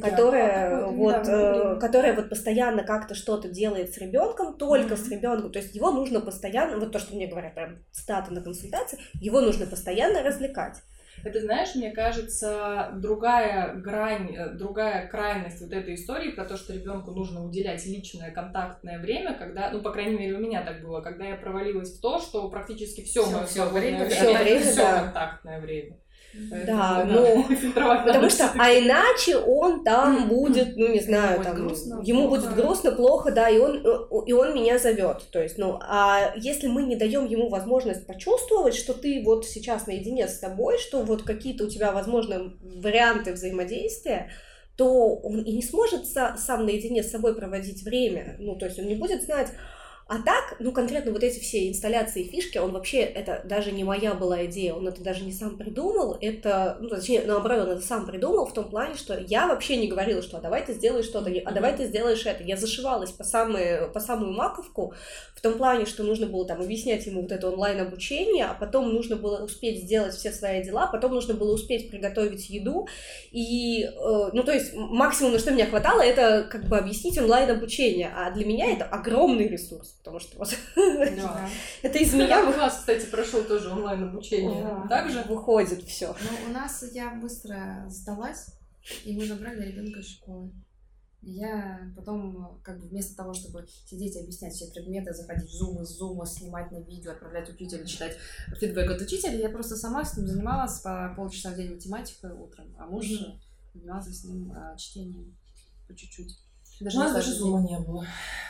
которая 0.00 0.80
такое 0.80 0.96
вот, 0.96 1.28
э, 1.28 1.78
которая 1.80 2.14
вот 2.14 2.28
постоянно 2.28 2.84
как-то 2.84 3.14
что-то 3.14 3.48
делает 3.48 3.94
с 3.94 3.98
ребенком, 3.98 4.56
только 4.56 4.94
Мгм. 4.94 5.04
с 5.04 5.08
ребенком. 5.08 5.50
То 5.52 5.58
есть 5.58 5.74
его 5.74 5.90
нужно 5.90 6.20
постоянно, 6.20 6.78
вот 6.78 6.92
то, 6.92 6.98
что 6.98 7.14
мне 7.16 7.26
говорят, 7.26 7.54
прям 7.54 7.78
статы 7.90 8.32
на 8.32 8.42
консультации, 8.42 8.98
его 9.14 9.40
нужно 9.40 9.66
постоянно 9.66 10.22
развлекать. 10.22 10.76
Это, 11.24 11.40
знаешь, 11.40 11.74
мне 11.74 11.90
кажется, 11.90 12.90
другая 12.94 13.74
грань, 13.74 14.34
э, 14.34 14.50
другая 14.50 15.06
крайность 15.08 15.60
вот 15.60 15.72
этой 15.72 15.94
истории 15.94 16.30
про 16.30 16.44
то, 16.44 16.56
что 16.56 16.72
ребенку 16.72 17.10
нужно 17.10 17.44
уделять 17.44 17.84
личное 17.86 18.30
контактное 18.30 18.98
время, 18.98 19.34
когда, 19.34 19.70
ну, 19.70 19.80
по 19.82 19.90
крайней 19.90 20.18
мере, 20.18 20.34
у 20.34 20.40
меня 20.40 20.62
так 20.62 20.82
было, 20.82 21.00
когда 21.00 21.24
я 21.24 21.36
провалилась 21.36 21.96
в 21.96 22.00
то, 22.00 22.18
что 22.20 22.48
практически 22.48 23.02
все 23.02 23.22
Всё- 23.24 23.36
мое 23.36 23.46
свободное 23.46 23.80
время, 23.80 24.04
время, 24.06 24.30
это 24.30 24.42
время, 24.44 24.60
всё 24.60 24.76
да. 24.76 25.00
контактное 25.04 25.60
время. 25.60 25.98
Да, 26.66 27.04
ну, 27.06 27.44
Потому 28.06 28.30
что, 28.30 28.50
а 28.58 28.70
иначе 28.70 29.36
он 29.36 29.84
там 29.84 30.28
будет, 30.28 30.76
ну 30.76 30.88
не 30.88 31.00
знаю, 31.00 31.42
там, 31.42 31.56
ему 32.02 32.28
будет 32.28 32.54
грустно, 32.54 32.92
плохо, 32.92 33.30
да, 33.32 33.48
и 33.48 33.58
он, 33.58 33.84
э, 33.84 33.98
и 34.26 34.32
он 34.32 34.54
меня 34.54 34.78
зовет. 34.78 35.26
То 35.30 35.42
есть, 35.42 35.58
ну, 35.58 35.78
а 35.80 36.32
если 36.36 36.68
мы 36.68 36.82
не 36.84 36.96
даем 36.96 37.26
ему 37.26 37.48
возможность 37.48 38.06
почувствовать, 38.06 38.74
что 38.74 38.94
ты 38.94 39.22
вот 39.24 39.46
сейчас 39.46 39.86
наедине 39.86 40.28
с 40.28 40.38
тобой, 40.38 40.78
что 40.78 41.02
вот 41.02 41.22
какие-то 41.22 41.64
у 41.64 41.68
тебя, 41.68 41.92
возможно, 41.92 42.52
варианты 42.62 43.32
взаимодействия, 43.32 44.30
то 44.76 45.16
он 45.16 45.42
и 45.42 45.52
не 45.52 45.62
сможет 45.62 46.04
са- 46.04 46.36
сам 46.36 46.64
наедине 46.64 47.02
с 47.02 47.10
собой 47.10 47.34
проводить 47.34 47.82
время. 47.82 48.36
Ну, 48.38 48.54
то 48.56 48.66
есть 48.66 48.78
он 48.78 48.86
не 48.86 48.94
будет 48.94 49.22
знать, 49.24 49.48
а 50.08 50.22
так, 50.22 50.56
ну, 50.58 50.72
конкретно 50.72 51.12
вот 51.12 51.22
эти 51.22 51.38
все 51.38 51.68
инсталляции 51.68 52.22
и 52.22 52.30
фишки, 52.30 52.56
он 52.56 52.72
вообще, 52.72 53.00
это 53.00 53.42
даже 53.44 53.72
не 53.72 53.84
моя 53.84 54.14
была 54.14 54.46
идея, 54.46 54.72
он 54.72 54.88
это 54.88 55.02
даже 55.02 55.22
не 55.22 55.32
сам 55.32 55.58
придумал, 55.58 56.16
это, 56.18 56.78
ну, 56.80 56.88
точнее, 56.88 57.24
наоборот, 57.26 57.68
он 57.68 57.70
это 57.72 57.82
сам 57.82 58.06
придумал 58.06 58.46
в 58.46 58.54
том 58.54 58.70
плане, 58.70 58.94
что 58.94 59.18
я 59.18 59.46
вообще 59.46 59.76
не 59.76 59.86
говорила, 59.86 60.22
что 60.22 60.38
а 60.38 60.40
давай 60.40 60.64
ты 60.64 60.72
сделаешь 60.72 61.04
что-то, 61.04 61.30
а 61.44 61.52
давай 61.52 61.76
ты 61.76 61.84
сделаешь 61.84 62.24
это. 62.24 62.42
Я 62.42 62.56
зашивалась 62.56 63.10
по, 63.10 63.22
самые, 63.22 63.88
по 63.88 64.00
самую 64.00 64.32
маковку 64.32 64.94
в 65.34 65.40
том 65.42 65.54
плане, 65.58 65.84
что 65.84 66.02
нужно 66.02 66.26
было 66.26 66.46
там 66.46 66.62
объяснять 66.62 67.04
ему 67.04 67.22
вот 67.22 67.30
это 67.30 67.48
онлайн-обучение, 67.48 68.46
а 68.46 68.54
потом 68.54 68.92
нужно 68.92 69.16
было 69.16 69.44
успеть 69.44 69.84
сделать 69.84 70.14
все 70.14 70.32
свои 70.32 70.64
дела, 70.64 70.86
потом 70.86 71.12
нужно 71.12 71.34
было 71.34 71.52
успеть 71.54 71.90
приготовить 71.90 72.48
еду, 72.48 72.88
и, 73.30 73.84
э, 73.84 74.30
ну, 74.32 74.42
то 74.42 74.52
есть 74.52 74.74
максимум, 74.74 75.34
на 75.34 75.38
что 75.38 75.52
меня 75.52 75.66
хватало, 75.66 76.00
это 76.00 76.48
как 76.50 76.64
бы 76.64 76.78
объяснить 76.78 77.18
онлайн-обучение, 77.18 78.10
а 78.16 78.30
для 78.30 78.46
меня 78.46 78.72
это 78.72 78.84
огромный 78.86 79.46
ресурс, 79.46 79.97
потому 80.08 80.20
что 80.20 80.38
вот 80.38 80.54
Да. 80.76 81.48
это 81.82 81.98
из 81.98 82.14
меня 82.14 82.42
у 82.48 82.52
вас, 82.52 82.78
кстати, 82.78 83.06
прошел 83.06 83.44
тоже 83.44 83.70
онлайн-обучение. 83.70 84.62
Да. 84.62 84.86
Также? 84.88 85.22
выходит 85.24 85.82
все. 85.84 86.08
Ну, 86.20 86.50
у 86.50 86.52
нас 86.52 86.84
я 86.92 87.14
быстро 87.14 87.84
сдалась, 87.88 88.46
и 89.04 89.16
мы 89.16 89.26
забрали 89.26 89.70
ребенка 89.70 90.00
из 90.00 90.08
школы. 90.08 90.52
Я 91.20 91.80
потом, 91.96 92.60
как 92.62 92.80
бы 92.80 92.86
вместо 92.88 93.16
того, 93.16 93.34
чтобы 93.34 93.66
сидеть 93.86 94.14
и 94.14 94.20
объяснять 94.20 94.54
все 94.54 94.70
предметы, 94.70 95.12
заходить 95.12 95.50
в 95.50 95.62
Zoom, 95.62 95.82
из 95.82 96.00
Zoom, 96.00 96.24
снимать 96.24 96.70
на 96.70 96.78
видео, 96.78 97.10
отправлять 97.12 97.50
учителю, 97.50 97.84
читать 97.86 98.16
фидбэк 98.60 98.88
от 98.90 99.02
учителя, 99.02 99.34
я 99.36 99.48
просто 99.48 99.76
сама 99.76 100.04
с 100.04 100.16
ним 100.16 100.28
занималась 100.28 100.78
по 100.80 101.12
полчаса 101.16 101.50
в 101.50 101.56
день 101.56 101.72
математикой 101.74 102.30
утром, 102.32 102.72
а 102.78 102.86
муж 102.86 103.06
Мгм. 103.10 103.40
занимался 103.74 104.12
с 104.12 104.24
ним 104.24 104.52
а, 104.52 104.76
чтением 104.76 105.36
по 105.88 105.94
чуть-чуть. 105.96 106.38
У 106.80 106.84
нас 106.84 107.12
даже 107.12 107.32
зума 107.32 107.60
не 107.60 107.78
было. 107.78 108.04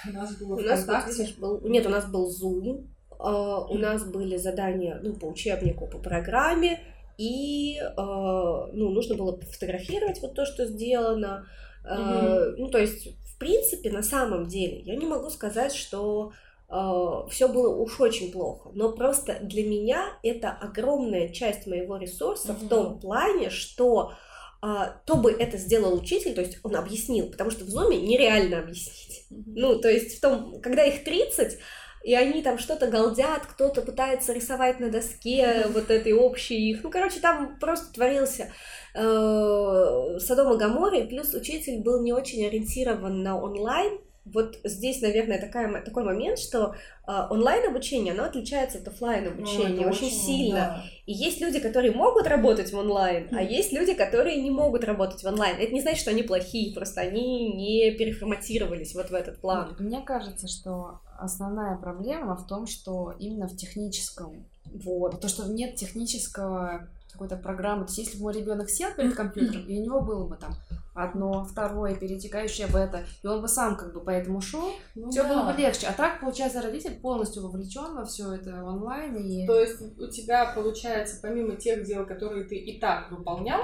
У 0.06 0.12
нас 0.12 0.36
было 0.36 0.56
У 0.56 0.60
нас, 0.60 0.86
вот, 0.86 1.06
видишь, 1.06 1.36
был... 1.36 1.60
Нет, 1.62 1.86
у 1.86 1.90
нас 1.90 2.06
был 2.06 2.30
Zoom, 2.30 2.86
у 3.18 3.78
нас 3.78 4.04
были 4.04 4.36
задания 4.36 5.00
ну, 5.02 5.14
по 5.14 5.26
учебнику, 5.26 5.86
по 5.86 5.98
программе, 5.98 6.80
и 7.16 7.80
ну, 7.96 8.90
нужно 8.90 9.16
было 9.16 9.38
фотографировать 9.40 10.20
вот 10.22 10.34
то, 10.34 10.46
что 10.46 10.66
сделано. 10.66 11.46
Mm-hmm. 11.84 12.54
Ну, 12.58 12.68
то 12.68 12.78
есть, 12.78 13.08
в 13.26 13.38
принципе, 13.38 13.90
на 13.90 14.02
самом 14.02 14.46
деле, 14.46 14.80
я 14.80 14.94
не 14.94 15.06
могу 15.06 15.30
сказать, 15.30 15.74
что 15.74 16.32
все 16.68 17.48
было 17.48 17.74
уж 17.74 17.98
очень 17.98 18.30
плохо. 18.30 18.70
Но 18.74 18.92
просто 18.92 19.38
для 19.40 19.66
меня 19.66 20.04
это 20.22 20.50
огромная 20.50 21.30
часть 21.30 21.66
моего 21.66 21.96
ресурса 21.96 22.52
mm-hmm. 22.52 22.66
в 22.66 22.68
том 22.68 23.00
плане, 23.00 23.50
что 23.50 24.12
а, 24.12 24.16
то 24.60 25.16
бы 25.16 25.30
это 25.30 25.56
сделал 25.56 25.94
учитель, 25.94 26.34
то 26.34 26.40
есть 26.40 26.58
он 26.64 26.74
объяснил, 26.74 27.30
потому 27.30 27.50
что 27.50 27.64
в 27.64 27.68
зуме 27.68 27.96
нереально 27.96 28.58
объяснить. 28.58 29.26
Ну, 29.30 29.78
то 29.78 29.88
есть 29.88 30.18
в 30.18 30.20
том, 30.20 30.60
когда 30.60 30.84
их 30.84 31.04
30, 31.04 31.58
и 32.04 32.14
они 32.14 32.42
там 32.42 32.58
что-то 32.58 32.86
галдят, 32.86 33.46
кто-то 33.46 33.82
пытается 33.82 34.32
рисовать 34.32 34.80
на 34.80 34.90
доске 34.90 35.66
вот 35.68 35.90
этой 35.90 36.12
общей 36.12 36.70
их. 36.70 36.82
Ну, 36.82 36.90
короче, 36.90 37.20
там 37.20 37.58
просто 37.58 37.92
творился 37.92 38.52
э, 38.94 40.18
Содом 40.18 40.54
и 40.54 40.58
Гамора, 40.58 40.98
и 40.98 41.06
плюс 41.06 41.34
учитель 41.34 41.82
был 41.82 42.02
не 42.02 42.12
очень 42.12 42.46
ориентирован 42.46 43.22
на 43.22 43.40
онлайн, 43.40 44.00
вот 44.32 44.58
здесь, 44.64 45.00
наверное, 45.00 45.40
такая, 45.40 45.82
такой 45.82 46.04
момент, 46.04 46.38
что 46.38 46.74
э, 47.06 47.12
онлайн-обучение, 47.30 48.12
оно 48.12 48.24
отличается 48.24 48.78
от 48.78 48.88
офлайн 48.88 49.28
обучения 49.28 49.84
ну, 49.84 49.88
очень, 49.88 50.06
очень 50.06 50.10
сильно. 50.10 50.58
Да. 50.58 50.84
И 51.06 51.12
есть 51.12 51.40
люди, 51.40 51.58
которые 51.60 51.92
могут 51.92 52.26
работать 52.26 52.72
в 52.72 52.78
онлайн, 52.78 53.28
а 53.32 53.42
есть 53.42 53.72
люди, 53.72 53.94
которые 53.94 54.40
не 54.40 54.50
могут 54.50 54.84
работать 54.84 55.22
в 55.22 55.26
онлайн. 55.26 55.56
Это 55.58 55.72
не 55.72 55.80
значит, 55.80 56.00
что 56.00 56.10
они 56.10 56.22
плохие, 56.22 56.74
просто 56.74 57.00
они 57.00 57.52
не 57.54 57.90
переформатировались 57.92 58.94
вот 58.94 59.10
в 59.10 59.14
этот 59.14 59.40
план. 59.40 59.76
Мне 59.78 60.00
кажется, 60.00 60.48
что 60.48 61.00
основная 61.18 61.76
проблема 61.76 62.36
в 62.36 62.46
том, 62.46 62.66
что 62.66 63.14
именно 63.18 63.48
в 63.48 63.56
техническом. 63.56 64.46
Вот. 64.64 65.20
То, 65.20 65.28
что 65.28 65.44
нет 65.50 65.76
технического 65.76 66.88
какой-то 67.12 67.36
программы. 67.36 67.84
То 67.84 67.90
есть, 67.90 67.98
если 67.98 68.18
бы 68.18 68.24
мой 68.24 68.34
ребенок 68.34 68.70
сел 68.70 68.90
перед 68.96 69.14
компьютером, 69.14 69.66
и 69.66 69.80
у 69.80 69.82
него 69.82 70.00
было 70.00 70.26
бы 70.26 70.36
там 70.36 70.54
одно, 71.02 71.44
второе, 71.44 71.94
перетекающее 71.94 72.66
в 72.66 72.76
это, 72.76 73.04
и 73.22 73.26
он 73.26 73.40
бы 73.40 73.48
сам 73.48 73.76
как 73.76 73.92
бы 73.92 74.00
по 74.00 74.10
этому 74.10 74.40
шел, 74.40 74.72
ну, 74.94 75.10
все 75.10 75.22
да. 75.22 75.28
было 75.28 75.52
бы 75.52 75.60
легче. 75.60 75.86
А 75.86 75.92
так, 75.92 76.20
получается, 76.20 76.62
родитель 76.62 76.94
полностью 77.00 77.42
вовлечен 77.42 77.94
во 77.94 78.04
все 78.04 78.32
это 78.32 78.64
онлайн. 78.64 79.16
И... 79.16 79.46
То 79.46 79.58
есть 79.58 79.80
у 79.98 80.06
тебя, 80.08 80.52
получается, 80.54 81.18
помимо 81.22 81.56
тех 81.56 81.84
дел, 81.84 82.06
которые 82.06 82.44
ты 82.44 82.56
и 82.56 82.78
так 82.78 83.10
выполнял, 83.10 83.62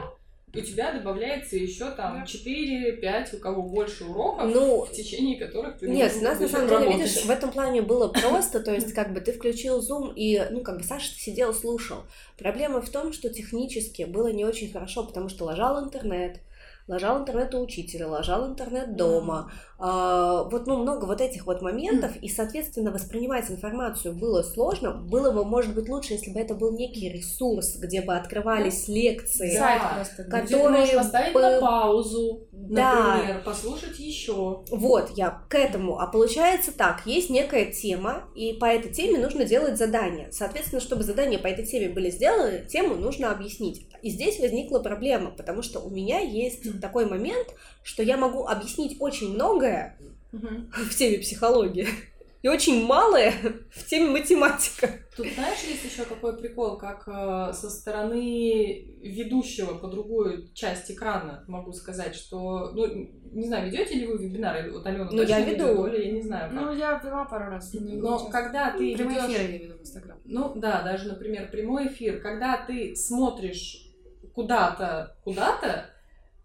у 0.57 0.61
тебя 0.61 0.93
добавляется 0.93 1.57
еще 1.57 1.91
там 1.91 2.25
4-5, 2.25 3.37
у 3.37 3.39
кого 3.39 3.63
больше 3.63 4.05
уроков, 4.05 4.51
ну, 4.53 4.85
в 4.85 4.93
течение 4.93 5.39
которых 5.39 5.79
ты 5.79 5.89
Нет, 5.89 6.13
у 6.19 6.23
нас 6.23 6.39
на 6.39 6.49
самом 6.49 6.69
деле, 6.69 6.93
видишь, 6.93 7.25
в 7.25 7.31
этом 7.31 7.51
плане 7.51 7.83
было 7.83 8.09
просто, 8.09 8.61
то 8.61 8.73
есть 8.73 8.93
как 8.93 9.13
бы 9.13 9.21
ты 9.21 9.33
включил 9.33 9.81
Zoom 9.81 10.13
и, 10.15 10.41
ну, 10.51 10.61
как 10.61 10.79
бы 10.79 10.85
Саша 10.85 11.13
сидел, 11.15 11.53
слушал. 11.53 12.05
Проблема 12.39 12.81
в 12.81 12.89
том, 12.89 13.13
что 13.13 13.29
технически 13.31 14.03
было 14.03 14.29
не 14.29 14.45
очень 14.45 14.73
хорошо, 14.73 15.05
потому 15.05 15.29
что 15.29 15.45
ложал 15.45 15.85
интернет, 15.85 16.39
ложал 16.87 17.21
интернет 17.21 17.55
у 17.55 17.61
учителя, 17.61 18.09
ложал 18.09 18.47
интернет 18.47 18.97
дома. 18.97 19.51
А, 19.79 20.45
вот, 20.45 20.67
ну, 20.67 20.79
много 20.79 21.05
вот 21.07 21.21
этих 21.21 21.47
вот 21.47 21.63
моментов, 21.63 22.13
и, 22.21 22.29
соответственно, 22.29 22.91
воспринимать 22.91 23.51
информацию 23.51 24.15
было 24.15 24.43
сложно. 24.43 24.93
Было 24.93 25.31
бы, 25.31 25.45
может 25.45 25.75
быть, 25.75 25.89
лучше, 25.89 26.15
если 26.15 26.31
бы 26.31 26.41
это 26.41 26.55
был 26.55 26.73
некий 26.73 27.09
ресурс, 27.09 27.77
где 27.77 28.03
бы 28.03 28.15
открывались 28.15 28.87
лекции, 28.89 29.59
да, 29.59 29.93
просто, 29.97 30.25
которые 30.25 30.87
где 30.87 30.97
поставить 30.97 31.33
бы... 31.33 31.41
на 31.41 31.61
паузу, 31.61 32.47
да. 32.53 33.17
например, 33.17 33.43
послушать 33.45 33.99
еще. 33.99 34.65
Вот, 34.71 35.11
я 35.17 35.43
к 35.49 35.55
этому. 35.55 35.99
А 35.99 36.07
получается 36.07 36.73
так, 36.73 37.07
есть 37.07 37.31
некая 37.31 37.67
тема, 37.67 38.25
и 38.35 38.53
по 38.53 38.67
этой 38.67 38.93
теме 38.93 39.19
нужно 39.19 39.45
делать 39.45 39.77
задания. 39.77 40.29
Соответственно, 40.31 40.81
чтобы 40.81 41.03
задания 41.03 41.39
по 41.39 41.47
этой 41.47 41.67
теме 41.67 41.89
были 41.89 42.11
сделаны, 42.11 42.65
тему 42.67 42.95
нужно 42.95 43.33
объяснить. 43.33 43.87
И 44.05 44.11
здесь 44.11 44.39
возникла 44.39 44.81
проблема, 44.81 45.31
потому 45.31 45.63
что 45.63 45.81
у 45.81 45.89
меня 45.89 46.21
есть 46.21 46.67
mm. 46.67 46.79
такой 46.79 47.07
момент, 47.07 47.49
что 47.83 48.03
я 48.03 48.19
могу 48.19 48.47
объяснить 48.47 48.99
очень 49.01 49.33
многое 49.33 49.99
mm-hmm. 50.31 50.71
в 50.91 50.95
теме 50.95 51.19
психологии 51.21 51.89
и 52.43 52.49
очень 52.49 52.85
малое 52.85 53.33
в 53.71 53.87
теме 53.87 54.11
математика. 54.11 54.91
Тут 55.17 55.29
знаешь, 55.29 55.61
есть 55.67 55.83
еще 55.91 56.05
какой 56.05 56.37
прикол, 56.37 56.77
как 56.77 57.09
э, 57.09 57.55
со 57.55 57.71
стороны 57.71 58.85
ведущего 59.01 59.79
по 59.79 59.89
другую 59.89 60.53
часть 60.53 60.91
экрана 60.91 61.43
могу 61.49 61.73
сказать, 61.73 62.15
что, 62.15 62.73
ну, 62.75 62.87
не 63.33 63.47
знаю, 63.47 63.71
ведете 63.71 63.95
ли 63.95 64.07
вы 64.07 64.19
вебинары? 64.19 64.71
Вот 64.71 64.85
Алена 64.85 65.09
ну, 65.11 65.23
я 65.23 65.41
веду. 65.41 65.65
Ведет, 65.65 65.79
Оля, 65.79 65.99
я 65.99 66.13
не 66.13 66.21
знаю. 66.21 66.51
Как. 66.53 66.61
Ну, 66.61 66.75
я 66.75 67.01
вела 67.03 67.25
пару 67.25 67.47
раз. 67.47 67.73
Но 67.73 68.29
когда 68.29 68.73
ты 68.73 68.95
Прямой 68.95 69.15
ведешь... 69.15 69.31
эфир 69.31 69.51
я 69.51 69.57
веду 69.57 69.79
в 69.79 69.81
Инстаграм. 69.81 70.19
Ну, 70.27 70.53
да, 70.57 70.83
даже, 70.83 71.09
например, 71.09 71.51
прямой 71.51 71.87
эфир. 71.87 72.21
Когда 72.21 72.63
ты 72.67 72.95
смотришь 72.95 73.84
куда-то, 74.35 75.17
куда-то, 75.25 75.91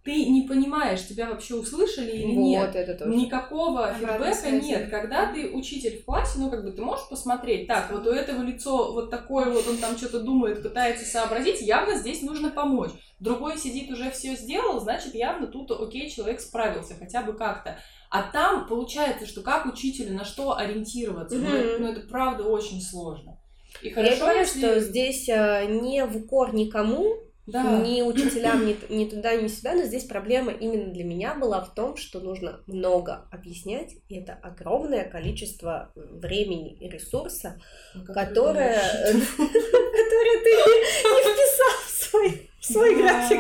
ты 0.04 0.26
не 0.26 0.48
понимаешь, 0.48 1.06
тебя 1.06 1.30
вообще 1.30 1.56
услышали 1.56 2.12
или 2.12 2.34
вот, 2.34 2.42
нет. 2.42 2.76
Это 2.76 2.96
тоже. 2.96 3.16
Никакого 3.16 3.94
фидбэка 3.94 4.52
нет. 4.52 4.90
Когда 4.90 5.32
ты 5.32 5.50
учитель 5.50 6.00
в 6.00 6.06
классе, 6.06 6.40
ну, 6.40 6.50
как 6.50 6.64
бы 6.64 6.72
ты 6.72 6.82
можешь 6.82 7.08
посмотреть, 7.10 7.68
так, 7.68 7.92
вот 7.92 8.08
у 8.08 8.12
этого 8.12 8.42
лицо 8.42 8.94
вот 8.94 9.10
такое 9.10 9.52
вот, 9.52 9.68
он 9.68 9.78
там 9.78 9.98
что-то 9.98 10.22
думает, 10.22 10.64
пытается 10.64 11.06
сообразить, 11.06 11.62
явно 11.62 11.96
здесь 11.96 12.22
нужно 12.22 12.50
помочь. 12.50 12.92
Другой 13.20 13.58
сидит, 13.58 13.92
уже 13.92 14.10
все 14.12 14.36
сделал, 14.36 14.80
значит, 14.80 15.14
явно 15.14 15.48
тут, 15.48 15.70
окей, 15.72 16.10
человек 16.10 16.40
справился, 16.40 16.96
хотя 16.98 17.22
бы 17.22 17.34
как-то. 17.34 17.78
А 18.10 18.24
там 18.24 18.68
получается, 18.68 19.28
что 19.28 19.42
как 19.42 19.66
учителю 19.66 20.16
на 20.16 20.24
что 20.24 20.58
ориентироваться, 20.58 21.36
mm-hmm. 21.36 21.50
ну, 21.50 21.56
это, 21.56 21.82
ну, 21.82 21.88
это 21.92 22.08
правда 22.08 22.44
очень 22.46 22.82
сложно. 22.82 23.38
И 23.84 23.92
хорошо, 23.92 24.14
Я 24.14 24.20
говорю, 24.20 24.40
если... 24.40 24.60
что 24.60 24.80
здесь 24.80 25.30
э, 25.30 25.66
не 25.82 26.06
в 26.06 26.18
укор 26.18 26.56
никому, 26.56 27.18
да. 27.52 27.80
ни 27.82 28.02
учителям, 28.02 28.66
ни, 28.66 28.78
ни 28.90 29.06
туда, 29.06 29.36
ни 29.36 29.48
сюда, 29.48 29.74
но 29.74 29.84
здесь 29.84 30.06
проблема 30.06 30.52
именно 30.52 30.92
для 30.92 31.04
меня 31.04 31.36
была 31.36 31.62
в 31.62 31.74
том, 31.74 31.98
что 31.98 32.20
нужно 32.20 32.62
много 32.68 33.28
объяснять, 33.32 33.96
и 34.08 34.16
это 34.16 34.34
огромное 34.34 35.04
количество 35.04 35.92
времени 35.96 36.74
и 36.74 36.90
ресурса, 36.90 37.60
ну, 37.94 38.06
которое, 38.14 38.82
которое 39.12 40.40
ты 40.44 40.50
не 40.50 41.22
вписал 41.34 41.86
в 41.86 41.90
свой 41.90 42.50
свой 42.62 42.96
график. 42.96 43.40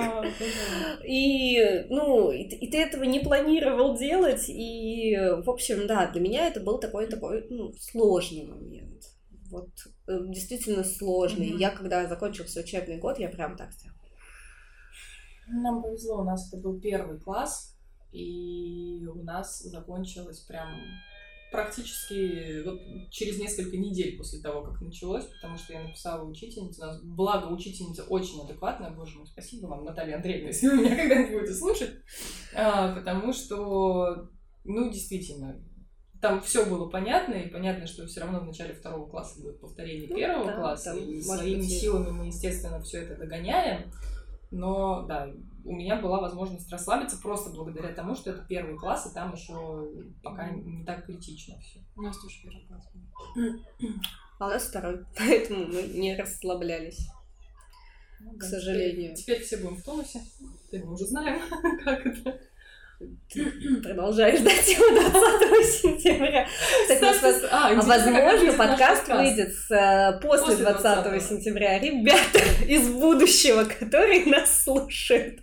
И, 1.06 1.86
ну, 1.90 2.32
и, 2.32 2.68
ты 2.68 2.78
этого 2.78 3.04
не 3.04 3.20
планировал 3.20 3.98
делать, 3.98 4.46
и, 4.48 5.18
в 5.44 5.50
общем, 5.50 5.88
да, 5.88 6.08
для 6.08 6.22
меня 6.22 6.48
это 6.48 6.60
был 6.60 6.80
такой, 6.80 7.08
такой, 7.08 7.46
ну, 7.50 7.74
сложный 7.74 8.46
момент. 8.46 9.04
Вот 9.50 9.70
э, 10.08 10.20
действительно 10.28 10.84
сложный. 10.84 11.58
Я, 11.58 11.72
когда 11.72 12.06
закончился 12.08 12.60
учебный 12.60 12.98
год, 12.98 13.20
я 13.20 13.30
прям 13.30 13.58
так 13.58 13.72
сделала. 13.74 13.99
Нам 15.52 15.82
повезло, 15.82 16.22
у 16.22 16.24
нас 16.24 16.48
это 16.48 16.62
был 16.62 16.80
первый 16.80 17.20
класс, 17.20 17.78
и 18.12 19.06
у 19.08 19.24
нас 19.24 19.62
закончилось 19.62 20.40
прям 20.40 20.70
практически 21.52 22.64
вот 22.64 22.80
через 23.10 23.40
несколько 23.40 23.76
недель 23.78 24.18
после 24.18 24.40
того, 24.40 24.64
как 24.64 24.82
началось, 24.82 25.26
потому 25.26 25.58
что 25.58 25.74
я 25.74 25.84
написала 25.84 26.24
учительнице, 26.24 26.82
у 26.82 26.86
нас, 26.86 27.02
благо, 27.04 27.48
учительница 27.48 28.04
очень 28.04 28.42
адекватная, 28.42 28.92
боже 28.92 29.18
мой, 29.18 29.28
спасибо 29.28 29.68
вам, 29.68 29.84
Наталья 29.84 30.18
Андреевна, 30.18 30.48
если 30.50 30.68
вы 30.68 30.78
меня 30.78 30.96
когда-нибудь 30.96 31.34
будете 31.34 31.54
слушать, 31.54 31.92
а, 32.56 32.96
потому 32.96 33.34
что, 33.34 34.30
ну, 34.64 34.92
действительно, 34.92 35.60
там 36.22 36.42
все 36.42 36.66
было 36.66 36.90
понятно, 36.90 37.34
и 37.34 37.50
понятно, 37.50 37.88
что 37.88 38.06
все 38.06 38.22
равно 38.22 38.42
в 38.42 38.46
начале 38.46 38.74
второго 38.74 39.10
класса 39.10 39.42
будет 39.42 39.60
повторение 39.62 40.10
ну, 40.10 40.16
первого 40.16 40.46
да, 40.46 40.58
класса, 40.58 40.94
и 40.96 41.22
своими 41.22 41.60
быть... 41.60 41.80
силами 41.80 42.10
мы, 42.12 42.28
естественно, 42.28 42.82
все 42.82 43.00
это 43.00 43.16
догоняем, 43.16 43.92
но, 44.52 45.04
да, 45.04 45.30
у 45.64 45.74
меня 45.74 46.02
была 46.02 46.20
возможность 46.20 46.72
расслабиться 46.72 47.18
просто 47.22 47.52
благодаря 47.52 47.94
тому, 47.94 48.16
что 48.16 48.32
это 48.32 48.46
первый 48.48 48.78
класс, 48.78 49.10
и 49.10 49.14
там 49.14 49.34
еще 49.34 49.88
пока 50.24 50.50
не 50.50 50.84
так 50.84 51.06
критично 51.06 51.60
все. 51.60 51.80
У 51.96 52.02
нас 52.02 52.18
тоже 52.18 52.36
первый 52.42 52.66
класс 52.68 52.90
А 54.40 54.46
у 54.46 54.50
нас 54.50 54.68
второй, 54.68 55.06
поэтому 55.18 55.68
мы 55.68 55.84
не 55.84 56.16
расслаблялись. 56.16 57.10
Ну, 58.22 58.38
к 58.38 58.44
сожалению. 58.44 59.16
Теперь, 59.16 59.38
теперь 59.38 59.46
все 59.46 59.58
будем 59.58 59.78
в 59.78 59.84
тонусе. 59.84 60.22
Теперь 60.66 60.84
мы 60.84 60.94
уже 60.94 61.06
знаем, 61.06 61.42
как 61.84 62.06
это 62.06 62.40
продолжаешь 63.84 64.40
ждать 64.40 64.68
его 64.68 64.90
20 64.90 65.66
сентября. 65.66 66.46
Кстати, 66.84 67.46
а, 67.50 67.70
а 67.70 67.74
возможно, 67.76 68.54
подкаст 68.58 69.08
выйдет 69.08 69.54
э, 69.72 70.20
после, 70.20 70.48
после 70.48 70.66
20, 70.66 71.04
20 71.04 71.24
сентября. 71.24 71.80
Ребята 71.80 72.40
из 72.68 72.90
будущего, 72.90 73.64
которые 73.64 74.26
нас 74.26 74.64
слушают, 74.64 75.40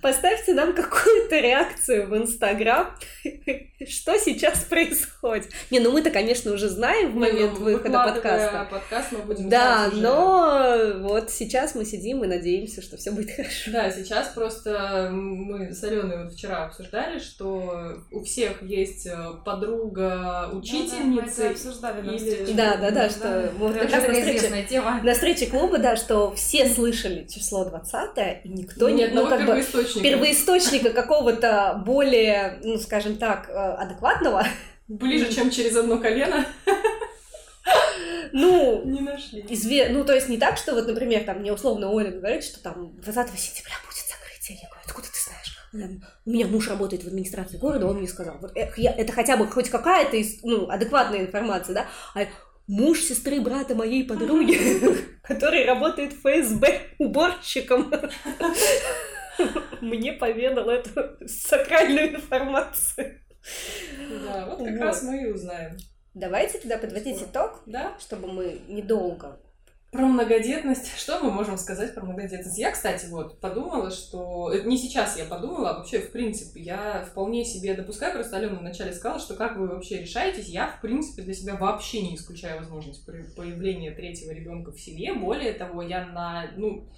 поставьте 0.00 0.54
нам 0.54 0.74
какую-то 0.74 1.38
реакцию 1.38 2.08
в 2.08 2.16
Инстаграм. 2.16 2.96
что 3.84 4.18
сейчас 4.18 4.64
происходит. 4.64 5.50
Не, 5.70 5.80
ну 5.80 5.92
мы-то, 5.92 6.10
конечно, 6.10 6.52
уже 6.52 6.68
знаем 6.68 7.12
в 7.12 7.14
момент 7.14 7.58
Ну, 7.58 7.64
выхода 7.64 7.98
выкладывая 7.98 8.14
подкаста. 8.14 8.68
подкаст 8.70 9.12
мы 9.12 9.18
будем 9.18 9.48
Да, 9.48 9.90
но 9.92 10.92
вот 11.00 11.30
сейчас 11.30 11.74
мы 11.74 11.84
сидим 11.84 12.24
и 12.24 12.26
надеемся, 12.26 12.80
что 12.80 12.96
все 12.96 13.10
будет 13.10 13.30
хорошо. 13.36 13.70
Да, 13.70 13.90
сейчас 13.90 14.28
просто 14.28 15.10
мы 15.12 15.72
с 15.72 15.82
Аленой 15.84 16.24
вот 16.24 16.32
вчера 16.32 16.64
обсуждали, 16.64 16.95
что 17.20 17.98
у 18.10 18.24
всех 18.24 18.62
есть 18.62 19.06
э, 19.06 19.16
подруга, 19.44 20.50
учительница. 20.52 21.50
обсуждали 21.50 22.00
на 22.00 22.12
на 22.12 22.18
встрече. 22.18 22.36
встрече. 22.36 22.56
Да, 22.56 22.76
да, 22.76 22.90
да, 22.90 23.10
что 23.10 23.52
вот 23.58 23.74
как 23.74 23.90
раз 23.90 24.06
на 24.06 24.14
встрече- 24.14 24.36
известная 24.36 24.62
тема. 24.64 25.00
На 25.02 25.14
встрече 25.14 25.46
клуба, 25.46 25.78
да, 25.78 25.96
что 25.96 26.34
все 26.34 26.68
слышали 26.68 27.26
число 27.26 27.64
20 27.64 28.44
и 28.44 28.48
никто 28.48 28.88
ни 28.88 28.94
не, 28.96 29.04
одного 29.04 29.28
ну, 29.28 29.30
как 29.30 29.40
бы, 29.40 29.46
первоисточника. 29.46 30.00
первоисточника 30.08 30.90
какого-то 30.90 31.82
более, 31.84 32.58
ну, 32.62 32.78
скажем 32.78 33.16
так, 33.16 33.48
э, 33.48 33.52
адекватного, 33.52 34.46
Ближе, 34.88 35.32
чем 35.32 35.50
через 35.50 35.76
одно 35.76 35.98
колено, 35.98 36.46
ну, 38.32 38.82
не 38.84 39.00
нашли. 39.00 39.44
изве... 39.48 39.88
ну, 39.88 40.04
то 40.04 40.14
есть 40.14 40.28
не 40.28 40.36
так, 40.38 40.56
что 40.56 40.74
вот, 40.74 40.86
например, 40.86 41.24
там 41.24 41.38
мне 41.40 41.52
условно 41.52 41.90
Оля 41.90 42.10
говорит, 42.10 42.44
что 42.44 42.62
там 42.62 42.94
20 43.00 43.38
сентября 43.38 43.74
будет 43.84 44.04
закрытие. 44.06 44.58
Я 44.62 44.68
говорю, 44.68 44.85
У 46.24 46.30
меня 46.30 46.46
муж 46.46 46.68
работает 46.68 47.04
в 47.04 47.06
администрации 47.06 47.58
города, 47.58 47.86
он 47.86 47.98
мне 47.98 48.08
сказал. 48.08 48.38
Вот 48.40 48.52
это 48.54 49.12
хотя 49.12 49.36
бы 49.36 49.46
хоть 49.46 49.70
какая-то 49.70 50.16
ну, 50.42 50.68
адекватная 50.68 51.20
информация, 51.20 51.74
да? 51.74 51.86
А 52.14 52.26
муж 52.66 53.00
сестры 53.00 53.40
брата 53.40 53.74
моей 53.74 54.04
подруги, 54.04 54.58
который 55.22 55.64
работает 55.64 56.12
в 56.12 56.20
ФСБ 56.20 56.80
уборщиком, 56.98 57.92
мне 59.80 60.12
поведал 60.12 60.68
эту 60.68 61.18
сакральную 61.26 62.16
информацию. 62.16 63.20
Да, 64.24 64.46
вот 64.46 64.66
как 64.66 64.78
раз 64.78 65.02
мы 65.02 65.22
и 65.22 65.26
узнаем. 65.26 65.76
Давайте 66.14 66.58
тогда 66.58 66.78
подводить 66.78 67.22
итог, 67.22 67.62
Да? 67.66 67.94
чтобы 68.00 68.32
мы 68.32 68.62
недолго. 68.68 69.38
Про 69.92 70.06
многодетность. 70.06 70.96
Что 70.98 71.20
мы 71.20 71.30
можем 71.30 71.56
сказать 71.56 71.94
про 71.94 72.04
многодетность? 72.04 72.58
Я, 72.58 72.72
кстати, 72.72 73.06
вот 73.06 73.40
подумала, 73.40 73.90
что... 73.90 74.50
Это 74.52 74.66
не 74.68 74.76
сейчас 74.76 75.16
я 75.16 75.24
подумала, 75.24 75.70
а 75.70 75.78
вообще, 75.78 76.00
в 76.00 76.10
принципе, 76.10 76.60
я 76.60 77.04
вполне 77.04 77.44
себе 77.44 77.74
допускаю, 77.74 78.12
просто 78.12 78.36
Алена 78.36 78.58
вначале 78.58 78.92
сказала, 78.92 79.20
что 79.20 79.34
как 79.34 79.56
вы 79.56 79.68
вообще 79.68 80.00
решаетесь, 80.00 80.48
я, 80.48 80.66
в 80.68 80.80
принципе, 80.80 81.22
для 81.22 81.34
себя 81.34 81.54
вообще 81.54 82.02
не 82.02 82.16
исключаю 82.16 82.58
возможность 82.58 83.06
появления 83.06 83.92
третьего 83.92 84.32
ребенка 84.32 84.72
в 84.72 84.80
семье. 84.80 85.14
Более 85.14 85.52
того, 85.52 85.82
я 85.82 86.04
на... 86.04 86.50
Ну, 86.56 86.88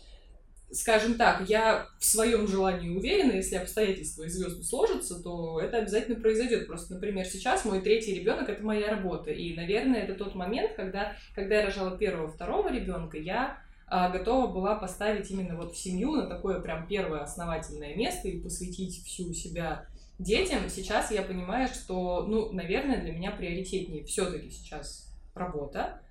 скажем 0.71 1.15
так, 1.15 1.49
я 1.49 1.87
в 1.99 2.05
своем 2.05 2.47
желании 2.47 2.91
уверена, 2.91 3.33
если 3.33 3.57
обстоятельства 3.57 4.25
и 4.25 4.29
звезды 4.29 4.63
сложатся, 4.63 5.23
то 5.23 5.61
это 5.61 5.79
обязательно 5.79 6.21
произойдет. 6.21 6.67
Просто, 6.67 6.95
например, 6.95 7.25
сейчас 7.25 7.65
мой 7.65 7.81
третий 7.81 8.15
ребенок 8.15 8.49
это 8.49 8.63
моя 8.63 8.89
работа. 8.89 9.31
И, 9.31 9.55
наверное, 9.55 10.03
это 10.03 10.15
тот 10.15 10.35
момент, 10.35 10.73
когда, 10.77 11.15
когда 11.35 11.57
я 11.57 11.67
рожала 11.67 11.97
первого, 11.97 12.29
второго 12.29 12.73
ребенка, 12.73 13.17
я 13.17 13.59
а, 13.87 14.11
готова 14.11 14.53
была 14.53 14.75
поставить 14.75 15.31
именно 15.31 15.57
вот 15.57 15.73
в 15.73 15.79
семью 15.79 16.13
на 16.13 16.27
такое 16.27 16.61
прям 16.61 16.87
первое 16.87 17.21
основательное 17.21 17.95
место 17.95 18.29
и 18.29 18.41
посвятить 18.41 19.03
всю 19.05 19.33
себя 19.33 19.87
детям. 20.19 20.69
Сейчас 20.69 21.11
я 21.11 21.23
понимаю, 21.23 21.69
что, 21.69 22.23
ну, 22.23 22.53
наверное, 22.53 23.01
для 23.01 23.13
меня 23.13 23.31
приоритетнее 23.31 24.05
все-таки 24.05 24.51
сейчас 24.51 25.11
работа. 25.35 26.03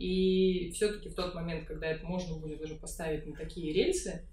И 0.00 0.70
все-таки 0.72 1.10
в 1.10 1.14
тот 1.14 1.34
момент, 1.34 1.68
когда 1.68 1.86
это 1.86 2.06
можно 2.06 2.38
будет 2.38 2.58
даже 2.58 2.74
поставить 2.76 3.26
на 3.26 3.36
такие 3.36 3.70
рельсы, 3.70 4.26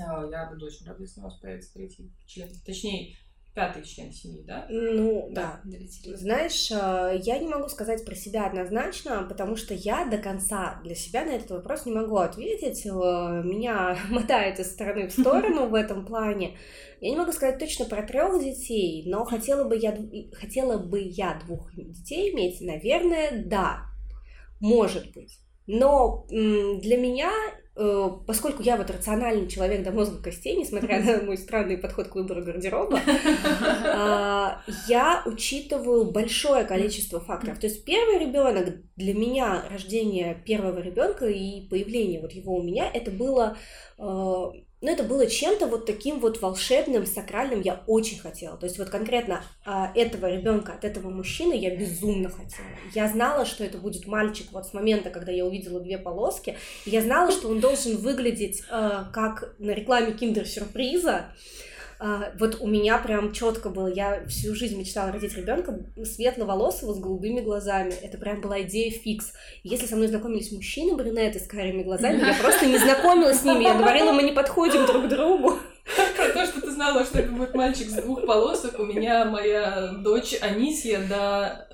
а, 0.00 0.26
я 0.28 0.50
буду 0.50 0.66
очень 0.66 0.84
рада, 0.84 1.00
если 1.00 1.20
у 1.20 1.22
нас 1.22 1.34
появится 1.34 1.72
третий 1.74 2.10
член. 2.26 2.48
Точнее, 2.64 3.14
пятый 3.54 3.84
член 3.84 4.12
семьи, 4.12 4.42
да? 4.42 4.66
Ну, 4.68 5.28
да. 5.30 5.62
Знаешь, 6.04 6.72
э, 6.72 7.20
я 7.22 7.38
не 7.38 7.46
могу 7.46 7.68
сказать 7.68 8.04
про 8.04 8.16
себя 8.16 8.46
однозначно, 8.46 9.24
потому 9.28 9.54
что 9.54 9.74
я 9.74 10.06
до 10.06 10.18
конца 10.18 10.80
для 10.82 10.96
себя 10.96 11.24
на 11.24 11.30
этот 11.30 11.52
вопрос 11.52 11.86
не 11.86 11.92
могу 11.92 12.16
ответить. 12.16 12.84
Э, 12.84 12.90
Меня 12.90 13.96
мотает 14.10 14.58
из 14.58 14.72
стороны 14.72 15.06
в 15.06 15.12
сторону 15.12 15.68
в 15.68 15.74
этом 15.74 16.04
плане. 16.04 16.58
Я 17.00 17.10
не 17.10 17.16
могу 17.16 17.30
сказать 17.30 17.60
точно 17.60 17.84
про 17.84 18.02
трех 18.02 18.42
детей, 18.42 19.04
но 19.06 19.24
хотела 19.24 19.68
бы 19.68 19.76
я, 19.76 19.96
хотела 20.32 20.78
бы 20.78 21.00
я 21.00 21.40
двух 21.46 21.72
детей 21.76 22.32
иметь, 22.32 22.60
наверное, 22.60 23.44
да, 23.44 23.85
может 24.60 25.12
быть. 25.12 25.38
Но 25.66 26.26
для 26.28 26.96
меня, 26.96 27.32
э, 27.74 28.08
поскольку 28.24 28.62
я 28.62 28.76
вот 28.76 28.88
рациональный 28.88 29.48
человек 29.48 29.82
до 29.82 29.90
мозга 29.90 30.22
костей, 30.22 30.56
несмотря 30.56 31.02
на 31.02 31.24
мой 31.24 31.36
странный 31.36 31.76
подход 31.76 32.06
к 32.06 32.14
выбору 32.14 32.44
гардероба, 32.44 33.00
а, 33.84 34.62
я 34.86 35.24
учитываю 35.26 36.12
большое 36.12 36.64
количество 36.64 37.18
факторов. 37.18 37.58
То 37.58 37.66
есть 37.66 37.84
первый 37.84 38.20
ребенок 38.20 38.76
для 38.94 39.14
меня 39.14 39.64
рождение 39.68 40.40
первого 40.46 40.78
ребенка 40.78 41.26
и 41.26 41.68
появление 41.68 42.20
вот 42.20 42.30
его 42.30 42.54
у 42.56 42.62
меня 42.62 42.88
это 42.92 43.10
было 43.10 43.56
э, 44.80 44.86
ну, 44.86 44.92
это 44.92 45.04
было 45.04 45.26
чем-то 45.26 45.66
вот 45.66 45.86
таким 45.86 46.20
вот 46.20 46.40
волшебным, 46.40 47.06
сакральным, 47.06 47.60
я 47.62 47.82
очень 47.86 48.18
хотела. 48.18 48.56
То 48.56 48.66
есть 48.66 48.78
вот 48.78 48.90
конкретно 48.90 49.42
а, 49.64 49.90
этого 49.94 50.26
ребенка 50.26 50.72
от 50.72 50.84
этого 50.84 51.10
мужчины 51.10 51.54
я 51.54 51.74
безумно 51.74 52.28
хотела. 52.28 52.68
Я 52.94 53.08
знала, 53.08 53.46
что 53.46 53.64
это 53.64 53.78
будет 53.78 54.06
мальчик 54.06 54.48
вот 54.52 54.66
с 54.66 54.74
момента, 54.74 55.10
когда 55.10 55.32
я 55.32 55.46
увидела 55.46 55.80
две 55.80 55.98
полоски. 55.98 56.56
Я 56.84 57.02
знала, 57.02 57.32
что 57.32 57.48
он 57.48 57.60
должен 57.60 57.96
выглядеть 57.96 58.62
э, 58.70 59.04
как 59.12 59.54
на 59.58 59.70
рекламе 59.70 60.12
киндер-сюрприза. 60.12 61.32
Вот 62.38 62.58
у 62.60 62.66
меня 62.66 62.98
прям 62.98 63.32
четко 63.32 63.70
было, 63.70 63.86
я 63.86 64.26
всю 64.26 64.54
жизнь 64.54 64.78
мечтала 64.78 65.12
родить 65.12 65.36
ребенка 65.36 65.78
светловолосого 66.04 66.92
с 66.92 66.98
голубыми 66.98 67.40
глазами. 67.40 67.94
Это 68.02 68.18
прям 68.18 68.40
была 68.40 68.62
идея 68.62 68.90
фикс. 68.90 69.32
Если 69.62 69.86
со 69.86 69.96
мной 69.96 70.08
знакомились 70.08 70.52
мужчины 70.52 70.94
брюнеты 70.96 71.38
с 71.38 71.46
карими 71.46 71.82
глазами, 71.82 72.18
я 72.24 72.34
просто 72.34 72.66
не 72.66 72.78
знакомилась 72.78 73.40
с 73.40 73.44
ними. 73.44 73.64
Я 73.64 73.74
говорила, 73.74 74.12
мы 74.12 74.22
не 74.22 74.32
подходим 74.32 74.86
друг 74.86 75.06
к 75.06 75.08
другу. 75.08 75.58
Про 76.16 76.28
то, 76.32 76.46
что 76.46 76.60
ты 76.60 76.70
знала, 76.70 77.04
что 77.04 77.20
это 77.20 77.30
будет 77.30 77.54
мальчик 77.54 77.88
с 77.88 77.94
двух 77.94 78.26
полосок, 78.26 78.78
у 78.78 78.84
меня 78.84 79.24
моя 79.24 79.92
дочь 80.02 80.34
Анисия 80.40 81.00
до 81.06 81.68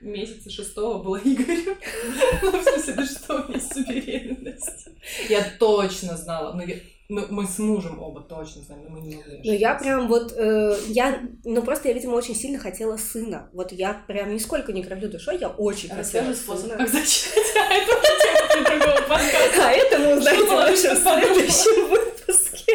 месяца 0.00 0.50
шестого 0.50 1.02
была 1.02 1.18
Игорем. 1.20 1.76
Ну, 2.42 2.50
в 2.58 2.62
смысле, 2.62 2.94
до 2.94 3.02
шестого 3.04 3.52
месяца 3.52 3.80
беременности. 3.86 4.90
Я 5.28 5.44
точно 5.58 6.16
знала. 6.16 6.54
Ну, 6.54 6.62
я- 6.66 6.76
мы, 7.10 7.26
мы 7.28 7.46
с 7.46 7.58
мужем 7.58 8.00
оба 8.00 8.20
точно 8.20 8.62
знали, 8.62 8.80
но 8.84 8.90
мы 8.90 9.00
не 9.00 9.16
могли 9.16 9.40
Ну, 9.44 9.52
я 9.52 9.74
прям 9.74 10.08
вот, 10.08 10.32
э, 10.36 10.76
я, 10.88 11.20
ну, 11.44 11.62
просто 11.62 11.88
я, 11.88 11.94
видимо, 11.94 12.14
очень 12.14 12.34
сильно 12.34 12.58
хотела 12.58 12.96
сына. 12.96 13.50
Вот 13.52 13.72
я 13.72 14.02
прям 14.06 14.32
нисколько 14.32 14.72
не 14.72 14.82
кровлю 14.82 15.08
душой, 15.08 15.38
я 15.38 15.48
очень 15.48 15.88
хотела 15.88 16.28
Расскажи 16.28 16.34
способ, 16.34 16.66
сына. 16.66 16.76
как 16.78 16.88
зачать, 16.88 17.54
а 17.56 17.74
это 17.74 17.92
тема 18.22 18.68
для 18.68 18.78
другого 18.78 19.08
подкаста. 19.08 19.68
А 19.68 19.70
это 19.72 19.98
мы 19.98 20.16
узнаете 20.16 20.44
в 20.44 20.50
нашем 20.50 20.96
следующем 20.96 21.90
выпуске. 21.90 22.72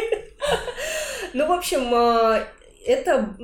Ну, 1.32 1.46
в 1.46 1.52
общем, 1.52 1.94
э, 1.94 2.46
это 2.86 3.36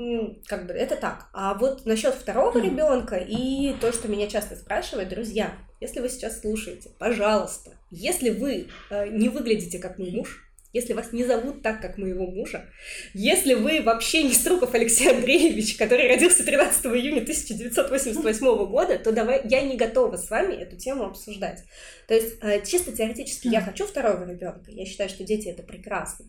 как 0.46 0.66
бы 0.66 0.72
это 0.74 0.96
так. 0.96 1.28
А 1.32 1.54
вот 1.54 1.84
насчет 1.86 2.14
второго 2.14 2.58
ребенка 2.58 3.16
и 3.16 3.74
то, 3.80 3.92
что 3.92 4.08
меня 4.08 4.28
часто 4.28 4.56
спрашивают, 4.56 5.08
друзья, 5.08 5.54
если 5.80 6.00
вы 6.00 6.08
сейчас 6.08 6.40
слушаете, 6.40 6.90
пожалуйста, 6.98 7.72
если 7.90 8.30
вы 8.30 8.68
э, 8.90 9.08
не 9.08 9.28
выглядите 9.28 9.78
как 9.78 9.98
мой 9.98 10.10
муж, 10.10 10.51
если 10.72 10.92
вас 10.92 11.12
не 11.12 11.24
зовут 11.24 11.62
так, 11.62 11.80
как 11.80 11.98
моего 11.98 12.26
мужа, 12.26 12.66
если 13.14 13.54
вы 13.54 13.82
вообще 13.82 14.22
не 14.22 14.32
Струков 14.32 14.74
Алексей 14.74 15.10
Андреевич, 15.10 15.76
который 15.76 16.08
родился 16.08 16.44
13 16.44 16.86
июня 16.86 17.22
1988 17.22 18.66
года, 18.66 18.98
то 18.98 19.12
давай 19.12 19.42
я 19.44 19.62
не 19.62 19.76
готова 19.76 20.16
с 20.16 20.30
вами 20.30 20.54
эту 20.54 20.76
тему 20.76 21.04
обсуждать. 21.04 21.62
То 22.08 22.14
есть 22.14 22.36
э, 22.42 22.64
чисто 22.64 22.92
теоретически 22.92 23.48
я 23.48 23.60
хочу 23.60 23.86
второго 23.86 24.24
ребенка, 24.28 24.70
я 24.70 24.84
считаю, 24.84 25.10
что 25.10 25.24
дети 25.24 25.48
это 25.48 25.62
прекрасно, 25.62 26.26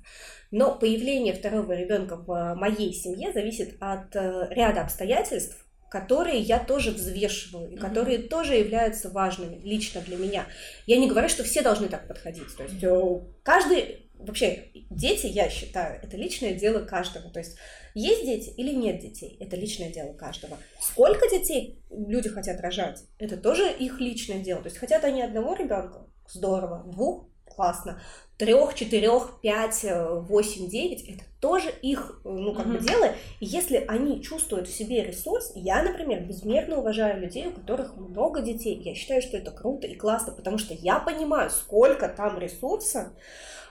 но 0.51 0.77
появление 0.77 1.33
второго 1.33 1.73
ребенка 1.73 2.15
в 2.15 2.55
моей 2.55 2.93
семье 2.93 3.31
зависит 3.33 3.75
от 3.79 4.15
э, 4.15 4.47
ряда 4.51 4.81
обстоятельств, 4.81 5.63
которые 5.93 6.39
я 6.39 6.57
тоже 6.57 6.89
взвешиваю, 6.89 7.69
и 7.71 7.75
которые 7.75 8.17
тоже 8.17 8.55
являются 8.55 9.09
важными 9.09 9.61
лично 9.63 10.01
для 10.01 10.17
меня. 10.17 10.47
Я 10.87 10.97
не 10.97 11.07
говорю, 11.07 11.29
что 11.29 11.43
все 11.43 11.61
должны 11.61 11.87
так 11.87 12.07
подходить. 12.07 12.55
То 12.57 12.63
есть 12.63 12.83
э, 12.83 13.19
каждый, 13.43 14.02
вообще, 14.25 14.69
дети, 14.89 15.27
я 15.27 15.49
считаю, 15.49 15.99
это 16.01 16.17
личное 16.17 16.53
дело 16.53 16.85
каждого. 16.85 17.29
То 17.29 17.39
есть 17.39 17.57
есть 17.93 18.25
дети 18.25 18.49
или 18.49 18.73
нет 18.73 18.99
детей, 18.99 19.37
это 19.39 19.55
личное 19.55 19.91
дело 19.91 20.13
каждого. 20.13 20.57
Сколько 20.79 21.29
детей 21.29 21.81
люди 21.89 22.29
хотят 22.29 22.59
рожать, 22.61 23.03
это 23.19 23.37
тоже 23.37 23.71
их 23.71 23.99
личное 23.99 24.39
дело. 24.39 24.61
То 24.61 24.67
есть 24.67 24.77
хотят 24.77 25.03
они 25.03 25.21
одного 25.21 25.55
ребенка, 25.55 26.07
здорово, 26.27 26.83
двух, 26.91 27.27
классно, 27.55 28.01
трех, 28.37 28.73
четырех, 28.73 29.39
пять, 29.41 29.83
э, 29.83 30.19
восемь, 30.19 30.67
девять, 30.67 31.03
это 31.03 31.23
тоже 31.39 31.69
их, 31.81 32.21
э, 32.25 32.29
ну, 32.29 32.53
как 32.53 32.67
бы 32.67 32.73
Мгм. 32.75 32.85
дело. 32.85 33.05
И 33.39 33.45
если 33.45 33.83
они 33.87 34.21
чувствуют 34.21 34.67
в 34.67 34.75
себе 34.75 35.03
ресурс, 35.03 35.51
я, 35.55 35.83
например, 35.83 36.23
безмерно 36.23 36.77
уважаю 36.77 37.21
людей, 37.21 37.47
у 37.47 37.51
которых 37.51 37.95
много 37.95 38.41
детей. 38.41 38.81
Я 38.83 38.95
считаю, 38.95 39.21
что 39.21 39.37
это 39.37 39.51
круто 39.51 39.87
и 39.87 39.95
классно, 39.95 40.33
потому 40.33 40.57
что 40.57 40.73
я 40.73 40.99
понимаю, 40.99 41.49
сколько 41.51 42.09
там 42.09 42.39
ресурса 42.39 43.13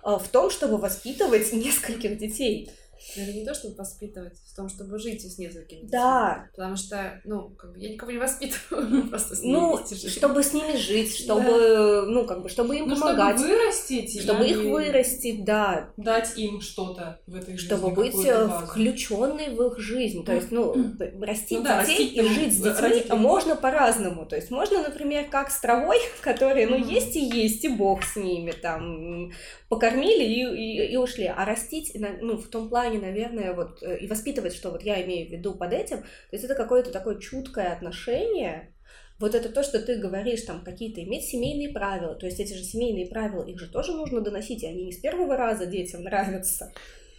э, 0.04 0.16
в 0.16 0.28
том, 0.28 0.50
чтобы 0.50 0.76
воспитывать 0.78 1.52
нескольких 1.52 2.18
детей. 2.18 2.70
Это 3.16 3.32
не 3.32 3.44
то, 3.44 3.54
чтобы 3.54 3.74
воспитывать, 3.76 4.38
в 4.50 4.56
том, 4.56 4.68
чтобы 4.68 4.98
жить 4.98 5.20
с 5.22 5.38
несколькими 5.38 5.80
детьми. 5.80 5.90
Да. 5.90 6.46
Потому 6.54 6.76
что, 6.76 7.20
ну, 7.24 7.50
как 7.50 7.72
бы 7.72 7.78
я 7.78 7.90
никого 7.90 8.10
не 8.12 8.18
воспитываю, 8.18 9.08
просто 9.10 9.36
с 9.36 9.42
ними 9.42 9.52
Ну, 9.52 9.78
чтобы 10.08 10.42
с 10.42 10.52
ними 10.52 10.76
жить, 10.76 11.16
чтобы, 11.16 12.06
ну, 12.08 12.24
как 12.26 12.42
бы, 12.42 12.48
чтобы 12.48 12.76
им 12.76 12.88
Ну, 12.88 12.96
чтобы 12.96 13.12
помогать. 13.12 13.40
вырастить, 13.40 14.22
Чтобы 14.22 14.46
их 14.48 14.58
вырастить, 14.62 15.44
да, 15.44 15.90
дать 15.96 16.38
им 16.38 16.60
что-то 16.60 17.20
в 17.26 17.34
этой 17.34 17.56
жизни. 17.56 17.66
чтобы 17.66 17.90
быть 17.94 18.14
э, 18.24 18.48
включенной 18.66 19.50
в 19.54 19.62
их 19.62 19.78
жизнь. 19.78 20.24
То 20.24 20.32
есть, 20.34 20.50
ну, 20.50 20.74
растить 21.20 21.58
Ну 21.58 21.64
да, 21.64 21.84
детей 21.84 22.04
растить 22.04 22.16
и 22.16 22.22
жить 22.22 22.52
с 22.54 22.56
детьми 22.56 23.16
можно 23.16 23.56
по-разному. 23.56 24.26
То 24.26 24.36
есть 24.36 24.50
можно, 24.50 24.82
например, 24.82 25.28
как 25.28 25.50
с 25.50 25.60
травой, 25.60 25.98
которые, 26.22 26.66
ну, 26.66 26.76
есть 26.76 27.16
и 27.16 27.20
есть, 27.20 27.64
и 27.64 27.68
бог 27.68 28.02
с 28.04 28.16
ними, 28.16 28.52
там, 28.52 29.30
покормили 29.72 30.22
и, 30.22 30.42
и- 30.42 30.92
и 30.92 30.96
ушли. 30.98 31.24
А 31.24 31.46
растить, 31.46 31.96
ну, 32.20 32.36
в 32.36 32.46
том 32.48 32.68
плане, 32.68 32.98
наверное, 32.98 33.54
вот, 33.54 33.82
э, 33.82 34.00
и 34.00 34.06
воспитывать, 34.06 34.52
что 34.52 34.70
вот 34.70 34.82
я 34.82 35.02
имею 35.02 35.26
в 35.26 35.32
виду 35.32 35.54
под 35.54 35.72
этим, 35.72 36.02
то 36.02 36.32
есть 36.32 36.44
это 36.44 36.54
какое-то 36.54 36.90
такое 36.90 37.18
чуткое 37.18 37.72
отношение, 37.72 38.74
вот 39.18 39.34
это 39.34 39.48
то, 39.48 39.62
что 39.62 39.80
ты 39.80 39.96
говоришь, 39.96 40.42
там, 40.42 40.62
какие-то 40.62 41.02
иметь 41.02 41.24
семейные 41.24 41.70
правила. 41.70 42.14
То 42.14 42.26
есть 42.26 42.38
эти 42.38 42.52
же 42.52 42.62
семейные 42.62 43.06
правила, 43.06 43.46
их 43.46 43.58
же 43.58 43.66
тоже 43.66 43.92
нужно 43.92 44.20
доносить, 44.20 44.62
и 44.62 44.66
они 44.66 44.84
не 44.84 44.92
с 44.92 44.98
первого 44.98 45.38
раза 45.38 45.64
детям 45.64 46.02
нравятся. 46.02 46.70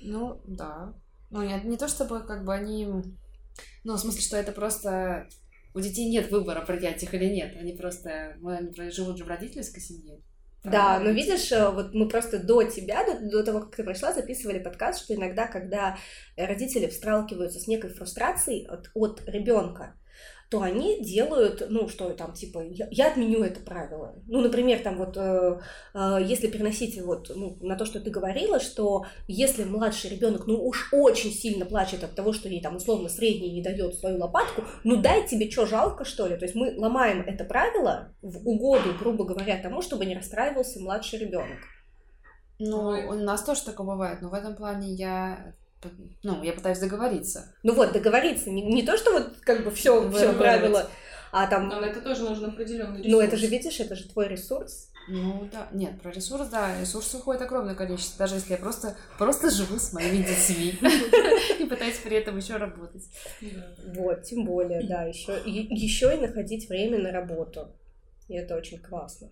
Ну, 0.04 0.40
да. 0.46 0.94
Ну, 1.32 1.42
нет, 1.42 1.64
не 1.64 1.78
то 1.78 1.88
чтобы 1.88 2.22
как 2.22 2.46
бы 2.46 2.54
они... 2.54 2.86
Ну, 3.84 3.94
в 3.96 4.00
смысле, 4.00 4.22
что 4.22 4.38
это 4.38 4.52
просто... 4.52 5.28
У 5.74 5.80
детей 5.80 6.08
нет 6.08 6.30
выбора, 6.30 6.64
принять 6.64 7.02
их 7.02 7.16
или 7.16 7.34
нет. 7.34 7.56
Они 7.60 7.74
просто... 7.74 8.38
Они 8.46 8.92
живут 8.92 9.18
же 9.18 9.24
в 9.24 9.28
родительской 9.28 9.82
семье. 9.82 10.22
Да, 10.64 11.00
но 11.00 11.10
видишь, 11.10 11.52
э, 11.52 11.70
вот 11.70 11.94
мы 11.94 12.08
просто 12.08 12.40
до 12.40 12.64
тебя, 12.64 13.04
до, 13.06 13.20
до 13.30 13.44
того, 13.44 13.60
как 13.60 13.76
ты 13.76 13.84
пришла, 13.84 14.14
записывали 14.14 14.60
подкаст, 14.60 15.04
что 15.04 15.14
иногда, 15.14 15.48
когда 15.48 15.98
родители 16.38 16.90
сталкиваются 16.90 17.60
с 17.60 17.68
некой 17.68 17.90
фрустрацией 17.90 18.66
от, 18.68 18.90
от 18.94 19.22
ребенка, 19.28 19.96
то 20.54 20.62
они 20.62 21.02
делают, 21.02 21.66
ну, 21.68 21.90
что 21.90 22.12
там, 22.12 22.34
типа, 22.34 22.64
я, 22.64 22.88
я 22.92 23.08
отменю 23.08 23.42
это 23.44 23.60
правило. 23.60 24.14
Ну, 24.28 24.40
например, 24.40 24.84
там 24.84 25.00
вот, 25.00 25.18
э, 25.18 25.60
э, 25.96 26.18
если 26.24 26.46
переносить 26.46 27.02
вот 27.02 27.32
ну, 27.36 27.58
на 27.62 27.76
то, 27.76 27.86
что 27.86 28.00
ты 28.00 28.12
говорила, 28.12 28.60
что 28.60 29.04
если 29.28 29.64
младший 29.64 30.12
ребенок, 30.12 30.46
ну, 30.46 30.64
уж 30.64 30.90
очень 30.94 31.32
сильно 31.32 31.66
плачет 31.66 32.04
от 32.04 32.14
того, 32.14 32.34
что 32.34 32.50
ей 32.50 32.62
там 32.62 32.76
условно 32.76 33.10
средний 33.10 33.52
не 33.52 33.64
дает 33.64 33.96
свою 33.96 34.20
лопатку, 34.20 34.62
ну, 34.84 34.98
дай 34.98 35.28
тебе 35.28 35.50
что, 35.50 35.66
жалко, 35.66 36.06
что 36.06 36.28
ли? 36.28 36.38
То 36.38 36.46
есть 36.46 36.54
мы 36.54 36.76
ломаем 36.78 37.22
это 37.22 37.46
правило 37.46 38.14
в 38.22 38.48
угоду, 38.48 38.94
грубо 39.00 39.26
говоря, 39.26 39.60
тому, 39.60 39.82
чтобы 39.82 40.06
не 40.06 40.16
расстраивался 40.16 40.80
младший 40.80 41.18
ребенок. 41.18 41.58
Ну, 42.60 42.90
у 43.10 43.14
нас 43.14 43.42
тоже 43.44 43.64
такое 43.66 43.88
бывает, 43.88 44.22
но 44.22 44.30
в 44.30 44.36
этом 44.36 44.56
плане 44.56 44.94
я... 44.94 45.56
Ну, 46.24 46.44
я 46.44 46.54
пытаюсь 46.54 46.80
договориться. 46.80 47.54
Ну 47.64 47.74
вот, 47.74 47.94
договориться, 47.94 48.50
не, 48.50 48.62
не 48.62 48.84
то, 48.84 48.98
что 48.98 49.12
вот 49.12 49.38
как 49.42 49.64
бы 49.64 49.72
все, 49.72 50.10
все 50.12 50.34
правило, 50.34 50.90
а 51.32 51.48
там, 51.48 51.68
Но 51.70 51.82
это 51.82 52.02
тоже 52.02 52.24
нужен 52.24 52.46
определенный 52.46 53.00
ресурс. 53.00 53.12
ну 53.12 53.22
это 53.22 53.38
же, 53.38 53.48
видишь, 53.48 53.80
это 53.80 53.96
же 53.96 54.08
твой 54.08 54.28
ресурс. 54.28 54.90
Ну, 55.10 55.50
да. 55.52 55.68
Нет, 55.74 56.00
про 56.02 56.12
ресурс, 56.12 56.48
да. 56.48 56.80
Ресурс 56.80 57.14
уходит 57.14 57.42
огромное 57.42 57.76
количество, 57.76 58.20
даже 58.20 58.36
если 58.36 58.52
я 58.52 58.58
просто, 58.58 58.96
просто 59.18 59.50
живу 59.50 59.78
с 59.78 59.92
моими 59.92 60.24
детьми 60.24 60.70
и 61.60 61.66
пытаюсь 61.66 61.98
при 61.98 62.18
этом 62.18 62.38
еще 62.38 62.56
работать. 62.56 63.04
Вот, 63.96 64.24
тем 64.24 64.46
более, 64.46 64.88
да, 64.88 65.04
еще, 65.04 65.42
еще 65.46 66.16
и 66.16 66.22
находить 66.22 66.70
время 66.70 67.00
на 67.00 67.12
работу. 67.12 67.76
И 68.30 68.36
это 68.36 68.56
очень 68.56 68.80
классно. 68.80 69.30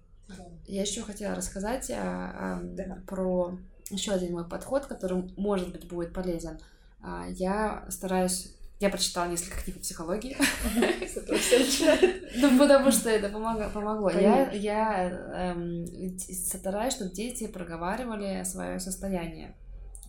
Я 0.66 0.82
еще 0.82 1.02
хотела 1.02 1.36
рассказать 1.36 1.90
а, 1.92 2.58
а, 2.58 2.60
Да. 2.64 2.98
про 3.08 3.58
еще 3.92 4.12
один 4.12 4.34
мой 4.34 4.48
подход, 4.48 4.86
который, 4.86 5.32
может 5.38 5.72
быть, 5.72 5.88
будет 5.88 6.14
полезен. 6.14 6.60
А, 7.02 7.26
Я 7.30 7.86
стараюсь... 7.90 8.56
Я 8.80 8.90
прочитала 8.90 9.28
несколько 9.28 9.62
книг 9.62 9.78
по 9.78 9.82
психологии, 9.84 10.36
С 11.06 11.18
этого 11.18 11.38
все 11.38 11.60
начинает. 11.66 12.36
ну, 12.36 12.58
потому 12.58 12.92
что 12.92 13.10
это 13.12 13.30
помогло. 13.30 14.10
Я, 14.10 15.10
эм, 15.54 15.86
стараюсь, 16.18 16.94
чтобы 16.96 17.12
дети 17.12 17.46
проговаривали 17.46 18.44
свое 18.44 18.80
состояние. 18.80 19.56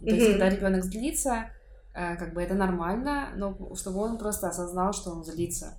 То 0.00 0.06
есть, 0.14 0.26
когда 0.32 0.48
ребенок 0.48 0.84
злится, 0.84 1.50
э, 1.94 2.16
как 2.16 2.32
бы 2.32 2.42
это 2.42 2.54
нормально, 2.54 3.28
но 3.36 3.54
чтобы 3.76 3.98
он 4.00 4.16
просто 4.16 4.48
осознал, 4.48 4.94
что 4.94 5.10
он 5.10 5.22
злится. 5.22 5.76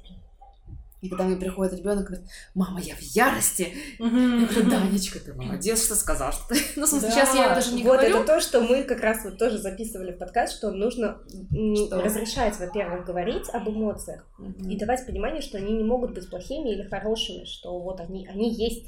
И 1.04 1.10
когда 1.10 1.26
мне 1.26 1.36
приходит 1.36 1.78
ребенок 1.78 2.06
и 2.06 2.08
говорит, 2.08 2.26
мама, 2.56 2.80
я 2.80 2.96
в 2.96 3.02
ярости, 3.02 3.74
я 4.00 4.08
говорю, 4.08 4.70
Данечка, 4.70 5.20
ты 5.20 5.34
молодец, 5.34 5.84
что 5.86 5.96
сказал, 5.96 6.32
что 6.32 6.48
ты... 6.48 6.56
Ну, 6.78 6.86
в 6.86 6.90
смысле, 6.90 7.10
Да, 7.10 7.14
сейчас 7.14 7.36
я 7.36 7.54
даже 7.54 7.74
не 7.74 7.84
вот 7.84 7.98
говорю. 8.00 8.16
это 8.18 8.26
то, 8.26 8.40
что 8.40 8.62
мы 8.62 8.84
как 8.84 9.02
раз 9.02 9.26
вот 9.26 9.38
тоже 9.38 9.58
записывали 9.58 10.14
в 10.14 10.18
подкаст, 10.18 10.54
что 10.56 10.72
нужно 10.72 11.18
Что? 11.28 12.02
разрешать, 12.02 12.58
во-первых, 12.58 13.06
говорить 13.06 13.50
об 13.52 13.68
эмоциях 13.68 14.26
Мгм. 14.38 14.70
и 14.70 14.78
давать 14.78 15.06
понимание, 15.06 15.42
что 15.42 15.58
они 15.58 15.74
не 15.74 15.84
могут 15.84 16.14
быть 16.14 16.30
плохими 16.30 16.70
или 16.70 16.84
хорошими, 16.84 17.44
что 17.44 17.78
вот 17.80 18.00
они, 18.00 18.26
они 18.28 18.54
есть. 18.54 18.86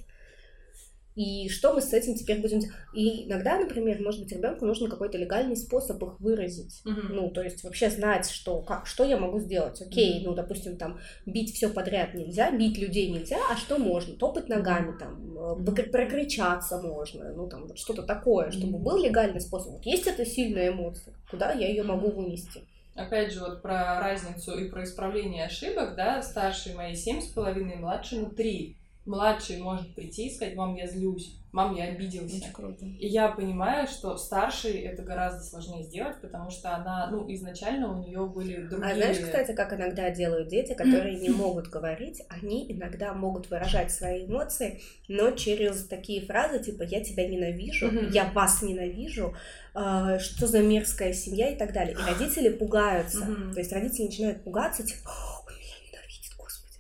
И 1.16 1.48
что 1.48 1.74
мы 1.74 1.82
с 1.82 1.94
этим 1.94 2.16
теперь 2.16 2.42
будем 2.42 2.60
делать? 2.60 2.76
И 2.94 3.26
иногда, 3.26 3.58
например, 3.58 4.02
может 4.02 4.22
быть, 4.22 4.32
ребенку 4.34 4.66
нужен 4.66 4.90
какой-то 4.90 5.18
легальный 5.18 5.56
способ 5.56 6.04
их 6.04 6.20
выразить. 6.20 6.82
Мгм. 6.84 7.16
Ну, 7.16 7.30
то 7.30 7.42
есть 7.42 7.64
вообще 7.64 7.90
знать, 7.90 8.30
что, 8.30 8.62
как, 8.62 8.86
что 8.86 9.06
я 9.06 9.16
могу 9.18 9.40
сделать. 9.40 9.82
Окей, 9.82 10.16
Мгм. 10.20 10.26
ну, 10.30 10.36
допустим, 10.36 10.76
там, 10.76 11.00
бить 11.26 11.54
все 11.54 11.70
подряд 11.70 12.14
нельзя, 12.16 12.52
бить 12.52 12.78
людей 12.78 13.10
нельзя, 13.10 13.38
а 13.50 13.56
что 13.56 13.78
можно? 13.78 14.16
Топать 14.16 14.50
ногами, 14.50 14.98
там, 15.00 15.38
покр- 15.66 15.90
прокричаться 15.90 16.82
можно, 16.82 17.32
ну, 17.34 17.48
там, 17.48 17.68
вот 17.68 17.80
что-то 17.80 18.04
такое, 18.04 18.52
чтобы 18.52 18.74
Мгм. 18.74 18.84
был 18.84 19.02
легальный 19.02 19.40
способ. 19.40 19.72
Вот 19.72 19.86
есть 19.86 20.08
эта 20.08 20.26
сильная 20.26 20.70
эмоция, 20.70 21.14
куда 21.32 21.54
я 21.54 21.70
ее 21.70 21.84
могу 21.84 22.12
вынести? 22.12 22.62
Опять 22.94 23.32
же, 23.34 23.40
вот 23.40 23.62
про 23.62 24.00
разницу 24.00 24.58
и 24.58 24.70
про 24.70 24.84
исправление 24.84 25.46
ошибок, 25.46 25.96
да, 25.96 26.22
старший 26.22 26.74
моей 26.76 26.96
семь 26.96 27.22
с 27.22 27.28
половиной, 27.28 27.76
младшему 27.76 28.30
три. 28.32 28.78
Младший 29.06 29.58
может 29.58 29.94
прийти 29.94 30.28
и 30.28 30.34
сказать, 30.34 30.56
мам, 30.56 30.76
я 30.76 30.88
злюсь, 30.88 31.40
мам, 31.56 31.76
я 31.76 31.86
обиделся. 31.86 32.36
Очень 32.36 32.52
круто. 32.52 32.86
И 32.86 33.08
я 33.08 33.30
понимаю, 33.30 33.88
что 33.88 34.18
старший 34.18 34.74
это 34.82 35.04
гораздо 35.04 35.44
сложнее 35.44 35.84
сделать, 35.84 36.20
потому 36.22 36.50
что 36.50 36.76
она, 36.76 37.08
ну, 37.10 37.32
изначально 37.34 37.98
у 37.98 38.04
нее 38.04 38.26
были 38.26 38.68
другие... 38.68 38.92
А 38.92 38.96
знаешь, 38.96 39.20
кстати, 39.20 39.54
как 39.54 39.74
иногда 39.74 40.10
делают 40.10 40.50
дети, 40.50 40.74
которые 40.78 41.18
не 41.18 41.30
могут 41.30 41.68
говорить, 41.68 42.24
они 42.30 42.70
иногда 42.72 43.14
могут 43.14 43.50
выражать 43.50 43.92
свои 43.92 44.26
эмоции, 44.26 44.82
но 45.08 45.32
через 45.32 45.86
такие 45.88 46.26
фразы 46.26 46.60
типа 46.60 46.84
«я 46.84 47.04
тебя 47.04 47.28
ненавижу». 47.28 47.90
«я 48.12 48.26
вас 48.26 48.62
ненавижу», 48.62 49.34
э, 49.74 50.20
«что 50.20 50.48
за 50.48 50.60
мерзкая 50.62 51.14
семья» 51.14 51.50
и 51.50 51.56
так 51.56 51.72
далее. 51.74 51.96
И 51.96 52.12
родители 52.12 52.50
пугаются. 52.50 53.20
То 53.54 53.60
есть 53.60 53.72
родители 53.72 54.08
начинают 54.08 54.44
пугаться, 54.44 54.84
типа 54.84 55.10
«О, 55.10 55.46
он 55.48 55.54
меня 55.54 55.76
ненавидит, 55.88 56.34
господи». 56.38 56.80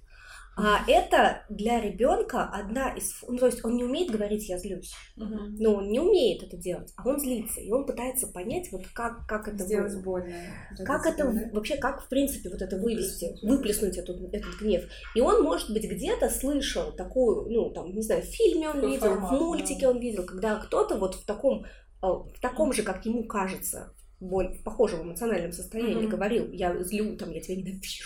А 0.58 0.80
это 0.88 1.44
для 1.50 1.82
ребенка 1.82 2.44
одна 2.46 2.94
из... 2.94 3.14
Ну, 3.28 3.38
то 3.38 3.48
есть 3.48 3.64
он 3.66 3.76
не 3.76 3.84
умеет 3.84 4.10
говорить 4.10 4.48
«я 4.48 4.58
злюсь». 4.58 4.94
Мгм. 5.18 5.56
Но 5.60 5.76
он 5.76 5.90
не 5.90 6.00
умеет 6.00 6.44
это 6.44 6.56
делать, 6.56 6.94
а 6.96 7.08
он 7.08 7.20
злится. 7.20 7.60
И 7.60 7.72
он 7.72 7.86
пытается 7.86 8.28
понять, 8.28 8.72
вот 8.72 8.88
как, 8.94 9.28
как 9.28 9.48
это 9.50 9.64
Сделать 9.66 9.94
было. 9.96 10.02
больно. 10.02 10.36
Как 10.86 11.06
это 11.06 11.26
в- 11.28 11.52
вообще, 11.54 11.76
как 11.76 12.04
в 12.06 12.08
принципе 12.08 12.50
вот 12.50 12.62
это 12.62 12.78
вывести, 12.78 13.36
выплеснуть 13.44 13.98
эту, 13.98 14.14
этот 14.32 14.56
гнев? 14.62 14.84
И 15.14 15.20
он, 15.22 15.44
может 15.44 15.72
быть, 15.72 15.84
где-то 15.84 16.30
слышал 16.30 16.94
такую, 16.94 17.50
ну, 17.52 17.72
там, 17.72 17.94
не 17.94 18.02
знаю, 18.02 18.22
в 18.22 18.26
фильме 18.26 18.70
он 18.70 18.76
Такой 18.76 18.92
видел, 18.92 19.08
формат, 19.10 19.32
в 19.32 19.34
мультике 19.34 19.88
он 19.90 20.00
видел, 20.00 20.26
когда 20.26 20.56
кто-то 20.56 20.98
вот 20.98 21.16
в 21.16 21.26
таком, 21.26 21.66
э, 21.66 21.68
в 22.08 22.40
таком 22.42 22.72
же, 22.72 22.84
как 22.84 23.06
ему 23.06 23.26
кажется, 23.26 23.94
боль, 24.22 24.58
в 24.58 24.64
похожем 24.64 25.02
эмоциональном 25.04 25.52
состоянии 25.52 25.96
Мгм. 26.06 26.10
говорил, 26.10 26.50
я 26.54 26.82
злю, 26.84 27.18
там, 27.18 27.32
я 27.32 27.42
тебя 27.42 27.58
ненавижу, 27.58 28.06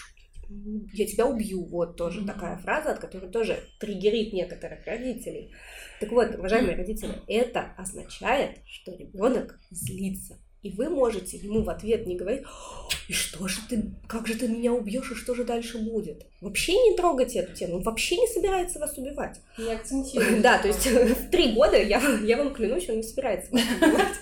я 0.93 1.05
тебя 1.05 1.25
убью, 1.27 1.63
вот 1.65 1.95
тоже 1.95 2.21
Мгм. 2.21 2.27
такая 2.27 2.57
фраза, 2.57 2.91
от 2.91 2.99
которой 2.99 3.29
тоже 3.29 3.59
триггерит 3.79 4.33
некоторых 4.33 4.85
родителей. 4.85 5.51
Так 5.99 6.11
вот, 6.11 6.35
уважаемые 6.35 6.75
родители, 6.75 7.13
это 7.27 7.73
означает, 7.77 8.57
что 8.65 8.93
ребенок 8.95 9.59
злится. 9.69 10.37
И 10.61 10.71
вы 10.71 10.89
можете 10.89 11.37
ему 11.37 11.61
в 11.63 11.69
ответ 11.69 12.05
не 12.05 12.17
говорить, 12.17 12.43
«О, 12.43 12.89
и 13.07 13.13
что 13.13 13.47
же 13.47 13.61
ты, 13.69 13.93
как 14.07 14.27
же 14.27 14.35
ты 14.35 14.49
меня 14.49 14.73
убьешь, 14.73 15.09
и 15.11 15.15
что 15.15 15.33
же 15.33 15.45
дальше 15.45 15.77
будет? 15.77 16.25
Вообще 16.41 16.73
не 16.73 16.97
трогайте 16.97 17.39
эту 17.39 17.53
тему, 17.53 17.77
он 17.77 17.83
вообще 17.83 18.17
не 18.17 18.27
собирается 18.27 18.77
вас 18.79 18.97
убивать. 18.97 19.39
Не 19.57 19.71
акцентируй. 19.75 20.41
Да, 20.41 20.57
то 20.57 20.67
есть 20.67 20.85
в 20.85 21.29
три 21.29 21.53
года, 21.53 21.81
я, 21.81 22.01
я 22.23 22.37
вам 22.37 22.53
клянусь, 22.53 22.89
он 22.89 22.97
не 22.97 23.03
собирается 23.03 23.51
вас 23.53 23.61
убивать. 23.81 24.13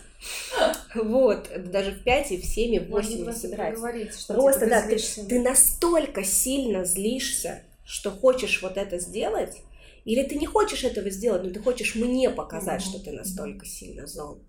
Вот, 0.96 1.50
даже 1.72 1.92
в 1.92 2.04
пять, 2.04 2.32
и 2.32 2.38
в 2.38 2.46
семь, 2.46 2.76
и 2.76 2.80
в 2.80 2.90
Можно 2.90 3.10
восемь 3.10 3.18
не 3.20 3.24
просто 3.26 3.42
собирается. 3.42 3.82
поговорить, 3.82 4.20
что 4.20 4.34
Просто, 4.34 4.60
типа, 4.62 4.70
да, 4.72 4.88
ты, 4.88 5.26
ты 5.28 5.40
настолько 5.42 6.24
сильно 6.24 6.86
злишься, 6.86 7.64
что 7.86 8.12
хочешь 8.12 8.62
вот 8.62 8.78
это 8.78 9.00
сделать, 9.00 9.58
или 10.06 10.24
ты 10.24 10.36
не 10.36 10.46
хочешь 10.46 10.84
этого 10.84 11.10
сделать, 11.10 11.44
но 11.44 11.50
ты 11.52 11.60
хочешь 11.60 11.96
мне 11.96 12.30
показать, 12.30 12.82
Мгм. 12.82 12.90
что 12.90 13.04
ты 13.04 13.12
настолько 13.12 13.66
сильно 13.66 14.08
зол. 14.08 14.42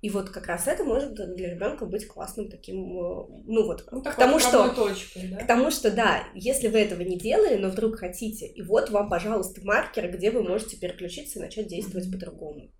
И 0.00 0.10
вот 0.10 0.30
как 0.30 0.46
раз 0.46 0.68
это 0.68 0.84
может 0.84 1.14
для 1.14 1.50
ребенка 1.50 1.84
быть 1.84 2.06
классным 2.06 2.48
таким, 2.48 2.76
э, 2.96 3.26
ну 3.46 3.66
вот, 3.66 3.88
Ну, 3.90 4.00
к 4.02 4.14
тому, 4.14 4.38
что, 4.38 4.68
точкой, 4.72 5.28
да? 5.28 5.38
к 5.38 5.46
тому, 5.46 5.72
что 5.72 5.90
да, 5.90 6.22
если 6.34 6.68
вы 6.68 6.78
этого 6.78 7.00
не 7.00 7.18
делали, 7.18 7.56
но 7.56 7.68
вдруг 7.68 7.96
хотите, 7.98 8.46
и 8.46 8.62
вот 8.62 8.90
вам, 8.90 9.08
пожалуйста, 9.08 9.60
маркер, 9.64 10.12
где 10.16 10.30
вы 10.30 10.44
можете 10.44 10.76
переключиться 10.76 11.40
и 11.40 11.42
начать 11.42 11.66
действовать 11.66 12.06
Мгм. 12.06 12.12
по-другому. 12.12 12.70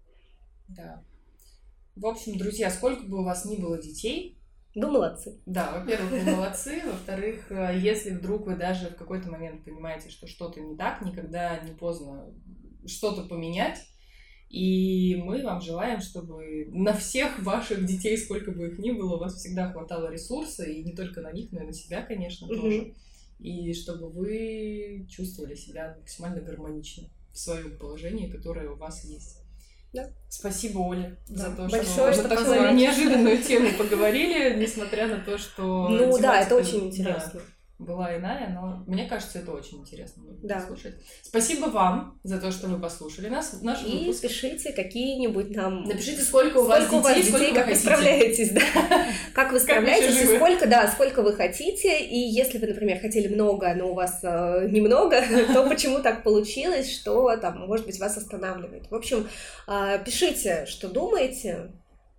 Да. 0.68 1.02
В 1.98 2.06
общем, 2.06 2.38
друзья, 2.38 2.70
сколько 2.70 3.02
бы 3.04 3.20
у 3.20 3.24
вас 3.24 3.44
ни 3.44 3.56
было 3.56 3.76
детей, 3.80 4.38
Вы 4.74 4.88
молодцы. 4.88 5.40
Да, 5.46 5.72
во-первых, 5.80 6.12
вы 6.12 6.30
молодцы. 6.36 6.80
Во-вторых, 6.86 7.50
э, 7.50 7.76
если 7.80 8.10
вдруг 8.10 8.46
вы 8.46 8.54
даже 8.54 8.90
в 8.90 8.94
какой-то 8.96 9.28
момент 9.28 9.64
понимаете, 9.64 10.08
что 10.08 10.28
что-то 10.28 10.60
не 10.60 10.76
так, 10.76 11.02
никогда 11.02 11.58
не 11.60 11.72
поздно 11.74 12.32
что-то 12.86 13.22
поменять. 13.22 13.80
И 14.48 15.16
мы 15.24 15.42
вам 15.42 15.60
желаем, 15.60 16.00
чтобы 16.00 16.68
на 16.72 16.92
всех 16.92 17.42
ваших 17.42 17.84
детей, 17.84 18.16
сколько 18.16 18.52
бы 18.52 18.68
их 18.68 18.78
ни 18.78 18.92
было, 18.92 19.16
у 19.16 19.18
вас 19.18 19.34
всегда 19.34 19.72
хватало 19.72 20.08
ресурса, 20.12 20.64
и 20.64 20.84
не 20.84 20.94
только 20.94 21.20
на 21.20 21.32
них, 21.32 21.50
но 21.50 21.62
и 21.62 21.66
на 21.66 21.72
себя, 21.72 22.02
конечно, 22.02 22.46
Мгм. 22.46 22.60
тоже. 22.60 22.94
И 23.40 23.72
чтобы 23.74 24.08
вы 24.10 25.06
чувствовали 25.10 25.54
себя 25.56 25.96
максимально 25.98 26.40
гармонично 26.42 27.08
в 27.32 27.38
своем 27.38 27.76
положении, 27.78 28.30
которое 28.30 28.70
у 28.70 28.76
вас 28.76 29.04
есть. 29.04 29.42
Да. 29.92 30.10
Спасибо, 30.28 30.80
Оля, 30.80 31.16
Да. 31.28 31.44
за 31.44 31.56
то, 31.56 31.62
Большое, 31.68 31.86
что 31.86 32.06
мы 32.06 32.12
что 32.12 32.28
такую 32.28 32.74
неожиданную 32.74 33.42
тему 33.42 33.70
поговорили, 33.78 34.54
несмотря 34.56 35.06
на 35.06 35.18
то, 35.20 35.38
что 35.38 35.88
Ну 35.88 36.18
да, 36.18 36.42
это 36.42 36.54
очень 36.56 36.80
да, 36.80 36.86
интересно. 36.86 37.40
Была 37.78 38.16
иная, 38.16 38.48
но 38.48 38.82
мне 38.88 39.06
кажется, 39.06 39.38
это 39.38 39.52
очень 39.52 39.78
интересно 39.78 40.24
Да. 40.42 40.56
послушать. 40.56 40.96
Спасибо 41.22 41.66
вам 41.66 42.18
за 42.24 42.40
то, 42.40 42.50
что 42.50 42.66
вы 42.66 42.80
послушали 42.80 43.28
нас, 43.28 43.62
наш 43.62 43.84
И 43.84 44.06
выпуск. 44.06 44.22
пишите 44.22 44.72
какие-нибудь 44.72 45.54
нам... 45.54 45.84
Напишите, 45.84 46.22
сколько 46.22 46.58
у 46.58 46.64
вас 46.66 46.84
Сколько 46.86 46.94
у 46.96 47.00
вас 47.04 47.14
детей, 47.16 47.28
сколько 47.30 47.44
вы 47.50 47.54
как 47.54 47.66
вы 47.66 47.72
хотите. 47.74 47.80
справляетесь, 47.88 48.50
да? 48.50 48.60
Как 49.34 49.52
вы 49.52 49.60
справляетесь, 49.60 50.20
и 50.20 50.36
сколько, 50.36 50.66
да, 50.66 50.88
сколько 50.88 51.22
вы 51.22 51.32
хотите, 51.34 52.00
и 52.04 52.18
если 52.18 52.58
вы, 52.58 52.66
например, 52.66 52.98
хотели 52.98 53.32
много, 53.32 53.72
но 53.74 53.92
у 53.92 53.94
вас 53.94 54.18
э, 54.24 54.66
немного, 54.68 55.22
то 55.52 55.68
почему 55.68 56.00
так 56.00 56.24
получилось, 56.24 56.92
что 56.92 57.36
там, 57.36 57.60
может 57.68 57.86
быть, 57.86 58.00
вас 58.00 58.16
останавливает. 58.16 58.90
В 58.90 58.94
общем, 58.96 59.28
э, 59.68 60.02
пишите, 60.04 60.66
что 60.66 60.88
думаете, 60.88 61.70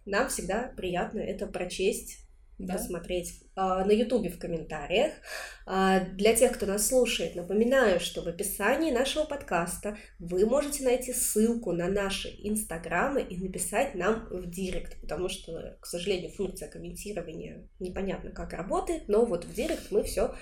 нам 0.05 0.30
всегда 0.30 0.72
приятно 0.78 1.20
это 1.20 1.47
прочесть, 1.47 2.20
Да. 2.60 2.74
посмотреть 2.74 3.41
а, 3.55 3.84
на 3.86 3.91
Ютубе 3.91 4.30
в 4.30 4.38
комментариях. 4.38 5.14
А, 5.66 6.01
Для 6.01 6.36
тех, 6.36 6.51
кто 6.51 6.66
нас 6.66 6.88
слушает, 6.88 7.36
напоминаю, 7.36 7.99
что 7.99 8.22
в 8.22 8.28
описании 8.28 8.91
нашего 8.91 9.24
подкаста 9.24 9.97
вы 10.20 10.45
можете 10.45 10.84
найти 10.84 11.14
ссылку 11.14 11.72
на 11.72 11.88
наши 11.88 12.28
инстаграмы 12.43 13.22
и 13.22 13.38
написать 13.38 13.95
нам 13.95 14.28
в 14.30 14.49
директ, 14.49 14.99
потому 15.01 15.30
что, 15.30 15.78
к 15.80 15.86
сожалению, 15.86 16.32
функция 16.32 16.70
комментирования 16.70 17.68
непонятно 17.80 18.32
как 18.32 18.53
работает, 18.53 19.07
но 19.07 19.26
вот 19.26 19.45
в 19.45 19.53
директ 19.53 19.89
мы 19.91 20.03
все, 20.03 20.36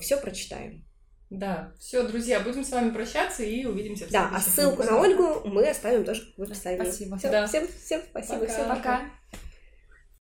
все 0.00 0.16
прочитаем. 0.18 0.84
Да, 1.30 1.72
все, 1.78 2.06
друзья, 2.06 2.40
будем 2.40 2.64
с 2.64 2.70
вами 2.70 2.90
прощаться 2.90 3.42
и 3.42 3.64
увидимся 3.66 4.06
в 4.06 4.10
Да, 4.10 4.30
а 4.34 4.40
ссылку 4.40 4.82
на. 4.82 4.98
Ольгу 4.98 5.46
мы 5.46 5.68
оставим 5.68 6.04
тоже 6.04 6.22
в 6.36 6.42
описании. 6.42 6.82
спасибо. 6.82 7.18
Всё, 7.18 7.30
Да. 7.30 7.46
Всем, 7.46 7.68
всем 7.68 8.00
спасибо, 8.10 8.40
Пока. 8.40 8.52
всем. 8.52 8.68
Пока. 8.68 9.10